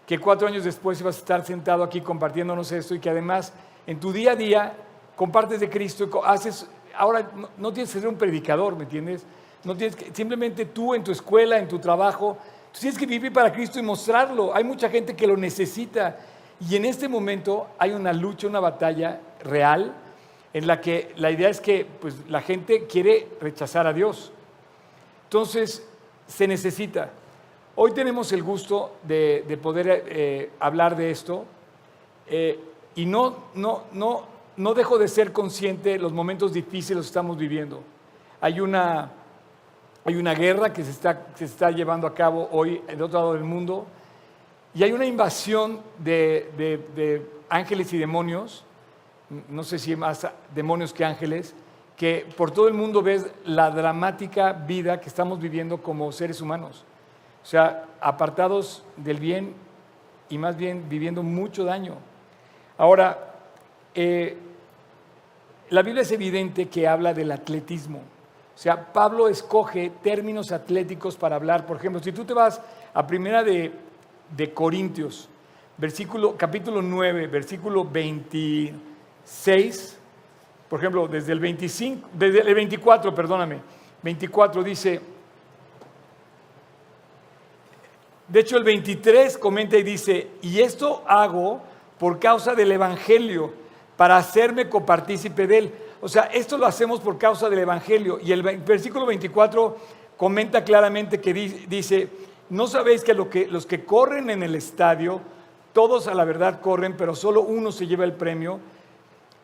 que 0.08 0.18
cuatro 0.18 0.48
años 0.48 0.64
después 0.64 1.00
ibas 1.00 1.18
a 1.18 1.20
estar 1.20 1.46
sentado 1.46 1.84
aquí 1.84 2.02
compartiéndonos 2.02 2.72
esto 2.72 2.96
y 2.96 3.00
que 3.00 3.10
además 3.10 3.54
en 3.86 4.00
tu 4.00 4.12
día 4.12 4.32
a 4.32 4.36
día 4.36 4.74
compartes 5.16 5.60
de 5.60 5.70
Cristo 5.70 6.06
y 6.06 6.18
haces, 6.26 6.68
ahora 6.98 7.30
no, 7.58 7.72
tienes 7.72 7.94
que 7.94 8.00
ser 8.00 8.10
un 8.10 8.16
predicador, 8.16 8.76
¿me 8.76 8.86
entiendes? 8.86 9.26
No 9.64 9.76
tienes 9.76 9.96
simplemente 10.14 10.66
tú 10.66 10.96
en 10.96 11.04
tu 11.04 11.12
escuela, 11.12 11.60
en 11.60 11.68
tu 11.68 11.78
trabajo, 11.78 12.38
tú 12.74 12.80
tienes 12.80 12.98
que 12.98 13.06
vivir 13.06 13.32
para 13.32 13.52
Cristo 13.52 13.78
y 13.78 13.84
mostrarlo. 13.84 14.56
Hay 14.56 14.64
mucha 14.64 14.90
gente 14.90 15.16
que 15.16 15.28
lo 15.28 15.38
necesita 15.38 16.18
y 16.68 16.76
en 16.76 16.86
este 16.86 17.08
momento 17.08 17.68
hay 17.78 17.92
una 17.92 18.14
lucha, 18.14 18.48
una 18.48 18.60
batalla 18.60 19.20
real 19.44 19.94
en 20.54 20.68
la 20.68 20.82
que 20.82 21.14
la 21.18 21.32
idea 21.32 21.50
es 21.50 21.62
que 21.62 21.86
pues, 22.00 22.16
la 22.28 22.42
gente 22.42 22.86
quiere 22.88 23.28
rechazar 23.40 23.86
a 23.88 23.94
Dios. 23.94 24.32
Entonces, 25.26 25.88
se 26.28 26.48
necesita. 26.48 27.12
Hoy 27.76 27.92
tenemos 27.92 28.32
el 28.34 28.44
gusto 28.44 28.96
de, 29.04 29.60
poder 29.62 30.04
eh, 30.08 30.52
hablar 30.60 30.96
de 30.96 31.12
esto 31.12 31.46
eh, 32.28 32.60
y 32.96 33.06
no, 33.06 33.46
no, 33.56 33.84
no, 33.94 34.26
no 34.58 34.74
dejo 34.74 34.98
de 34.98 35.08
ser 35.08 35.32
consciente 35.32 35.92
de 35.92 36.00
los 36.00 36.12
momentos 36.12 36.52
difíciles 36.52 37.04
que 37.04 37.08
estamos 37.08 37.38
viviendo. 37.38 37.82
Hay 38.42 38.60
una, 38.60 39.12
hay 40.04 40.16
una 40.16 40.34
guerra 40.34 40.74
que 40.74 40.84
se 40.84 40.92
está, 40.92 41.28
se 41.36 41.46
está 41.46 41.72
llevando 41.72 42.08
a 42.08 42.14
cabo 42.14 42.50
hoy 42.52 42.82
en 42.88 43.02
otro 43.02 43.20
lado 43.20 43.34
del 43.34 43.44
mundo 43.44 43.86
y 44.74 44.84
hay 44.84 44.92
una 44.92 45.06
invasión 45.06 45.80
de, 45.98 46.52
de 46.58 47.26
ángeles 47.50 47.92
y 47.94 47.98
demonios, 47.98 48.66
no 49.50 49.64
sé 49.64 49.80
si 49.80 49.96
más 49.96 50.28
demonios 50.54 50.94
que 50.94 51.06
ángeles, 51.06 51.54
que 51.96 52.26
por 52.38 52.52
todo 52.52 52.68
el 52.68 52.74
mundo 52.74 53.02
ves 53.02 53.28
la 53.46 53.70
dramática 53.72 54.54
vida 54.54 55.02
que 55.02 55.10
estamos 55.10 55.40
viviendo 55.40 55.82
como 55.82 56.12
seres 56.12 56.42
humanos. 56.42 56.86
O 57.44 57.46
sea, 57.46 57.86
apartados 58.00 58.84
del 58.96 59.20
bien 59.20 59.54
y 60.30 60.38
más 60.38 60.56
bien 60.56 60.88
viviendo 60.88 61.24
mucho 61.24 61.64
daño. 61.64 61.96
Ahora, 62.78 63.36
eh, 63.94 64.38
la 65.70 65.82
Biblia 65.82 66.04
es 66.04 66.12
evidente 66.12 66.70
que 66.70 66.88
habla 66.88 67.14
del 67.14 67.32
atletismo. 67.32 68.00
O 68.00 68.58
sea, 68.58 68.92
Pablo 68.92 69.28
escoge 69.28 69.92
términos 70.02 70.52
atléticos 70.52 71.16
para 71.16 71.36
hablar. 71.36 71.66
Por 71.66 71.78
ejemplo, 71.78 72.02
si 72.02 72.12
tú 72.12 72.26
te 72.26 72.34
vas 72.34 72.62
a 72.94 73.06
primera 73.06 73.44
de, 73.44 73.72
de 74.36 74.54
Corintios, 74.54 75.30
versículo, 75.78 76.36
capítulo 76.38 76.82
9, 76.82 77.28
versículo 77.28 77.84
26, 79.30 79.98
por 80.70 80.80
ejemplo, 80.80 81.08
desde 81.08 81.32
el 81.32 81.40
25, 81.40 82.10
desde 82.14 82.42
el 82.42 82.56
24, 82.56 83.14
perdóname, 83.14 83.60
24 84.04 84.64
dice, 84.64 85.02
De 88.28 88.42
hecho, 88.42 88.58
el 88.58 88.64
23 88.64 89.40
comenta 89.40 89.76
y 89.76 89.82
dice, 89.82 90.28
y 90.44 90.62
esto 90.62 91.04
hago 91.08 91.62
por 91.98 92.20
causa 92.20 92.54
del 92.54 92.72
Evangelio, 92.72 93.52
para 93.98 94.18
hacerme 94.18 94.70
copartícipe 94.70 95.48
de 95.48 95.58
él. 95.58 95.74
O 96.00 96.08
sea, 96.08 96.24
esto 96.32 96.58
lo 96.58 96.68
hacemos 96.68 97.00
por 97.00 97.18
causa 97.18 97.50
del 97.50 97.60
Evangelio. 97.60 98.20
Y 98.22 98.32
el 98.32 98.44
versículo 98.44 99.08
24 99.08 99.78
comenta 100.16 100.64
claramente 100.64 101.20
que 101.20 101.34
dice, 101.34 102.08
no 102.52 102.68
sabéis 102.68 103.04
que, 103.04 103.16
lo 103.16 103.30
que 103.30 103.48
los 103.48 103.66
que 103.66 103.84
corren 103.84 104.30
en 104.30 104.44
el 104.44 104.54
estadio, 104.54 105.22
todos 105.74 106.08
a 106.08 106.14
la 106.14 106.24
verdad 106.24 106.62
corren, 106.62 106.96
pero 106.96 107.16
solo 107.16 107.42
uno 107.42 107.72
se 107.72 107.88
lleva 107.88 108.06
el 108.06 108.14
premio. 108.14 108.60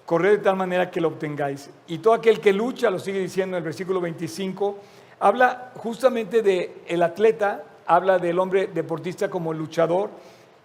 Corred 0.06 0.38
de 0.38 0.44
tal 0.44 0.56
manera 0.56 0.92
que 0.92 1.02
lo 1.02 1.08
obtengáis. 1.08 1.70
Y 1.88 1.98
todo 1.98 2.14
aquel 2.14 2.40
que 2.40 2.54
lucha, 2.54 2.90
lo 2.90 3.00
sigue 3.00 3.20
diciendo 3.20 3.58
en 3.58 3.62
el 3.62 3.66
versículo 3.66 4.00
25, 4.02 4.78
habla 5.20 5.72
justamente 5.76 6.42
del 6.42 6.72
el 6.88 7.04
atleta 7.04 7.64
habla 7.88 8.20
del 8.20 8.40
hombre 8.40 8.68
deportista 8.68 9.30
como 9.30 9.54
luchador 9.54 10.10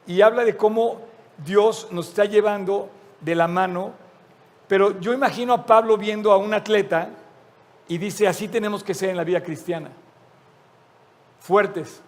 y 0.06 0.20
habla 0.22 0.44
de 0.44 0.56
cómo 0.56 1.00
Dios 1.44 1.88
nos 1.90 2.08
está 2.08 2.24
llevando 2.24 2.88
de 3.20 3.34
la 3.34 3.48
mano. 3.48 3.92
Pero 4.68 5.00
yo 5.00 5.12
imagino 5.12 5.52
a 5.52 5.66
Pablo 5.66 5.96
viendo 5.96 6.32
a 6.32 6.36
un 6.36 6.54
atleta 6.54 7.10
y 7.88 7.98
dice, 7.98 8.28
así 8.28 8.48
tenemos 8.48 8.84
que 8.84 8.94
ser 8.94 9.10
en 9.10 9.16
la 9.16 9.24
vida 9.24 9.42
cristiana, 9.42 9.90
fuertes. 11.40 12.00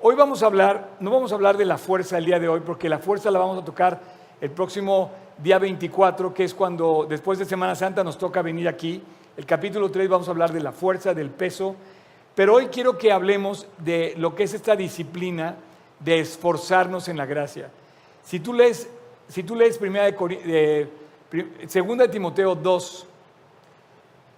Hoy 0.00 0.14
vamos 0.14 0.42
a 0.42 0.46
hablar, 0.46 0.90
no 1.00 1.10
vamos 1.10 1.32
a 1.32 1.34
hablar 1.34 1.56
de 1.56 1.64
la 1.64 1.76
fuerza 1.76 2.18
el 2.18 2.24
día 2.24 2.38
de 2.38 2.48
hoy, 2.48 2.60
porque 2.60 2.88
la 2.88 2.98
fuerza 2.98 3.30
la 3.30 3.38
vamos 3.38 3.60
a 3.60 3.64
tocar 3.64 4.00
el 4.40 4.50
próximo 4.50 5.10
día 5.38 5.58
24, 5.58 6.34
que 6.34 6.44
es 6.44 6.54
cuando 6.54 7.06
después 7.08 7.38
de 7.38 7.44
Semana 7.44 7.74
Santa 7.74 8.04
nos 8.04 8.18
toca 8.18 8.42
venir 8.42 8.68
aquí. 8.68 9.02
El 9.36 9.46
capítulo 9.46 9.90
3 9.90 10.08
vamos 10.08 10.28
a 10.28 10.32
hablar 10.32 10.52
de 10.52 10.60
la 10.60 10.72
fuerza, 10.72 11.14
del 11.14 11.30
peso 11.30 11.76
pero 12.38 12.54
hoy 12.54 12.68
quiero 12.68 12.96
que 12.96 13.10
hablemos 13.10 13.66
de 13.78 14.14
lo 14.16 14.36
que 14.36 14.44
es 14.44 14.54
esta 14.54 14.76
disciplina 14.76 15.56
de 15.98 16.20
esforzarnos 16.20 17.08
en 17.08 17.16
la 17.16 17.26
gracia. 17.26 17.68
Si 18.22 18.38
tú 18.38 18.52
lees, 18.52 18.88
si 19.26 19.42
tú 19.42 19.56
lees 19.56 19.76
primera 19.76 20.04
de, 20.04 20.88
segunda 21.66 22.04
de 22.04 22.12
Timoteo 22.12 22.54
2, 22.54 23.06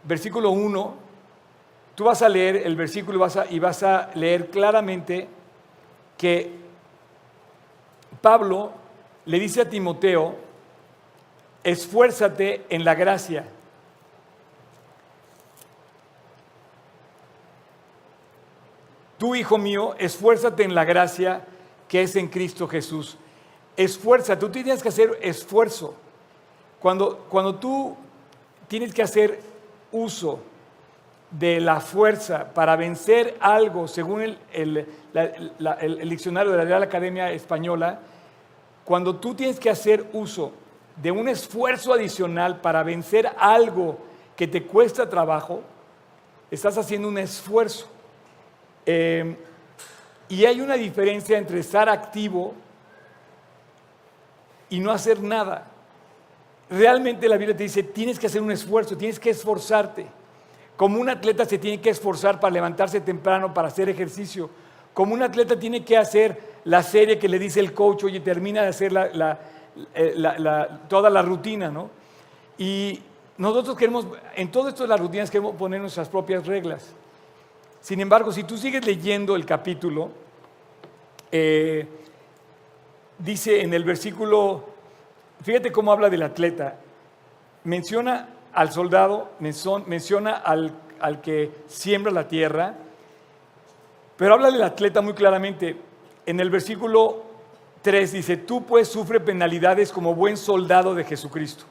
versículo 0.05 0.49
1, 0.49 0.95
tú 1.95 2.05
vas 2.05 2.23
a 2.23 2.31
leer 2.31 2.63
el 2.65 2.75
versículo 2.75 3.19
vas 3.19 3.37
a, 3.37 3.45
y 3.51 3.59
vas 3.59 3.83
a 3.83 4.09
leer 4.15 4.49
claramente 4.49 5.29
que 6.17 6.53
Pablo 8.23 8.73
le 9.27 9.39
dice 9.39 9.61
a 9.61 9.69
Timoteo, 9.69 10.37
esfuérzate 11.65 12.65
en 12.69 12.85
la 12.85 12.95
gracia 12.95 13.45
Tú, 19.21 19.35
hijo 19.35 19.59
mío, 19.59 19.95
esfuérzate 19.99 20.63
en 20.63 20.75
la 20.75 20.87
gracia 20.87 21.43
que 21.87 22.01
es 22.01 22.17
en 22.17 22.29
Cristo 22.29 22.67
Jesús. 22.67 23.19
Esfuerza, 23.77 24.39
tú 24.39 24.49
tienes 24.49 24.83
que 24.83 24.89
hacer 24.89 25.19
esfuerzo. 25.21 25.95
Cuando, 26.81 27.27
cuando 27.29 27.57
tú 27.57 27.95
tienes 28.67 28.95
que 28.95 29.03
hacer 29.03 29.39
uso 29.93 30.41
de 31.31 31.61
la 31.61 31.81
fuerza 31.81 32.55
para 32.55 32.77
vencer 32.77 33.37
algo, 33.41 33.87
según 33.89 34.23
el, 34.23 34.39
el, 34.55 34.87
el, 35.15 36.09
diccionario 36.09 36.53
de 36.53 36.57
la 36.57 36.65
Real 36.65 36.83
Academia 36.83 37.31
Española, 37.31 38.01
cuando 38.87 39.17
tú 39.17 39.35
tienes 39.35 39.61
que 39.61 39.69
hacer 39.69 40.07
uso 40.15 40.53
de 41.03 41.11
un 41.11 41.29
esfuerzo 41.29 41.93
adicional 41.93 42.61
para 42.61 42.83
vencer 42.83 43.31
algo 43.39 43.99
que 44.37 44.47
te 44.47 44.65
cuesta 44.65 45.09
trabajo, 45.09 45.63
estás 46.51 46.77
haciendo 46.77 47.09
un 47.09 47.19
esfuerzo. 47.19 47.87
Eh, 48.87 49.37
y 50.29 50.45
hay 50.45 50.61
una 50.61 50.75
diferencia 50.75 51.39
entre 51.39 51.61
estar 51.61 51.89
activo 51.89 52.55
y 54.69 54.79
no 54.79 54.93
hacer 54.93 55.23
nada. 55.23 55.67
Realmente 56.69 57.29
la 57.29 57.37
Biblia 57.37 57.57
te 57.57 57.65
dice, 57.65 57.83
tienes 57.83 58.19
que 58.19 58.29
hacer 58.29 58.41
un 58.41 58.53
esfuerzo, 58.53 58.97
tienes 58.97 59.19
que 59.19 59.31
esforzarte. 59.31 60.07
Como 60.77 61.01
un 61.01 61.09
atleta 61.09 61.45
se 61.45 61.59
tiene 61.59 61.81
que 61.81 61.91
esforzar 61.91 62.39
para 62.39 62.53
levantarse 62.53 63.01
temprano, 63.01 63.53
para 63.53 63.69
hacer 63.69 63.89
ejercicio. 63.89 64.49
Como 64.95 65.15
un 65.15 65.23
atleta 65.23 65.59
tiene 65.59 65.85
que 65.85 65.97
hacer 65.97 66.41
la 66.65 66.83
serie 66.83 67.19
que 67.19 67.29
le 67.29 67.39
dice 67.39 67.61
el 67.61 67.73
coach, 67.73 68.05
oye, 68.05 68.21
termina 68.21 68.63
de 68.63 68.69
hacer 68.69 68.93
eh, 69.95 70.15
toda 70.89 71.11
la 71.11 71.23
rutina, 71.23 71.71
¿no? 71.71 71.91
Y 72.59 73.01
nosotros 73.39 73.77
queremos, 73.77 74.07
en 74.37 74.51
todo 74.51 74.69
esto 74.69 74.83
de 74.83 74.89
las 74.89 75.01
rutinas 75.01 75.31
queremos 75.31 75.57
poner 75.57 75.81
nuestras 75.81 76.09
propias 76.09 76.47
reglas. 76.47 76.93
Sin 77.81 78.01
embargo, 78.01 78.33
si 78.33 78.45
tú 78.45 78.59
sigues 78.59 78.85
leyendo 78.85 79.35
el 79.35 79.47
capítulo, 79.47 80.11
eh, 81.33 81.87
dice 83.19 83.63
en 83.63 83.73
el 83.73 83.85
versículo, 83.85 84.65
fíjate 85.43 85.73
cómo 85.73 85.91
habla 85.91 86.11
del 86.11 86.23
atleta, 86.23 86.77
menciona 87.65 88.29
al 88.53 88.73
soldado, 88.73 89.31
menciona 89.39 90.33
al, 90.33 90.73
al 91.01 91.23
que 91.23 91.51
siembra 91.67 92.13
la 92.13 92.29
tierra, 92.29 92.75
pero 94.17 94.35
habla 94.35 94.51
del 94.51 94.63
atleta 94.63 95.01
muy 95.01 95.15
claramente. 95.15 95.77
En 96.27 96.41
el 96.41 96.51
versículo 96.51 97.30
3 97.83 98.13
dice, 98.13 98.37
tú 98.37 98.65
pues 98.65 98.89
sufre 98.89 99.21
penalidades 99.21 99.91
como 99.91 100.15
buen 100.15 100.37
soldado 100.37 100.95
de 100.95 101.05
Jesucristo. 101.05 101.65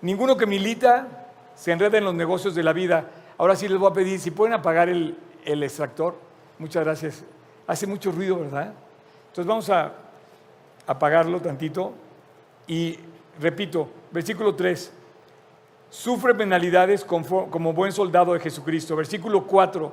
Ninguno 0.00 0.36
que 0.36 0.46
milita 0.46 1.26
se 1.54 1.72
enreda 1.72 1.98
en 1.98 2.04
los 2.04 2.14
negocios 2.14 2.54
de 2.54 2.62
la 2.62 2.72
vida. 2.72 3.10
Ahora 3.36 3.56
sí 3.56 3.68
les 3.68 3.78
voy 3.78 3.90
a 3.90 3.94
pedir, 3.94 4.20
si 4.20 4.30
pueden 4.30 4.54
apagar 4.54 4.88
el, 4.88 5.16
extractor. 5.44 6.14
Muchas 6.58 6.84
gracias. 6.84 7.24
Hace 7.66 7.86
mucho 7.86 8.12
ruido, 8.12 8.38
¿verdad? 8.38 8.72
Entonces 9.28 9.46
vamos 9.46 9.68
a 9.70 9.92
apagarlo 10.86 11.40
tantito. 11.40 11.92
Y 12.66 12.98
repito, 13.40 13.88
versículo 14.12 14.54
3 14.54 14.92
sufre 15.90 16.36
penalidades 16.36 17.04
como 17.04 17.72
buen 17.72 17.92
soldado 17.92 18.34
de 18.34 18.40
Jesucristo. 18.40 18.94
Versículo 18.94 19.44
4, 19.44 19.92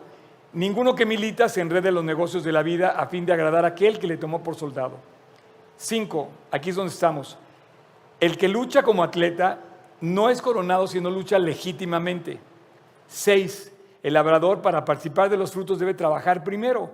ninguno 0.53 0.93
que 0.93 1.05
milita 1.05 1.49
se 1.49 1.61
enrede 1.61 1.89
en 1.89 1.95
los 1.95 2.03
negocios 2.03 2.43
de 2.43 2.51
la 2.51 2.61
vida 2.61 2.91
a 2.91 3.07
fin 3.07 3.25
de 3.25 3.33
agradar 3.33 3.65
a 3.65 3.69
aquel 3.69 3.97
que 3.97 4.07
le 4.07 4.17
tomó 4.17 4.43
por 4.43 4.55
soldado. 4.55 5.16
5, 5.77 6.29
aquí 6.51 6.71
es 6.71 6.75
donde 6.75 6.93
estamos. 6.93 7.37
El 8.19 8.37
que 8.37 8.47
lucha 8.47 8.83
como 8.83 9.03
atleta 9.03 9.59
no 10.01 10.29
es 10.29 10.41
coronado 10.41 10.87
sino 10.87 11.09
lucha 11.09 11.39
legítimamente. 11.39 12.39
6, 13.07 13.71
el 14.03 14.13
labrador 14.13 14.61
para 14.61 14.83
participar 14.83 15.29
de 15.29 15.37
los 15.37 15.51
frutos 15.51 15.79
debe 15.79 15.93
trabajar 15.93 16.43
primero. 16.43 16.91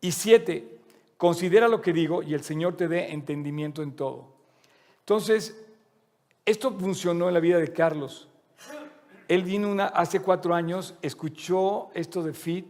Y 0.00 0.12
7, 0.12 0.78
considera 1.16 1.68
lo 1.68 1.80
que 1.80 1.92
digo 1.92 2.22
y 2.22 2.34
el 2.34 2.42
Señor 2.42 2.76
te 2.76 2.88
dé 2.88 3.12
entendimiento 3.12 3.82
en 3.82 3.92
todo. 3.92 4.26
Entonces, 5.00 5.64
esto 6.44 6.72
funcionó 6.72 7.28
en 7.28 7.34
la 7.34 7.40
vida 7.40 7.58
de 7.58 7.72
Carlos. 7.72 8.28
Él 9.28 9.42
vino 9.42 9.68
una, 9.68 9.86
hace 9.86 10.20
cuatro 10.20 10.54
años, 10.54 10.94
escuchó 11.02 11.88
esto 11.94 12.22
de 12.22 12.32
FIT, 12.32 12.66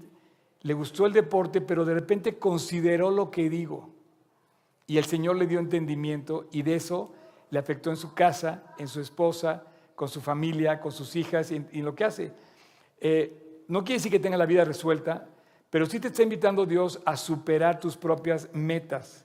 le 0.63 0.75
gustó 0.75 1.07
el 1.07 1.13
deporte, 1.13 1.61
pero 1.61 1.85
de 1.85 1.95
repente 1.95 2.39
consideró 2.39 3.11
lo 3.11 3.31
que 3.31 3.51
digo. 3.51 3.91
Y 4.87 4.99
el 4.99 5.05
Señor 5.05 5.37
le 5.37 5.47
dio 5.47 5.59
entendimiento 5.59 6.47
y 6.53 6.63
de 6.63 6.77
eso 6.77 7.13
le 7.51 7.59
afectó 7.59 7.91
en 7.91 7.97
su 7.97 8.15
casa, 8.15 8.63
en 8.79 8.89
su 8.89 9.01
esposa, 9.01 9.65
con 9.95 10.09
su 10.09 10.21
familia, 10.21 10.81
con 10.81 10.93
sus 10.93 11.17
hijas 11.17 11.51
y 11.51 11.57
en, 11.57 11.85
lo 11.85 11.95
que 11.95 12.05
hace. 12.05 12.33
Eh, 13.01 13.65
no 13.69 13.83
quiere 13.83 13.99
decir 13.99 14.13
que 14.13 14.21
tenga 14.21 14.37
la 14.37 14.47
vida 14.47 14.65
resuelta, 14.65 15.27
pero 15.71 15.87
sí 15.87 15.99
te 15.99 16.09
está 16.09 16.23
invitando 16.23 16.67
Dios 16.67 17.01
a 17.05 17.17
superar 17.17 17.81
tus 17.81 17.97
propias 17.97 18.49
metas. 18.53 19.25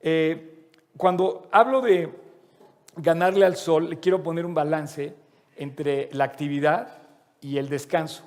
Eh, 0.00 0.68
cuando 0.96 1.48
hablo 1.50 1.80
de 1.80 2.10
ganarle 2.96 3.44
al 3.44 3.56
sol, 3.56 3.90
le 3.90 3.98
quiero 3.98 4.22
poner 4.22 4.46
un 4.46 4.54
balance 4.54 5.14
entre 5.56 6.08
la 6.12 6.24
actividad 6.24 7.02
y 7.40 7.58
el 7.58 7.68
descanso. 7.68 8.24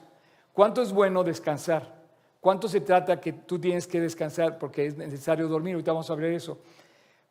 ¿Cuánto 0.54 0.82
es 0.82 0.92
bueno 0.92 1.24
descansar? 1.24 1.97
¿Cuánto 2.48 2.70
se 2.70 2.80
trata 2.80 3.20
que 3.20 3.34
tú 3.34 3.60
tienes 3.60 3.86
que 3.88 4.00
descansar 4.00 4.58
porque 4.58 4.86
es 4.86 4.96
necesario 4.96 5.50
dormir? 5.50 5.74
Ahorita 5.74 5.92
vamos 5.92 6.10
a 6.10 6.14
hablar 6.14 6.30
de 6.30 6.38
eso. 6.38 6.58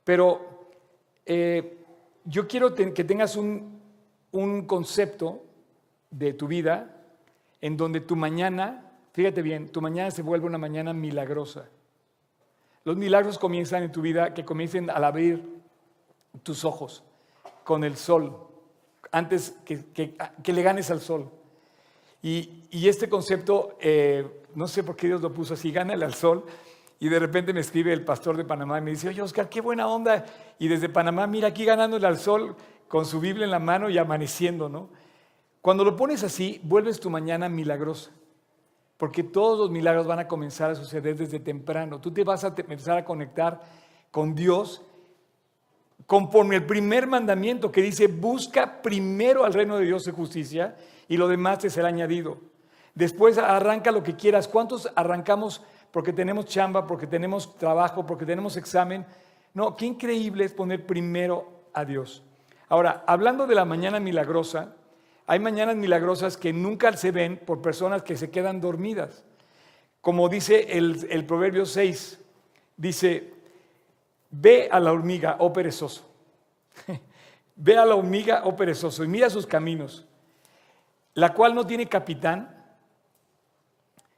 Pero 0.05 0.69
eh, 1.25 1.79
yo 2.27 2.47
quiero 2.47 2.75
que 2.75 3.03
tengas 3.03 3.35
un, 3.35 3.81
un 4.33 4.67
concepto 4.67 5.43
de 6.11 6.35
tu 6.35 6.47
vida 6.47 7.03
en 7.63 7.79
donde 7.79 8.01
tu 8.01 8.15
mañana, 8.15 8.93
fíjate 9.15 9.41
bien, 9.41 9.71
tu 9.71 9.81
mañana 9.81 10.11
se 10.11 10.21
vuelve 10.21 10.49
una 10.49 10.59
mañana 10.59 10.93
milagrosa. 10.93 11.67
Los 12.85 12.99
milagros 12.99 13.39
comienzan 13.39 13.85
en 13.85 13.93
tu 13.93 14.03
vida, 14.03 14.35
que 14.35 14.45
comiencen 14.45 14.91
al 14.91 15.03
abrir 15.03 15.43
tus 16.43 16.63
ojos 16.63 17.03
con 17.65 17.85
el 17.85 17.97
sol, 17.97 18.37
antes 19.13 19.57
que, 19.65 20.53
le 20.53 20.63
ganes 20.63 20.91
al 20.91 21.01
sol. 21.01 21.31
Y, 22.23 22.87
este 22.87 23.09
concepto, 23.09 23.79
eh, 23.81 24.43
no 24.57 24.67
sé 24.67 24.83
por 24.83 24.97
qué 24.97 25.07
Dios 25.07 25.21
lo 25.21 25.33
puso 25.33 25.55
así, 25.55 25.71
gánale 25.71 26.05
al 26.05 26.15
sol. 26.15 26.45
Y 26.99 27.11
de 27.11 27.19
repente 27.19 27.53
me 27.53 27.61
escribe 27.61 27.93
el 27.93 28.05
pastor 28.05 28.39
de 28.39 28.45
Panamá 28.45 28.79
y 28.79 28.81
me 28.81 28.91
dice, 28.91 29.09
oye 29.09 29.21
Oscar, 29.21 29.51
qué 29.51 29.61
buena 29.61 29.87
onda. 29.87 30.25
Y 30.59 30.67
desde 30.67 30.89
Panamá, 30.89 31.27
mira 31.27 31.49
aquí 31.49 31.67
ganándole 31.67 32.07
al 32.07 32.19
sol 32.19 32.57
con 32.89 33.05
su 33.05 33.21
Biblia 33.21 33.45
en 33.45 33.51
la 33.51 33.59
mano 33.59 33.91
y 33.91 33.99
amaneciendo, 33.99 34.71
¿no? 34.71 34.89
Cuando 35.61 35.85
lo 35.85 35.95
pones 35.95 36.25
así, 36.25 36.59
vuelves 36.63 36.99
tu 36.99 37.11
mañana 37.11 37.51
milagrosa. 37.51 38.13
Porque 38.97 39.23
todos 39.23 39.59
los 39.59 39.71
milagros 39.71 40.07
van 40.07 40.21
a 40.21 40.29
comenzar 40.29 40.71
a 40.71 40.75
suceder 40.75 41.17
desde 41.17 41.39
temprano. 41.39 42.01
Tú 42.01 42.11
te 42.11 42.25
vas 42.25 42.45
a 42.45 42.55
empezar 42.57 42.97
a 42.97 43.05
conectar 43.05 43.61
con 44.11 44.35
Dios 44.35 44.83
conforme 46.07 46.57
el 46.57 46.65
primer 46.65 47.07
mandamiento 47.07 47.71
que 47.71 47.83
dice, 47.83 48.07
busca 48.07 48.81
primero 48.81 49.45
al 49.45 49.53
reino 49.53 49.77
de 49.77 49.85
Dios 49.85 50.07
y 50.09 50.13
justicia 50.13 50.77
y 51.09 51.19
lo 51.19 51.29
demás 51.29 51.59
te 51.59 51.69
será 51.69 51.89
añadido. 51.89 52.39
Después 52.97 53.37
arranca 53.37 53.93
lo 53.93 54.03
que 54.03 54.17
quieras. 54.17 54.49
¿Cuántos 54.49 54.91
arrancamos 54.97 55.63
porque 55.91 56.15
tenemos 56.15 56.47
chamba, 56.47 56.87
porque 56.87 57.07
tenemos 57.07 57.55
trabajo, 57.59 58.07
porque 58.07 58.25
tenemos 58.25 58.57
examen? 58.57 59.05
No, 59.53 59.77
qué 59.77 59.85
increíble 59.85 60.47
es 60.47 60.55
poner 60.55 60.87
primero 60.87 61.47
a 61.75 61.85
Dios. 61.85 62.23
Ahora, 62.71 63.05
hablando 63.07 63.47
de 63.47 63.55
la 63.55 63.67
mañana 63.67 64.01
milagrosa, 64.01 64.75
hay 65.27 65.39
mañanas 65.39 65.77
milagrosas 65.77 66.39
que 66.39 66.55
nunca 66.55 66.91
se 66.97 67.11
ven 67.11 67.37
por 67.37 67.61
personas 67.61 68.03
que 68.03 68.17
se 68.17 68.31
quedan 68.31 68.63
dormidas. 68.63 69.25
Como 70.01 70.31
dice 70.31 70.79
el, 70.79 71.27
Proverbio 71.27 71.67
6, 71.67 72.19
dice, 72.79 73.35
Ve 74.31 74.71
a 74.73 74.81
la 74.81 74.93
hormiga, 74.93 75.37
oh 75.41 75.53
perezoso. 75.53 76.09
Ve 77.57 77.77
a 77.77 77.85
la 77.85 77.95
hormiga, 77.95 78.41
oh 78.45 78.57
perezoso, 78.57 79.05
y 79.05 79.09
mira 79.09 79.29
sus 79.29 79.47
caminos, 79.47 80.07
la 81.13 81.35
cual 81.35 81.55
no 81.55 81.67
tiene 81.67 81.89
capitán, 81.89 82.56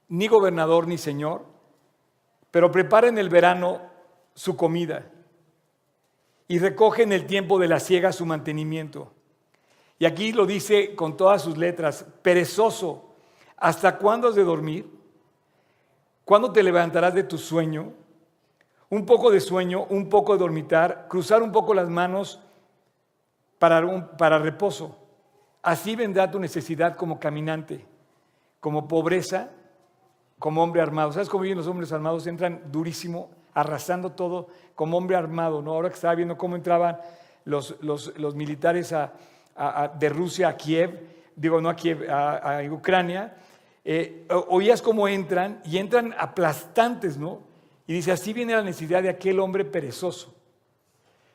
ni 0.09 0.29
gobernador, 0.29 0.87
ni 0.87 0.99
señor, 0.99 1.45
pero 2.51 2.71
prepara 2.71 3.09
en 3.09 3.19
el 3.19 3.29
verano 3.29 3.83
su 4.35 4.57
comida 4.57 5.11
y 6.47 6.59
recoge 6.59 7.03
en 7.03 7.13
el 7.13 7.27
tiempo 7.27 7.59
de 7.59 7.69
la 7.69 7.81
siega 7.81 8.13
su 8.13 8.25
mantenimiento. 8.25 9.13
Y 9.99 10.07
aquí 10.07 10.33
lo 10.33 10.47
dice 10.47 10.95
con 10.95 11.17
todas 11.17 11.43
sus 11.43 11.59
letras, 11.59 12.07
perezoso, 12.23 13.15
¿hasta 13.57 13.99
cuándo 13.99 14.29
has 14.29 14.35
de 14.35 14.45
dormir? 14.45 14.89
¿Cuándo 16.25 16.53
te 16.53 16.63
levantarás 16.63 17.15
de 17.15 17.25
tu 17.25 17.37
sueño? 17.37 17.93
un 18.91 19.05
poco 19.05 19.31
de 19.31 19.41
sueño, 19.41 19.87
un 19.91 20.09
poco 20.09 20.33
de 20.33 20.39
dormitar, 20.39 21.07
cruzar 21.09 21.43
un 21.43 21.53
poco 21.53 21.75
las 21.75 21.89
manos 21.89 22.41
para, 23.59 24.17
para 24.17 24.39
reposo. 24.39 24.97
Así 25.63 25.95
vendrá 25.95 26.31
tu 26.31 26.39
necesidad 26.39 26.97
como 26.97 27.19
caminante, 27.19 27.85
como 28.61 28.89
pobreza, 28.89 29.51
como 30.39 30.63
hombre 30.63 30.81
armado. 30.81 31.13
¿Sabes 31.13 31.29
cómo 31.29 31.43
viven 31.43 31.59
los 31.59 31.67
hombres 31.67 31.93
armados? 31.93 32.27
Entran 32.27 32.63
durísimo, 32.71 33.31
arrasando 33.55 34.13
todo, 34.13 34.49
como 34.75 34.97
hombre 34.97 35.17
armado. 35.17 35.63
¿no? 35.63 35.73
Ahora 35.73 35.89
que 35.89 35.97
estaba 35.97 36.15
viendo 36.15 36.37
cómo 36.37 36.57
entraban 36.57 36.99
los, 37.45 37.77
los, 37.81 38.35
militares 38.35 38.95
de 39.99 40.09
Rusia 40.09 40.49
a 40.49 40.57
Kiev, 40.57 41.01
digo 41.35 41.61
no 41.61 41.69
a 41.69 41.77
Kiev, 41.77 42.09
a, 42.11 42.61
Ucrania, 42.71 43.37
eh, 43.85 44.27
oías 44.49 44.83
cómo 44.83 45.09
entran 45.09 45.63
y 45.65 45.79
entran 45.79 46.15
aplastantes, 46.19 47.17
¿no? 47.17 47.41
Y 47.87 47.95
dice, 47.95 48.13
así 48.13 48.35
viene 48.35 48.55
la 48.55 48.63
necesidad 48.63 49.03
de 49.03 49.09
aquel 49.09 49.41
hombre 49.41 49.65
perezoso. 49.65 50.35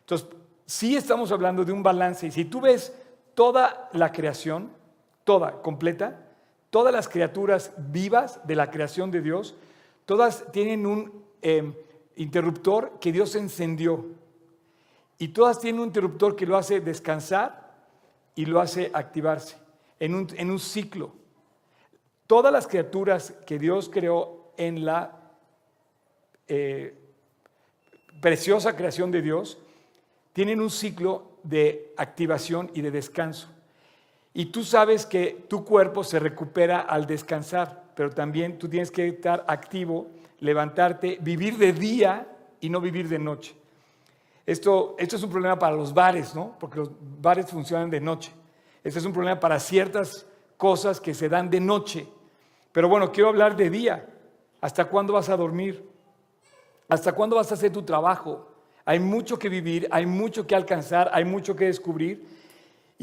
Entonces, 0.02 0.28
sí 0.68 0.96
estamos 0.96 1.32
hablando 1.32 1.66
de 1.66 1.72
un 1.72 1.82
balance. 1.82 2.28
Y 2.28 2.32
si 2.32 2.46
tú 2.46 2.62
ves 2.62 2.94
toda 3.34 3.90
la 3.94 4.12
creación, 4.12 4.72
toda, 5.24 5.64
completa, 5.64 6.20
todas 6.74 6.92
las 6.92 7.08
criaturas 7.08 7.72
vivas 7.78 8.40
de 8.48 8.56
la 8.56 8.72
creación 8.72 9.12
de 9.12 9.22
Dios, 9.22 9.56
todas 10.08 10.52
tienen 10.52 10.88
un 10.88 11.24
em, 11.44 11.76
interruptor 12.16 12.98
que 13.00 13.12
Dios 13.12 13.36
encendió. 13.36 14.08
Y 15.20 15.28
todas 15.28 15.60
tienen 15.60 15.82
un 15.82 15.88
interruptor 15.90 16.36
que 16.36 16.48
lo 16.48 16.58
hace 16.58 16.82
descansar 16.82 17.76
y 18.34 18.48
lo 18.48 18.60
hace 18.60 18.90
activarse 18.92 19.56
en 20.00 20.16
un, 20.16 20.28
en 20.36 20.50
un 20.50 20.58
ciclo. 20.58 21.14
Todas 22.26 22.52
las 22.52 22.66
criaturas 22.66 23.36
que 23.46 23.60
Dios 23.60 23.88
creó 23.94 24.52
en 24.58 24.84
la 24.84 25.22
eh, 26.48 26.98
preciosa 28.20 28.76
creación 28.76 29.12
de 29.12 29.22
Dios 29.22 29.60
tienen 30.34 30.60
un 30.60 30.72
ciclo 30.72 31.38
de 31.44 31.94
activación 31.98 32.72
y 32.74 32.82
de 32.82 32.90
descanso. 32.90 33.53
Y 34.34 34.48
tú 34.48 34.64
sabes 34.64 35.06
que 35.06 35.46
tu 35.48 35.64
cuerpo 35.64 36.04
se 36.04 36.20
recupera 36.20 36.82
al 36.82 37.06
descansar, 37.06 37.84
pero 37.96 38.10
también 38.10 38.58
tú 38.58 38.68
tienes 38.68 38.90
que 38.90 39.08
estar 39.08 39.46
activo, 39.48 40.08
levantarte, 40.40 41.20
vivir 41.22 41.58
de 41.58 41.74
día 41.74 42.28
y 42.60 42.70
no 42.70 42.82
vivir 42.82 43.08
de 43.08 43.20
noche. 43.20 43.56
Esto, 44.46 44.96
esto 44.98 45.16
es 45.16 45.24
un 45.24 45.30
problema 45.30 45.58
para 45.58 45.76
los 45.76 45.94
bares, 45.94 46.36
¿no? 46.36 46.56
Porque 46.60 46.80
los 46.80 46.92
bares 47.22 47.50
funcionan 47.50 47.90
de 47.90 48.02
noche. 48.02 48.32
Este 48.84 49.00
es 49.00 49.06
un 49.06 49.14
problema 49.14 49.40
para 49.40 49.60
ciertas 49.60 50.26
cosas 50.58 51.00
que 51.00 51.14
se 51.14 51.30
dan 51.30 51.50
de 51.50 51.60
noche. 51.60 52.08
Pero 52.72 52.90
bueno, 52.90 53.12
quiero 53.12 53.30
hablar 53.30 53.56
de 53.56 53.70
día. 53.70 54.10
¿Hasta 54.60 54.86
cuándo 54.86 55.14
vas 55.14 55.30
a 55.30 55.38
dormir? 55.38 55.88
¿Hasta 56.90 57.14
cuándo 57.14 57.36
vas 57.36 57.52
a 57.52 57.54
hacer 57.54 57.72
tu 57.72 57.84
trabajo? 57.84 58.50
Hay 58.86 59.00
mucho 59.00 59.40
que 59.40 59.48
vivir, 59.48 59.88
hay 59.92 60.06
mucho 60.06 60.46
que 60.46 60.56
alcanzar, 60.56 61.10
hay 61.14 61.24
mucho 61.24 61.56
que 61.56 61.66
descubrir. 61.66 62.26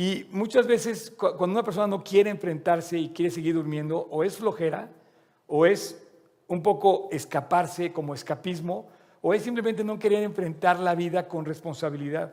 Y 0.00 0.26
muchas 0.30 0.66
veces 0.66 1.12
cuando 1.14 1.48
una 1.48 1.62
persona 1.62 1.86
no 1.86 2.02
quiere 2.02 2.30
enfrentarse 2.30 2.96
y 2.96 3.10
quiere 3.10 3.30
seguir 3.30 3.54
durmiendo, 3.54 3.98
o 4.10 4.24
es 4.24 4.38
flojera, 4.38 4.88
o 5.46 5.66
es 5.66 6.02
un 6.48 6.62
poco 6.62 7.10
escaparse 7.12 7.92
como 7.92 8.14
escapismo, 8.14 8.88
o 9.20 9.34
es 9.34 9.42
simplemente 9.42 9.84
no 9.84 9.98
querer 9.98 10.22
enfrentar 10.22 10.80
la 10.80 10.94
vida 10.94 11.28
con 11.28 11.44
responsabilidad. 11.44 12.32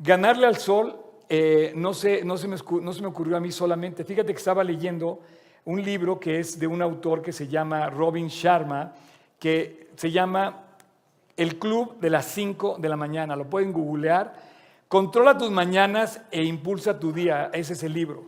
Ganarle 0.00 0.48
al 0.48 0.56
sol 0.56 0.96
eh, 1.28 1.72
no, 1.76 1.94
se, 1.94 2.24
no, 2.24 2.36
se 2.36 2.48
me, 2.48 2.56
no 2.56 2.92
se 2.92 3.02
me 3.02 3.06
ocurrió 3.06 3.36
a 3.36 3.40
mí 3.40 3.52
solamente. 3.52 4.02
Fíjate 4.02 4.32
que 4.32 4.38
estaba 4.38 4.64
leyendo 4.64 5.20
un 5.64 5.80
libro 5.80 6.18
que 6.18 6.40
es 6.40 6.58
de 6.58 6.66
un 6.66 6.82
autor 6.82 7.22
que 7.22 7.30
se 7.32 7.46
llama 7.46 7.88
Robin 7.88 8.26
Sharma, 8.26 8.94
que 9.38 9.90
se 9.94 10.10
llama 10.10 10.64
El 11.36 11.56
Club 11.60 12.00
de 12.00 12.10
las 12.10 12.24
5 12.32 12.78
de 12.80 12.88
la 12.88 12.96
mañana. 12.96 13.36
Lo 13.36 13.48
pueden 13.48 13.72
googlear. 13.72 14.47
Controla 14.88 15.36
tus 15.36 15.50
mañanas 15.50 16.22
e 16.30 16.42
impulsa 16.42 16.98
tu 16.98 17.12
día. 17.12 17.50
Ese 17.52 17.74
es 17.74 17.82
el 17.82 17.92
libro. 17.92 18.24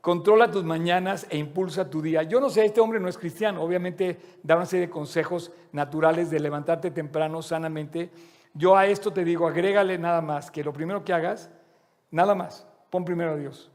Controla 0.00 0.50
tus 0.50 0.64
mañanas 0.64 1.26
e 1.28 1.36
impulsa 1.36 1.90
tu 1.90 2.00
día. 2.00 2.22
Yo 2.22 2.40
no 2.40 2.48
sé, 2.48 2.64
este 2.64 2.80
hombre 2.80 2.98
no 2.98 3.08
es 3.08 3.18
cristiano. 3.18 3.62
Obviamente 3.62 4.18
da 4.42 4.56
una 4.56 4.64
serie 4.64 4.86
de 4.86 4.90
consejos 4.90 5.52
naturales 5.70 6.30
de 6.30 6.40
levantarte 6.40 6.90
temprano 6.90 7.42
sanamente. 7.42 8.10
Yo 8.54 8.74
a 8.74 8.86
esto 8.86 9.12
te 9.12 9.22
digo, 9.22 9.46
agrégale 9.46 9.98
nada 9.98 10.22
más, 10.22 10.50
que 10.50 10.64
lo 10.64 10.72
primero 10.72 11.04
que 11.04 11.12
hagas, 11.12 11.50
nada 12.10 12.34
más, 12.34 12.66
pon 12.88 13.04
primero 13.04 13.32
a 13.32 13.36
Dios. 13.36 13.70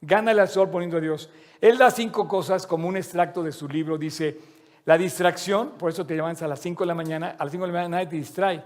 Gánale 0.00 0.40
al 0.40 0.48
sol 0.48 0.70
poniendo 0.70 0.96
a 0.96 1.00
Dios. 1.00 1.30
Él 1.60 1.76
da 1.76 1.90
cinco 1.90 2.26
cosas 2.26 2.66
como 2.66 2.88
un 2.88 2.96
extracto 2.96 3.42
de 3.42 3.52
su 3.52 3.68
libro. 3.68 3.98
Dice, 3.98 4.40
la 4.84 4.96
distracción, 4.98 5.72
por 5.78 5.90
eso 5.90 6.04
te 6.06 6.16
llaman 6.16 6.36
a 6.40 6.48
las 6.48 6.60
5 6.60 6.82
de 6.82 6.88
la 6.88 6.94
mañana, 6.94 7.36
a 7.38 7.44
las 7.44 7.52
5 7.52 7.66
de 7.66 7.72
la 7.72 7.78
mañana 7.78 7.96
nadie 7.96 8.08
te 8.08 8.16
distrae, 8.16 8.64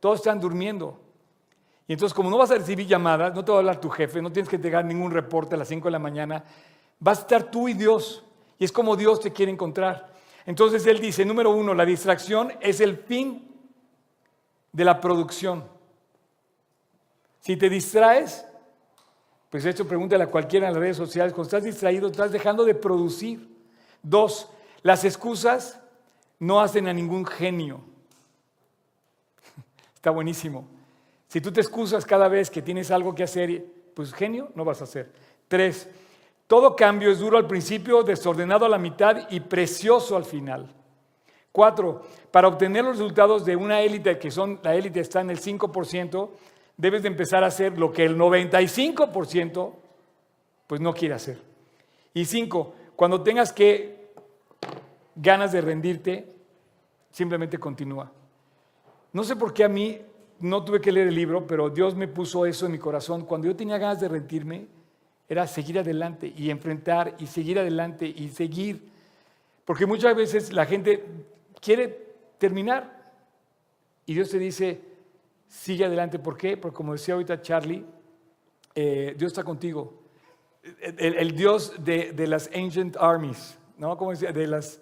todos 0.00 0.20
están 0.20 0.40
durmiendo. 0.40 1.07
Y 1.88 1.94
entonces 1.94 2.14
como 2.14 2.28
no 2.28 2.36
vas 2.36 2.50
a 2.50 2.56
recibir 2.56 2.86
llamadas, 2.86 3.34
no 3.34 3.42
te 3.42 3.50
va 3.50 3.58
a 3.58 3.60
hablar 3.60 3.80
tu 3.80 3.88
jefe, 3.88 4.20
no 4.20 4.30
tienes 4.30 4.50
que 4.50 4.56
entregar 4.56 4.84
ningún 4.84 5.10
reporte 5.10 5.54
a 5.54 5.58
las 5.58 5.68
5 5.68 5.88
de 5.88 5.92
la 5.92 5.98
mañana, 5.98 6.44
vas 7.00 7.18
a 7.18 7.22
estar 7.22 7.50
tú 7.50 7.66
y 7.66 7.72
Dios. 7.72 8.22
Y 8.58 8.64
es 8.66 8.72
como 8.72 8.94
Dios 8.94 9.20
te 9.20 9.32
quiere 9.32 9.50
encontrar. 9.50 10.12
Entonces 10.44 10.86
él 10.86 11.00
dice, 11.00 11.24
número 11.24 11.50
uno, 11.50 11.72
la 11.72 11.86
distracción 11.86 12.52
es 12.60 12.80
el 12.80 12.98
fin 12.98 13.50
de 14.70 14.84
la 14.84 15.00
producción. 15.00 15.64
Si 17.40 17.56
te 17.56 17.70
distraes, 17.70 18.44
pues 19.48 19.64
esto 19.64 19.86
pregúntale 19.88 20.24
a 20.24 20.30
cualquiera 20.30 20.68
en 20.68 20.74
las 20.74 20.80
redes 20.80 20.96
sociales, 20.98 21.32
cuando 21.32 21.48
estás 21.48 21.64
distraído, 21.64 22.08
estás 22.08 22.32
dejando 22.32 22.66
de 22.66 22.74
producir. 22.74 23.48
Dos, 24.02 24.50
las 24.82 25.04
excusas 25.04 25.80
no 26.38 26.60
hacen 26.60 26.86
a 26.86 26.92
ningún 26.92 27.24
genio. 27.24 27.80
Está 29.94 30.10
buenísimo. 30.10 30.68
Si 31.28 31.40
tú 31.40 31.52
te 31.52 31.60
excusas 31.60 32.04
cada 32.04 32.28
vez 32.28 32.50
que 32.50 32.62
tienes 32.62 32.90
algo 32.90 33.14
que 33.14 33.22
hacer, 33.22 33.64
pues 33.94 34.12
genio 34.12 34.50
no 34.54 34.64
vas 34.64 34.80
a 34.80 34.84
hacer. 34.84 35.12
Tres, 35.46 35.88
todo 36.46 36.74
cambio 36.74 37.10
es 37.10 37.18
duro 37.18 37.36
al 37.36 37.46
principio, 37.46 38.02
desordenado 38.02 38.64
a 38.64 38.68
la 38.70 38.78
mitad 38.78 39.30
y 39.30 39.40
precioso 39.40 40.16
al 40.16 40.24
final. 40.24 40.74
Cuatro, 41.52 42.02
para 42.30 42.48
obtener 42.48 42.84
los 42.84 42.98
resultados 42.98 43.44
de 43.44 43.56
una 43.56 43.82
élite, 43.82 44.18
que 44.18 44.30
son, 44.30 44.58
la 44.62 44.74
élite 44.74 45.00
está 45.00 45.20
en 45.20 45.30
el 45.30 45.40
5%, 45.40 46.30
debes 46.76 47.02
de 47.02 47.08
empezar 47.08 47.44
a 47.44 47.48
hacer 47.48 47.78
lo 47.78 47.92
que 47.92 48.04
el 48.04 48.16
95% 48.16 49.72
pues 50.66 50.80
no 50.80 50.94
quiere 50.94 51.14
hacer. 51.14 51.38
Y 52.14 52.24
cinco, 52.24 52.74
cuando 52.96 53.22
tengas 53.22 53.52
que 53.52 54.12
ganas 55.14 55.52
de 55.52 55.60
rendirte, 55.60 56.34
simplemente 57.10 57.58
continúa. 57.58 58.10
No 59.12 59.24
sé 59.24 59.36
por 59.36 59.52
qué 59.52 59.64
a 59.64 59.68
mí 59.68 60.00
no 60.40 60.64
tuve 60.64 60.80
que 60.80 60.92
leer 60.92 61.08
el 61.08 61.14
libro, 61.14 61.46
pero 61.46 61.70
Dios 61.70 61.94
me 61.94 62.08
puso 62.08 62.46
eso 62.46 62.66
en 62.66 62.72
mi 62.72 62.78
corazón. 62.78 63.24
Cuando 63.24 63.46
yo 63.46 63.56
tenía 63.56 63.78
ganas 63.78 64.00
de 64.00 64.08
rendirme, 64.08 64.66
era 65.28 65.46
seguir 65.46 65.78
adelante 65.78 66.32
y 66.36 66.50
enfrentar 66.50 67.14
y 67.18 67.26
seguir 67.26 67.58
adelante 67.58 68.06
y 68.06 68.28
seguir. 68.28 68.88
Porque 69.64 69.84
muchas 69.84 70.16
veces 70.16 70.52
la 70.52 70.64
gente 70.64 71.04
quiere 71.60 72.06
terminar 72.38 73.12
y 74.06 74.14
Dios 74.14 74.30
te 74.30 74.38
dice, 74.38 74.80
sigue 75.48 75.84
adelante. 75.84 76.18
¿Por 76.18 76.36
qué? 76.36 76.56
Porque 76.56 76.76
como 76.76 76.92
decía 76.92 77.14
ahorita 77.14 77.42
Charlie, 77.42 77.84
eh, 78.74 79.14
Dios 79.18 79.32
está 79.32 79.44
contigo. 79.44 80.02
El, 80.80 81.34
Dios 81.34 81.74
de, 81.78 82.26
las 82.26 82.50
ancient 82.54 82.96
armies, 82.98 83.58
¿no? 83.76 83.96
Como 83.96 84.12
decía, 84.12 84.32
de 84.32 84.46
las 84.46 84.80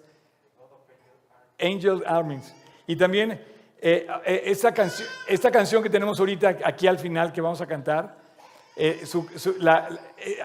Angel 1.59 2.03
Armies. 2.05 2.53
Y 2.85 2.95
también 2.95 3.41
eh, 3.79 4.07
eh, 4.25 4.41
esta, 4.45 5.51
canción 5.51 5.83
que 5.83 5.89
tenemos 5.89 6.19
ahorita 6.19 6.57
aquí 6.63 6.87
al 6.87 6.97
final 6.97 7.31
que 7.31 7.41
vamos 7.41 7.61
a 7.61 7.67
cantar, 7.67 8.17
eh, 8.75 9.03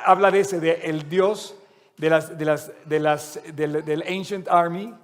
habla 0.05 0.31
de 0.31 0.41
ese, 0.41 0.61
de 0.61 1.05
Dios 1.09 1.55
de 1.97 2.11
las, 2.11 2.39
del, 2.39 4.05
Ancient 4.07 4.49
Army, 4.49 4.95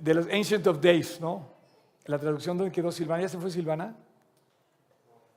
de 0.00 0.14
los 0.14 0.26
Ancient 0.26 0.66
of 0.66 0.80
Days, 0.80 1.20
¿no? 1.20 1.48
La 2.06 2.18
traducción 2.18 2.56
donde 2.56 2.72
quedó 2.72 2.90
Silvana, 2.92 3.22
¿ya 3.22 3.28
se 3.28 3.38
fue 3.38 3.50
Silvana? 3.50 3.96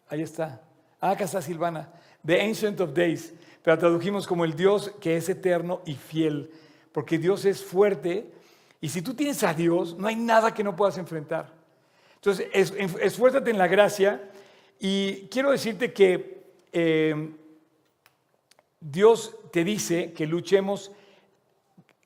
Ahí 0.07 0.21
está. 0.21 0.61
Ah, 1.01 1.11
acá 1.11 1.25
está 1.25 1.41
Silvana. 1.41 1.89
The 2.25 2.41
Ancient 2.41 2.79
of 2.79 2.93
Days. 2.93 3.33
Pero 3.63 3.77
tradujimos 3.77 4.27
como 4.27 4.45
el 4.45 4.55
Dios 4.55 4.91
que 5.01 5.17
es 5.17 5.27
eterno 5.29 5.81
y 5.85 5.95
fiel. 5.95 6.51
Porque 6.91 7.17
Dios 7.17 7.45
es 7.45 7.63
fuerte 7.63 8.31
y 8.81 8.89
si 8.89 9.01
tú 9.01 9.13
tienes 9.13 9.43
a 9.43 9.53
Dios, 9.53 9.97
no 9.97 10.07
hay 10.07 10.15
nada 10.15 10.53
que 10.53 10.63
no 10.63 10.75
puedas 10.75 10.97
enfrentar. 10.97 11.58
Entonces, 12.21 12.47
esfuérzate 12.53 13.49
en 13.49 13.57
la 13.57 13.67
gracia 13.67 14.29
y 14.79 15.27
quiero 15.27 15.51
decirte 15.51 15.93
que 15.93 16.43
eh, 16.73 17.31
Dios 18.79 19.35
te 19.51 19.63
dice 19.63 20.11
que 20.13 20.27
luchemos 20.27 20.91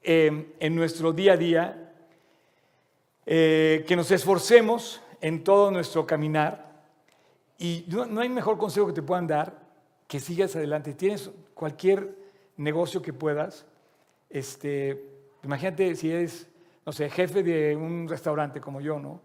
eh, 0.03 0.53
en 0.59 0.75
nuestro 0.75 1.13
día 1.13 1.33
a 1.33 1.37
día, 1.37 1.93
eh, 3.25 3.83
que 3.87 3.95
nos 3.95 4.11
esforcemos 4.11 5.01
en 5.19 5.43
todo 5.43 5.71
nuestro 5.71 6.05
caminar 6.05 6.83
y 7.57 7.85
no, 7.87 8.05
no 8.05 8.21
hay 8.21 8.29
mejor 8.29 8.57
consejo 8.57 8.87
que 8.87 8.93
te 8.93 9.01
puedan 9.01 9.27
dar 9.27 9.63
que 10.07 10.19
sigas 10.19 10.55
adelante. 10.55 10.93
Tienes 10.93 11.31
cualquier 11.53 12.15
negocio 12.57 13.01
que 13.01 13.13
puedas, 13.13 13.65
este, 14.29 15.03
imagínate 15.43 15.95
si 15.95 16.11
eres 16.11 16.47
no 16.85 16.91
sé, 16.91 17.09
jefe 17.09 17.43
de 17.43 17.75
un 17.75 18.07
restaurante 18.07 18.59
como 18.59 18.81
yo, 18.81 18.99
¿no? 18.99 19.21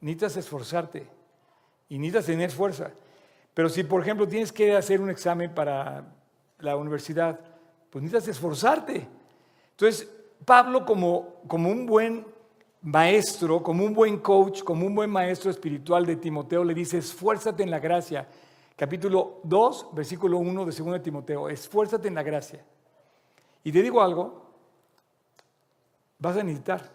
Necesitas 0.00 0.36
esforzarte 0.36 1.06
y 1.88 1.98
necesitas 1.98 2.26
tener 2.26 2.50
fuerza. 2.50 2.92
Pero 3.54 3.68
si, 3.68 3.84
por 3.84 4.02
ejemplo, 4.02 4.28
tienes 4.28 4.52
que 4.52 4.76
hacer 4.76 5.00
un 5.00 5.10
examen 5.10 5.54
para 5.54 6.04
la 6.58 6.76
universidad, 6.76 7.40
pues 7.90 8.02
necesitas 8.02 8.28
esforzarte. 8.28 9.08
Entonces, 9.70 10.10
Pablo, 10.44 10.84
como, 10.84 11.40
como 11.46 11.70
un 11.70 11.86
buen 11.86 12.26
maestro, 12.82 13.62
como 13.62 13.84
un 13.84 13.94
buen 13.94 14.18
coach, 14.18 14.62
como 14.62 14.86
un 14.86 14.94
buen 14.94 15.10
maestro 15.10 15.50
espiritual 15.50 16.04
de 16.04 16.16
Timoteo, 16.16 16.64
le 16.64 16.74
dice, 16.74 16.98
esfuérzate 16.98 17.62
en 17.62 17.70
la 17.70 17.78
gracia. 17.78 18.28
Capítulo 18.76 19.40
2, 19.44 19.88
versículo 19.94 20.38
1 20.38 20.64
de 20.66 20.72
2 20.72 20.92
de 20.92 21.00
Timoteo, 21.00 21.48
esfuérzate 21.48 22.08
en 22.08 22.14
la 22.14 22.22
gracia. 22.22 22.62
Y 23.64 23.72
te 23.72 23.82
digo 23.82 24.02
algo, 24.02 24.50
vas 26.18 26.36
a 26.36 26.42
necesitar 26.42 26.92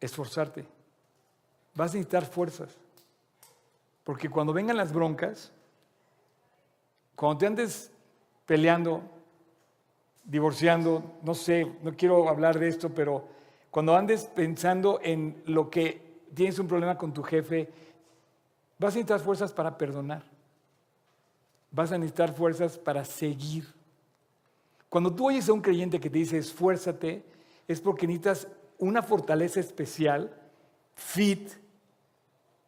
esforzarte. 0.00 0.66
Vas 1.74 1.92
a 1.92 1.94
necesitar 1.94 2.24
fuerzas. 2.24 2.76
Porque 4.04 4.28
cuando 4.28 4.52
vengan 4.52 4.76
las 4.76 4.92
broncas, 4.92 5.52
cuando 7.14 7.38
te 7.38 7.46
andes 7.46 7.90
peleando, 8.46 9.02
divorciando, 10.24 11.18
no 11.22 11.34
sé, 11.34 11.70
no 11.82 11.96
quiero 11.96 12.28
hablar 12.28 12.58
de 12.58 12.68
esto, 12.68 12.90
pero 12.90 13.28
cuando 13.70 13.96
andes 13.96 14.24
pensando 14.24 15.00
en 15.02 15.42
lo 15.46 15.70
que 15.70 16.20
tienes 16.34 16.58
un 16.58 16.68
problema 16.68 16.98
con 16.98 17.12
tu 17.12 17.22
jefe, 17.22 17.70
vas 18.78 18.94
a 18.94 18.98
necesitar 18.98 19.20
fuerzas 19.20 19.52
para 19.52 19.78
perdonar. 19.78 20.24
Vas 21.70 21.92
a 21.92 21.98
necesitar 21.98 22.34
fuerzas 22.34 22.76
para 22.76 23.04
seguir. 23.04 23.66
Cuando 24.88 25.14
tú 25.14 25.28
oyes 25.28 25.48
a 25.48 25.52
un 25.52 25.62
creyente 25.62 26.00
que 26.00 26.10
te 26.10 26.18
dice 26.18 26.36
esfuérzate, 26.36 27.24
es 27.66 27.80
porque 27.80 28.06
necesitas 28.06 28.48
una 28.78 29.02
fortaleza 29.02 29.60
especial, 29.60 30.36
fit, 30.94 31.61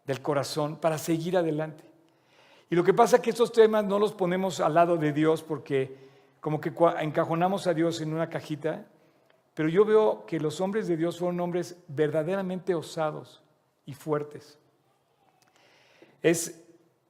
del 0.07 0.21
corazón 0.21 0.77
para 0.77 0.99
seguir 0.99 1.37
adelante. 1.37 1.85
Y 2.71 2.77
lo 2.77 2.85
que 2.85 2.95
pasa 2.95 3.17
es 3.17 3.23
que 3.23 3.31
estos 3.31 3.53
temas 3.53 3.85
no 3.85 3.99
los 3.99 4.13
ponemos 4.13 4.61
al 4.61 4.75
lado 4.75 4.97
de 4.97 5.13
Dios 5.13 5.43
porque 5.43 5.97
como 6.41 6.61
que 6.61 6.73
encajonamos 7.01 7.67
a 7.67 7.75
Dios 7.75 8.01
en 8.01 8.13
una 8.13 8.29
cajita, 8.29 8.87
pero 9.55 9.69
yo 9.69 9.85
veo 9.85 10.27
que 10.27 10.41
los 10.41 10.61
hombres 10.61 10.89
de 10.89 10.97
Dios 10.97 11.19
fueron 11.19 11.41
hombres 11.41 11.77
verdaderamente 11.89 12.75
osados 12.75 13.43
y 13.87 13.95
fuertes. 13.95 14.59
Es 16.23 16.65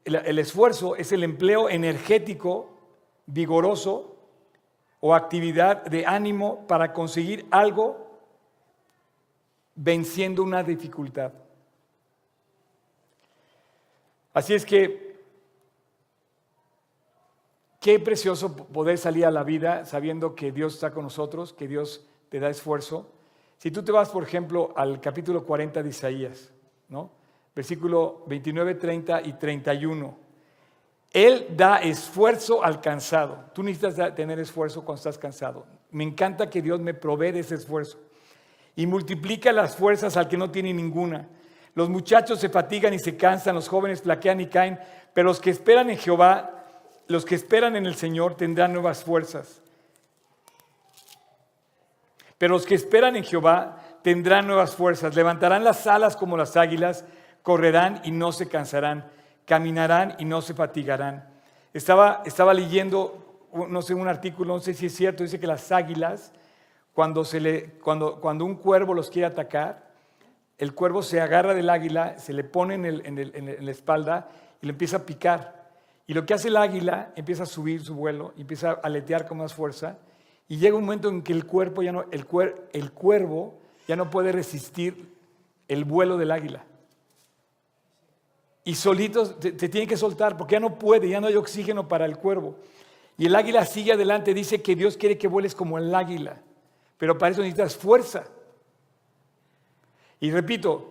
el, 0.05 0.39
esfuerzo 0.39 0.97
es 0.97 1.13
el 1.13 1.25
empleo 1.25 1.69
energético, 1.69 2.79
vigoroso 3.27 4.17
o 5.01 5.15
actividad 5.15 5.85
de 5.85 6.05
ánimo 6.05 6.67
para 6.67 6.93
conseguir 6.93 7.47
algo 7.51 8.19
venciendo 9.75 10.43
una 10.43 10.63
dificultad. 10.63 11.33
Así 14.35 14.53
es 14.53 14.67
que, 14.67 15.25
qué 17.81 17.99
precioso 17.99 18.55
poder 18.55 18.99
salir 18.99 19.25
a 19.25 19.31
la 19.31 19.45
vida 19.45 19.87
sabiendo 19.87 20.35
que 20.35 20.53
Dios 20.53 20.75
está 20.75 20.91
con 20.93 21.05
nosotros, 21.05 21.53
que 21.53 21.69
Dios 21.69 22.07
te 22.29 22.41
da 22.41 22.51
esfuerzo. 22.51 23.11
Si 23.57 23.71
tú 23.71 23.83
te 23.83 23.93
vas, 23.93 24.11
por 24.11 24.25
ejemplo, 24.25 24.75
al 24.77 25.01
capítulo 25.01 25.47
40 25.47 25.83
de 25.83 25.89
Isaías, 25.89 26.53
¿no? 26.89 27.11
versículo 27.55 28.25
29, 28.27 28.75
30 28.75 29.23
y 29.23 29.33
31. 29.35 30.19
Él 31.13 31.47
da 31.57 31.79
esfuerzo 31.79 32.65
al 32.65 32.81
cansado. 32.81 33.45
Tú 33.55 33.63
necesitas 33.63 34.15
tener 34.17 34.41
esfuerzo 34.41 34.85
cuando 34.85 34.99
estás 34.99 35.17
cansado. 35.17 35.65
Me 35.93 36.03
encanta 36.03 36.51
que 36.51 36.61
Dios 36.61 36.81
me 36.81 36.93
provee 36.93 37.31
de 37.31 37.41
ese 37.41 37.55
esfuerzo. 37.55 38.01
Y 38.75 38.87
multiplica 38.87 39.53
las 39.53 39.77
fuerzas 39.77 40.17
al 40.17 40.27
que 40.27 40.37
no 40.37 40.51
tiene 40.51 40.75
ninguna. 40.75 41.29
Los 41.75 41.89
muchachos 41.89 42.39
se 42.39 42.49
fatigan 42.49 42.95
y 42.95 42.99
se 42.99 43.17
cansan, 43.17 43.55
los 43.55 43.69
jóvenes 43.69 44.03
flaquean 44.03 44.41
y 44.41 44.47
caen, 44.47 44.79
pero 45.13 45.29
los 45.29 45.41
que 45.41 45.51
esperan 45.51 45.91
en 45.91 45.99
Jehová, 45.99 46.65
los 47.09 47.25
que 47.25 47.35
esperan 47.35 47.77
en 47.77 47.87
el 47.87 47.97
Señor 47.97 48.37
tendrán 48.37 48.73
nuevas 48.73 49.03
fuerzas. 49.03 49.61
Pero 52.39 52.55
los 52.55 52.67
que 52.67 52.75
esperan 52.75 53.17
en 53.17 53.25
Jehová 53.25 53.81
tendrán 54.03 54.47
nuevas 54.47 54.77
fuerzas, 54.77 55.17
levantarán 55.17 55.65
las 55.65 55.87
alas 55.87 56.17
como 56.17 56.37
las 56.37 56.57
águilas, 56.57 57.05
correrán 57.43 58.01
y 58.05 58.11
no 58.11 58.33
se 58.33 58.49
cansarán, 58.49 59.11
caminarán 59.45 60.17
y 60.19 60.25
no 60.25 60.43
se 60.43 60.55
fatigarán. 60.55 61.29
Estaba, 61.73 62.23
estaba 62.25 62.55
leyendo, 62.55 63.49
no 63.69 63.83
sé, 63.83 63.95
un 63.95 64.07
artículo, 64.07 64.55
no 64.55 64.61
sé 64.61 64.75
si 64.75 64.87
es 64.87 64.95
cierto, 64.95 65.25
dice 65.25 65.41
que 65.41 65.47
las 65.47 65.73
águilas, 65.73 66.33
cuando, 66.93 67.25
se 67.25 67.41
le, 67.41 67.71
cuando, 67.81 68.21
cuando 68.21 68.45
un 68.45 68.55
cuervo 68.57 68.95
los 68.95 69.11
quiere 69.11 69.27
atacar, 69.27 69.84
el 70.59 70.75
cuervo 70.75 71.03
se 71.03 71.21
agarra 71.21 71.55
del 71.55 71.69
águila, 71.71 72.19
se 72.19 72.33
le 72.33 72.45
pone 72.45 72.75
en, 72.75 73.65
la 73.65 73.71
espalda 73.71 74.29
y 74.63 74.67
le 74.67 74.73
empieza 74.73 74.99
a 74.99 75.07
picar. 75.07 75.65
Y 76.07 76.15
lo 76.15 76.27
que 76.27 76.35
hace 76.35 76.49
el 76.49 76.57
águila, 76.57 77.13
empieza 77.17 77.45
a 77.45 77.47
subir 77.47 77.83
su 77.83 77.95
vuelo, 77.95 78.33
empieza 78.37 78.71
a 78.71 78.73
aletear 78.75 79.27
con 79.27 79.39
más 79.39 79.55
fuerza, 79.55 79.99
y 80.49 80.59
llega 80.59 80.77
un 80.77 80.85
momento 80.85 81.09
en 81.09 81.23
que 81.23 81.33
el, 81.33 81.47
cuerpo 81.47 81.83
ya 81.83 81.93
no, 81.93 82.05
el, 82.11 82.27
el 82.73 82.93
cuervo 82.93 83.55
ya 83.89 83.97
no 83.97 84.11
puede 84.11 84.31
resistir 84.31 85.09
el 85.69 85.85
vuelo 85.85 86.17
del 86.17 86.31
águila. 86.31 86.65
Y 88.65 88.75
solito 88.75 89.35
te, 89.35 89.53
te 89.53 89.87
que 89.87 89.97
soltar 89.97 90.37
porque 90.37 90.55
ya 90.55 90.61
no 90.61 90.79
puede, 90.79 91.09
ya 91.09 91.21
no 91.21 91.27
hay 91.27 91.37
oxígeno 91.37 91.87
para 91.87 92.07
el 92.07 92.17
cuervo. 92.17 92.57
Y 93.19 93.27
el 93.27 93.37
águila 93.37 93.65
sigue 93.67 93.93
adelante, 93.93 94.33
dice 94.35 94.63
que 94.63 94.75
Dios 94.75 94.97
quiere 94.97 95.19
que 95.19 95.29
vueles 95.29 95.55
como 95.55 95.79
el 95.79 95.95
águila, 95.95 96.41
pero 96.99 97.17
para 97.19 97.33
eso 97.33 97.43
necesitas 97.43 97.77
fuerza. 97.77 98.25
Y 100.25 100.31
repito, 100.31 100.91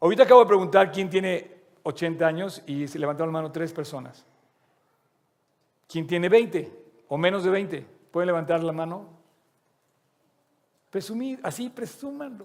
ahorita 0.00 0.24
acabo 0.24 0.40
de 0.40 0.48
preguntar 0.48 0.90
quién 0.90 1.08
tiene 1.08 1.52
80 1.84 2.26
años 2.26 2.62
y 2.66 2.88
se 2.88 2.98
levantaron 2.98 3.32
la 3.32 3.38
mano 3.38 3.52
tres 3.52 3.72
personas. 3.72 4.26
¿Quién 5.86 6.04
tiene 6.04 6.28
20 6.28 6.72
o 7.06 7.16
menos 7.16 7.44
de 7.44 7.50
20? 7.50 7.86
¿Pueden 8.10 8.26
levantar 8.26 8.64
la 8.64 8.72
mano? 8.72 9.06
Presumir, 10.90 11.38
así 11.44 11.70
presúmanlo. 11.70 12.44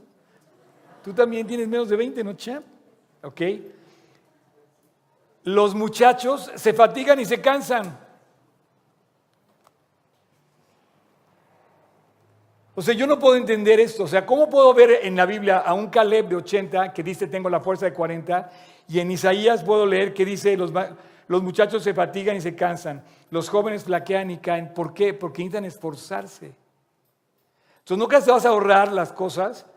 Tú 1.04 1.12
también 1.12 1.48
tienes 1.48 1.68
menos 1.68 1.90
de 1.90 1.96
20, 1.96 2.24
¿no, 2.24 2.34
champ? 2.34 2.68
¿Ok? 3.24 3.42
Los 5.46 5.74
muchachos 5.74 6.52
se 6.54 6.72
fatigan 6.72 7.20
y 7.20 7.26
se 7.26 7.42
cansan. 7.42 7.98
O 12.82 12.84
sea, 12.84 12.96
yo 12.96 13.06
no 13.06 13.20
puedo 13.20 13.36
entender 13.36 13.80
esto. 13.80 14.06
O 14.06 14.08
sea, 14.08 14.26
¿cómo 14.26 14.50
puedo 14.50 14.74
ver 14.74 15.02
en 15.04 15.16
la 15.16 15.28
Biblia 15.28 15.60
a 15.60 15.76
un 15.76 15.90
Caleb 15.90 16.30
de 16.30 16.38
80 16.38 16.94
que 16.94 17.04
dice 17.04 17.28
tengo 17.28 17.48
la 17.48 17.60
fuerza 17.60 17.86
de 17.86 17.94
40 17.94 18.50
y 18.88 19.00
en 19.00 19.12
Isaías 19.12 19.64
puedo 19.64 19.86
leer 19.86 20.16
que 20.16 20.26
dice 20.26 20.58
los, 20.58 20.74
los 21.28 21.44
muchachos 21.44 21.84
se 21.84 21.94
fatigan 21.94 22.38
y 22.38 22.42
se 22.42 22.56
cansan, 22.56 23.04
los 23.30 23.50
jóvenes 23.50 23.84
flaquean 23.84 24.32
y 24.32 24.40
caen? 24.40 24.74
¿Por 24.74 24.96
qué? 24.96 25.14
Porque 25.14 25.44
necesitan 25.44 25.66
esforzarse. 25.66 26.56
Entonces, 27.82 27.98
nunca 28.00 28.20
te 28.20 28.32
vas 28.32 28.48
a 28.48 28.50
ahorrar 28.50 28.92
las 28.92 29.14
cosas, 29.14 29.68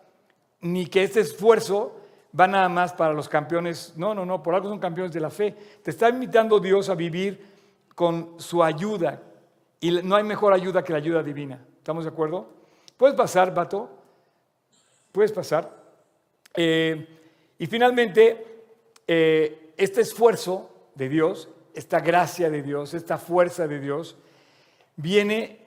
ni 0.63 0.87
que 0.87 1.03
este 1.03 1.21
esfuerzo 1.21 2.01
va 2.41 2.47
nada 2.47 2.71
más 2.71 2.95
para 2.95 3.13
los 3.13 3.29
campeones. 3.29 3.93
No, 3.99 4.15
no, 4.15 4.25
no, 4.25 4.43
por 4.43 4.55
algo 4.55 4.71
son 4.71 4.79
campeones 4.79 5.13
de 5.13 5.21
la 5.21 5.29
fe. 5.29 5.55
Te 5.83 5.91
está 5.91 6.09
invitando 6.09 6.59
Dios 6.59 6.89
a 6.89 6.95
vivir 6.95 7.39
con 7.95 8.37
su 8.39 8.65
ayuda. 8.65 9.21
Y 9.79 9.91
no 9.91 10.17
hay 10.17 10.25
mejor 10.25 10.55
ayuda 10.55 10.83
que 10.83 10.93
la 10.93 11.01
ayuda 11.01 11.23
divina. 11.23 11.63
¿Estamos 11.77 12.05
de 12.05 12.11
acuerdo? 12.11 12.64
¿Puedes 12.97 13.17
pasar, 13.17 13.53
Vato? 13.53 13.91
¿Puedes 15.13 15.33
pasar? 15.33 15.85
Eh, 16.55 17.07
y 17.59 17.67
finalmente, 17.67 18.65
eh, 19.07 19.73
este 19.77 20.01
esfuerzo 20.01 20.71
de 20.95 21.09
Dios, 21.09 21.49
esta 21.75 22.01
gracia 22.01 22.51
de 22.51 22.63
Dios, 22.63 22.95
esta 22.95 23.19
fuerza 23.19 23.67
de 23.67 23.81
Dios, 23.81 24.17
viene 24.97 25.59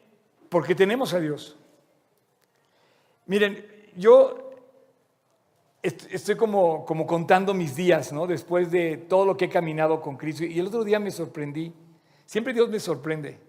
porque 0.49 0.75
tenemos 0.75 1.13
a 1.13 1.19
Dios. 1.19 1.57
Miren, 3.25 3.65
yo 3.95 4.51
estoy 5.81 6.35
como, 6.35 6.85
como 6.85 7.05
contando 7.05 7.53
mis 7.53 7.75
días, 7.75 8.11
¿no? 8.13 8.27
Después 8.27 8.71
de 8.71 8.97
todo 8.97 9.25
lo 9.25 9.37
que 9.37 9.45
he 9.45 9.49
caminado 9.49 10.01
con 10.01 10.17
Cristo. 10.17 10.45
Y 10.45 10.59
el 10.59 10.67
otro 10.67 10.83
día 10.83 10.99
me 10.99 11.11
sorprendí. 11.11 11.73
Siempre 12.25 12.53
Dios 12.53 12.69
me 12.69 12.79
sorprende. 12.79 13.46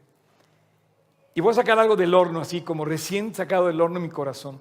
Y 1.39 1.41
voy 1.41 1.53
a 1.53 1.55
sacar 1.55 1.79
algo 1.79 1.95
del 1.95 2.15
horno, 2.15 2.41
así 2.41 2.63
como 2.63 2.85
recién 2.85 3.33
sacado 3.33 3.69
del 3.69 3.81
horno 3.81 4.01
mi 4.01 4.09
corazón. 4.09 4.61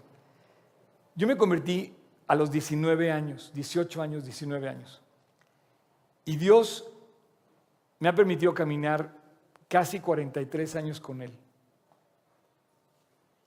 Yo 1.15 1.25
me 1.25 1.35
convertí 1.35 1.91
a 2.27 2.35
los 2.35 2.51
19 2.51 3.11
años, 3.11 3.51
18 3.55 3.99
años, 3.99 4.25
19 4.25 4.69
años. 4.69 5.01
Y 6.23 6.35
Dios 6.35 6.87
me 7.97 8.09
ha 8.09 8.13
permitido 8.13 8.53
caminar 8.53 9.11
casi 9.67 9.99
43 9.99 10.75
años 10.75 10.99
con 10.99 11.23
Él. 11.23 11.33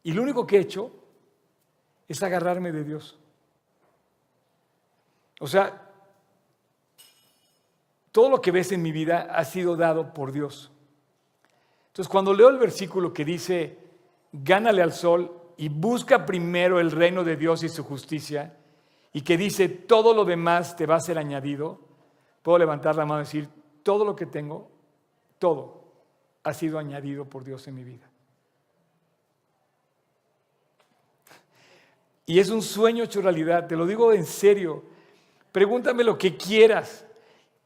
Y 0.03 0.13
lo 0.13 0.23
único 0.23 0.45
que 0.45 0.57
he 0.57 0.61
hecho 0.63 0.91
es 2.09 2.21
agarrarme 2.25 2.73
de 2.73 2.83
Dios. 2.83 3.17
O 5.39 5.47
sea, 5.47 5.89
todo 8.11 8.29
lo 8.29 8.41
que 8.41 8.51
ves 8.51 8.73
en 8.73 8.83
mi 8.83 8.91
vida 8.91 9.29
ha 9.31 9.45
sido 9.45 9.77
dado 9.77 10.13
por 10.13 10.33
Dios. 10.33 10.70
Entonces, 11.91 12.09
cuando 12.09 12.33
leo 12.33 12.49
el 12.49 12.59
versículo 12.59 13.13
que 13.13 13.25
dice, 13.25 13.79
gánale 14.33 14.81
al 14.81 14.93
sol 14.93 15.33
y 15.57 15.69
busca 15.69 16.25
primero 16.25 16.79
el 16.81 16.91
reino 16.91 17.25
de 17.25 17.37
Dios 17.37 17.63
y 17.65 17.69
su 17.69 17.85
justicia, 17.85 18.57
y 19.13 19.23
que 19.23 19.37
dice, 19.37 19.69
todo 19.69 20.15
lo 20.15 20.25
demás 20.25 20.77
te 20.77 20.87
va 20.87 20.97
a 20.97 21.01
ser 21.01 21.19
añadido, 21.19 21.81
puedo 22.43 22.59
levantar 22.59 22.95
la 22.95 23.05
mano 23.05 23.23
y 23.23 23.25
decir, 23.25 23.49
todo 23.83 24.05
lo 24.05 24.15
que 24.15 24.27
tengo, 24.27 24.69
todo 25.39 25.83
ha 26.45 26.55
sido 26.55 26.79
añadido 26.79 27.25
por 27.25 27.43
Dios 27.43 27.67
en 27.67 27.75
mi 27.75 27.83
vida. 27.83 28.09
Y 32.25 32.39
es 32.39 32.51
un 32.51 32.63
sueño 32.63 33.03
hecho 33.03 33.21
realidad, 33.21 33.67
te 33.67 33.75
lo 33.75 33.85
digo 33.85 34.13
en 34.13 34.25
serio. 34.25 34.85
Pregúntame 35.51 36.05
lo 36.05 36.17
que 36.17 36.37
quieras. 36.37 37.05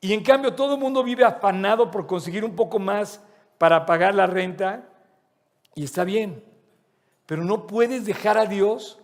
Y 0.01 0.15
en 0.15 0.23
cambio 0.23 0.55
todo 0.55 0.75
el 0.75 0.81
mundo 0.81 1.05
vive 1.05 1.23
afanado 1.23 1.91
por 1.91 2.07
conseguir 2.07 2.47
un 2.47 2.57
poco 2.57 2.79
más 2.79 3.23
para 3.59 3.87
pagar 3.87 4.15
la 4.15 4.27
renta 4.27 4.89
y 5.75 5.85
está 5.85 6.05
bien, 6.05 6.43
pero 7.27 7.45
no 7.45 7.67
puedes 7.67 8.05
dejar 8.05 8.39
a 8.39 8.47
Dios. 8.47 9.01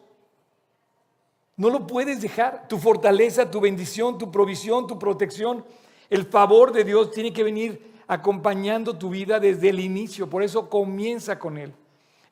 No 1.56 1.68
lo 1.68 1.86
puedes 1.86 2.22
dejar. 2.22 2.68
Tu 2.68 2.78
fortaleza, 2.78 3.50
tu 3.50 3.60
bendición, 3.60 4.18
tu 4.18 4.30
provisión, 4.30 4.86
tu 4.86 4.98
protección, 4.98 5.64
el 6.08 6.26
favor 6.26 6.72
de 6.72 6.84
Dios 6.84 7.10
tiene 7.10 7.32
que 7.32 7.44
venir 7.44 7.90
acompañando 8.06 8.98
tu 8.98 9.10
vida 9.10 9.38
desde 9.38 9.68
el 9.68 9.80
inicio. 9.80 10.28
Por 10.28 10.42
eso 10.42 10.68
comienza 10.68 11.38
con 11.38 11.58
Él. 11.58 11.72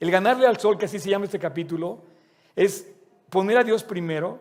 El 0.01 0.11
ganarle 0.11 0.47
al 0.47 0.59
sol, 0.59 0.79
que 0.79 0.87
así 0.87 0.99
se 0.99 1.11
llama 1.11 1.27
este 1.27 1.39
capítulo, 1.39 2.03
es 2.57 2.89
poner 3.31 3.59
a 3.59 3.65
Dios 3.65 3.85
primero 3.85 4.39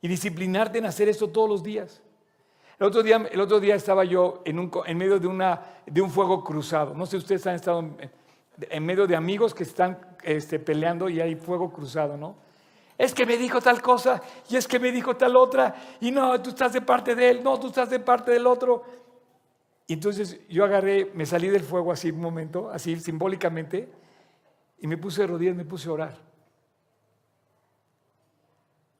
y 0.00 0.08
disciplinarte 0.08 0.78
en 0.78 0.86
hacer 0.86 1.08
esto 1.08 1.28
todos 1.28 1.48
los 1.48 1.62
días. 1.62 2.00
El 2.84 2.88
otro 2.88 3.02
día, 3.02 3.16
el 3.32 3.40
otro 3.40 3.60
día 3.60 3.76
estaba 3.76 4.04
yo 4.04 4.42
en, 4.44 4.58
un, 4.58 4.70
en 4.84 4.98
medio 4.98 5.18
de, 5.18 5.26
una, 5.26 5.58
de 5.86 6.02
un 6.02 6.10
fuego 6.10 6.44
cruzado. 6.44 6.92
No 6.92 7.06
sé, 7.06 7.16
ustedes 7.16 7.46
han 7.46 7.54
estado 7.54 7.82
en, 8.68 8.84
medio 8.84 9.06
de 9.06 9.16
amigos 9.16 9.54
que 9.54 9.62
están 9.62 9.98
este, 10.22 10.58
peleando 10.58 11.08
y 11.08 11.18
hay 11.18 11.34
fuego 11.34 11.72
cruzado, 11.72 12.18
¿no? 12.18 12.36
Es 12.98 13.14
que 13.14 13.24
me 13.24 13.38
dijo 13.38 13.62
tal 13.62 13.80
cosa 13.80 14.20
y 14.50 14.56
es 14.56 14.68
que 14.68 14.78
me 14.78 14.92
dijo 14.92 15.16
tal 15.16 15.34
otra 15.34 15.74
y 15.98 16.10
no, 16.10 16.38
tú 16.42 16.50
estás 16.50 16.74
de 16.74 16.82
parte 16.82 17.14
de 17.14 17.30
él, 17.30 17.42
no, 17.42 17.58
tú 17.58 17.68
estás 17.68 17.88
de 17.88 18.00
parte 18.00 18.32
del 18.32 18.46
otro. 18.46 18.84
Entonces 19.88 20.46
yo 20.50 20.62
agarré, 20.62 21.10
me 21.14 21.24
salí 21.24 21.48
del 21.48 21.62
fuego 21.62 21.90
así 21.90 22.10
un 22.10 22.20
momento, 22.20 22.68
así 22.68 23.00
simbólicamente, 23.00 23.88
y 24.80 24.86
me 24.86 24.98
puse 24.98 25.22
de 25.22 25.28
rodillas, 25.28 25.56
me 25.56 25.64
puse 25.64 25.88
a 25.88 25.92
orar. 25.92 26.18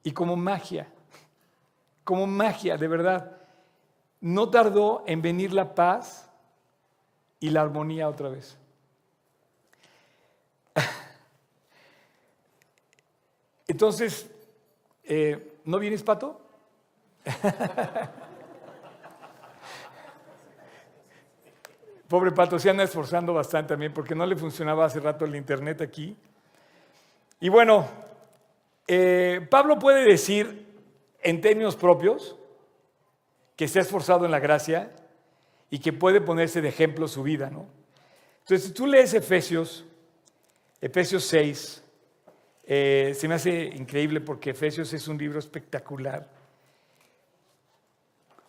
Y 0.02 0.12
como 0.12 0.36
magia, 0.36 0.88
como 2.02 2.26
magia, 2.26 2.78
de 2.78 2.88
verdad, 2.88 3.33
no 4.20 4.50
tardó 4.50 5.04
en 5.06 5.22
venir 5.22 5.52
la 5.52 5.74
paz 5.74 6.30
y 7.40 7.50
la 7.50 7.60
armonía 7.60 8.08
otra 8.08 8.28
vez. 8.30 8.56
Entonces, 13.66 14.30
eh, 15.04 15.58
¿no 15.64 15.78
vienes, 15.78 16.02
Pato? 16.02 16.40
Pobre 22.08 22.32
Pato, 22.32 22.58
se 22.58 22.70
anda 22.70 22.84
esforzando 22.84 23.34
bastante 23.34 23.74
también 23.74 23.92
porque 23.92 24.14
no 24.14 24.24
le 24.24 24.36
funcionaba 24.36 24.84
hace 24.84 25.00
rato 25.00 25.24
el 25.24 25.34
internet 25.36 25.80
aquí. 25.80 26.16
Y 27.40 27.48
bueno, 27.48 27.88
eh, 28.86 29.46
Pablo 29.50 29.78
puede 29.78 30.04
decir 30.04 30.66
en 31.22 31.40
términos 31.40 31.76
propios 31.76 32.36
que 33.56 33.68
se 33.68 33.78
ha 33.78 33.82
esforzado 33.82 34.24
en 34.24 34.30
la 34.30 34.40
gracia 34.40 34.90
y 35.70 35.78
que 35.78 35.92
puede 35.92 36.20
ponerse 36.20 36.60
de 36.60 36.68
ejemplo 36.68 37.08
su 37.08 37.22
vida, 37.22 37.50
¿no? 37.50 37.66
Entonces, 38.40 38.68
si 38.68 38.72
tú 38.72 38.86
lees 38.86 39.14
Efesios, 39.14 39.84
Efesios 40.80 41.24
6, 41.24 41.82
eh, 42.66 43.14
se 43.18 43.28
me 43.28 43.34
hace 43.34 43.64
increíble 43.64 44.20
porque 44.20 44.50
Efesios 44.50 44.92
es 44.92 45.08
un 45.08 45.16
libro 45.16 45.38
espectacular. 45.38 46.28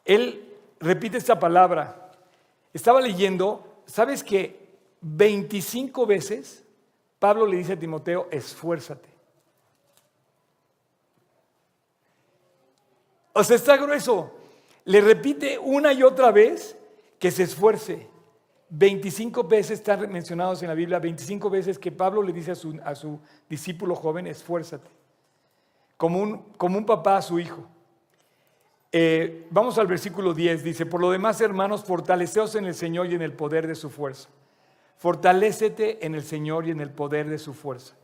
Él 0.04 0.54
repite 0.80 1.18
esta 1.18 1.40
palabra. 1.40 2.12
Estaba 2.74 3.02
leyendo, 3.02 3.82
¿sabes 3.86 4.24
que 4.24 4.68
25 5.02 6.06
veces 6.06 6.64
Pablo 7.20 7.46
le 7.46 7.58
dice 7.58 7.74
a 7.74 7.80
Timoteo, 7.80 8.28
esfuérzate? 8.32 9.10
O 13.34 13.44
sea, 13.44 13.56
está 13.56 13.78
grueso. 13.78 14.32
Le 14.86 15.02
repite 15.02 15.60
una 15.60 15.94
y 15.94 16.04
otra 16.04 16.32
vez 16.32 16.78
que 17.20 17.32
se 17.32 17.44
esfuerce. 17.44 18.08
25 18.70 19.44
veces 19.44 19.80
están 19.80 20.12
mencionados 20.12 20.62
en 20.62 20.70
la 20.70 20.74
Biblia, 20.74 21.00
25 21.00 21.50
veces 21.50 21.78
que 21.78 21.92
Pablo 21.92 22.22
le 22.22 22.34
dice 22.34 22.52
a 22.52 22.56
su, 22.56 22.80
a 22.84 22.96
su 22.96 23.20
discípulo 23.50 23.96
joven, 23.96 24.28
esfuérzate, 24.28 24.90
como 25.98 26.20
un, 26.20 26.38
como 26.58 26.78
un 26.78 26.86
papá 26.86 27.18
a 27.18 27.22
su 27.22 27.40
hijo. 27.40 27.68
Eh, 28.92 29.48
vamos 29.50 29.78
al 29.78 29.88
versículo 29.88 30.34
10, 30.34 30.64
dice, 30.64 30.86
por 30.86 31.02
lo 31.02 31.12
demás, 31.12 31.42
hermanos, 31.42 31.84
fortaleceos 31.84 32.56
en 32.56 32.66
el 32.66 32.76
Señor 32.76 33.08
y 33.08 33.16
en 33.16 33.22
el 33.22 33.34
poder 33.34 33.68
de 33.68 33.76
su 33.76 33.90
fuerza. 33.90 34.30
Fortalécete 34.98 36.06
en 36.06 36.16
el 36.16 36.24
Señor 36.24 36.68
y 36.68 36.72
en 36.72 36.80
el 36.80 36.90
poder 36.90 37.30
de 37.30 37.38
su 37.38 37.54
fuerza. 37.54 37.96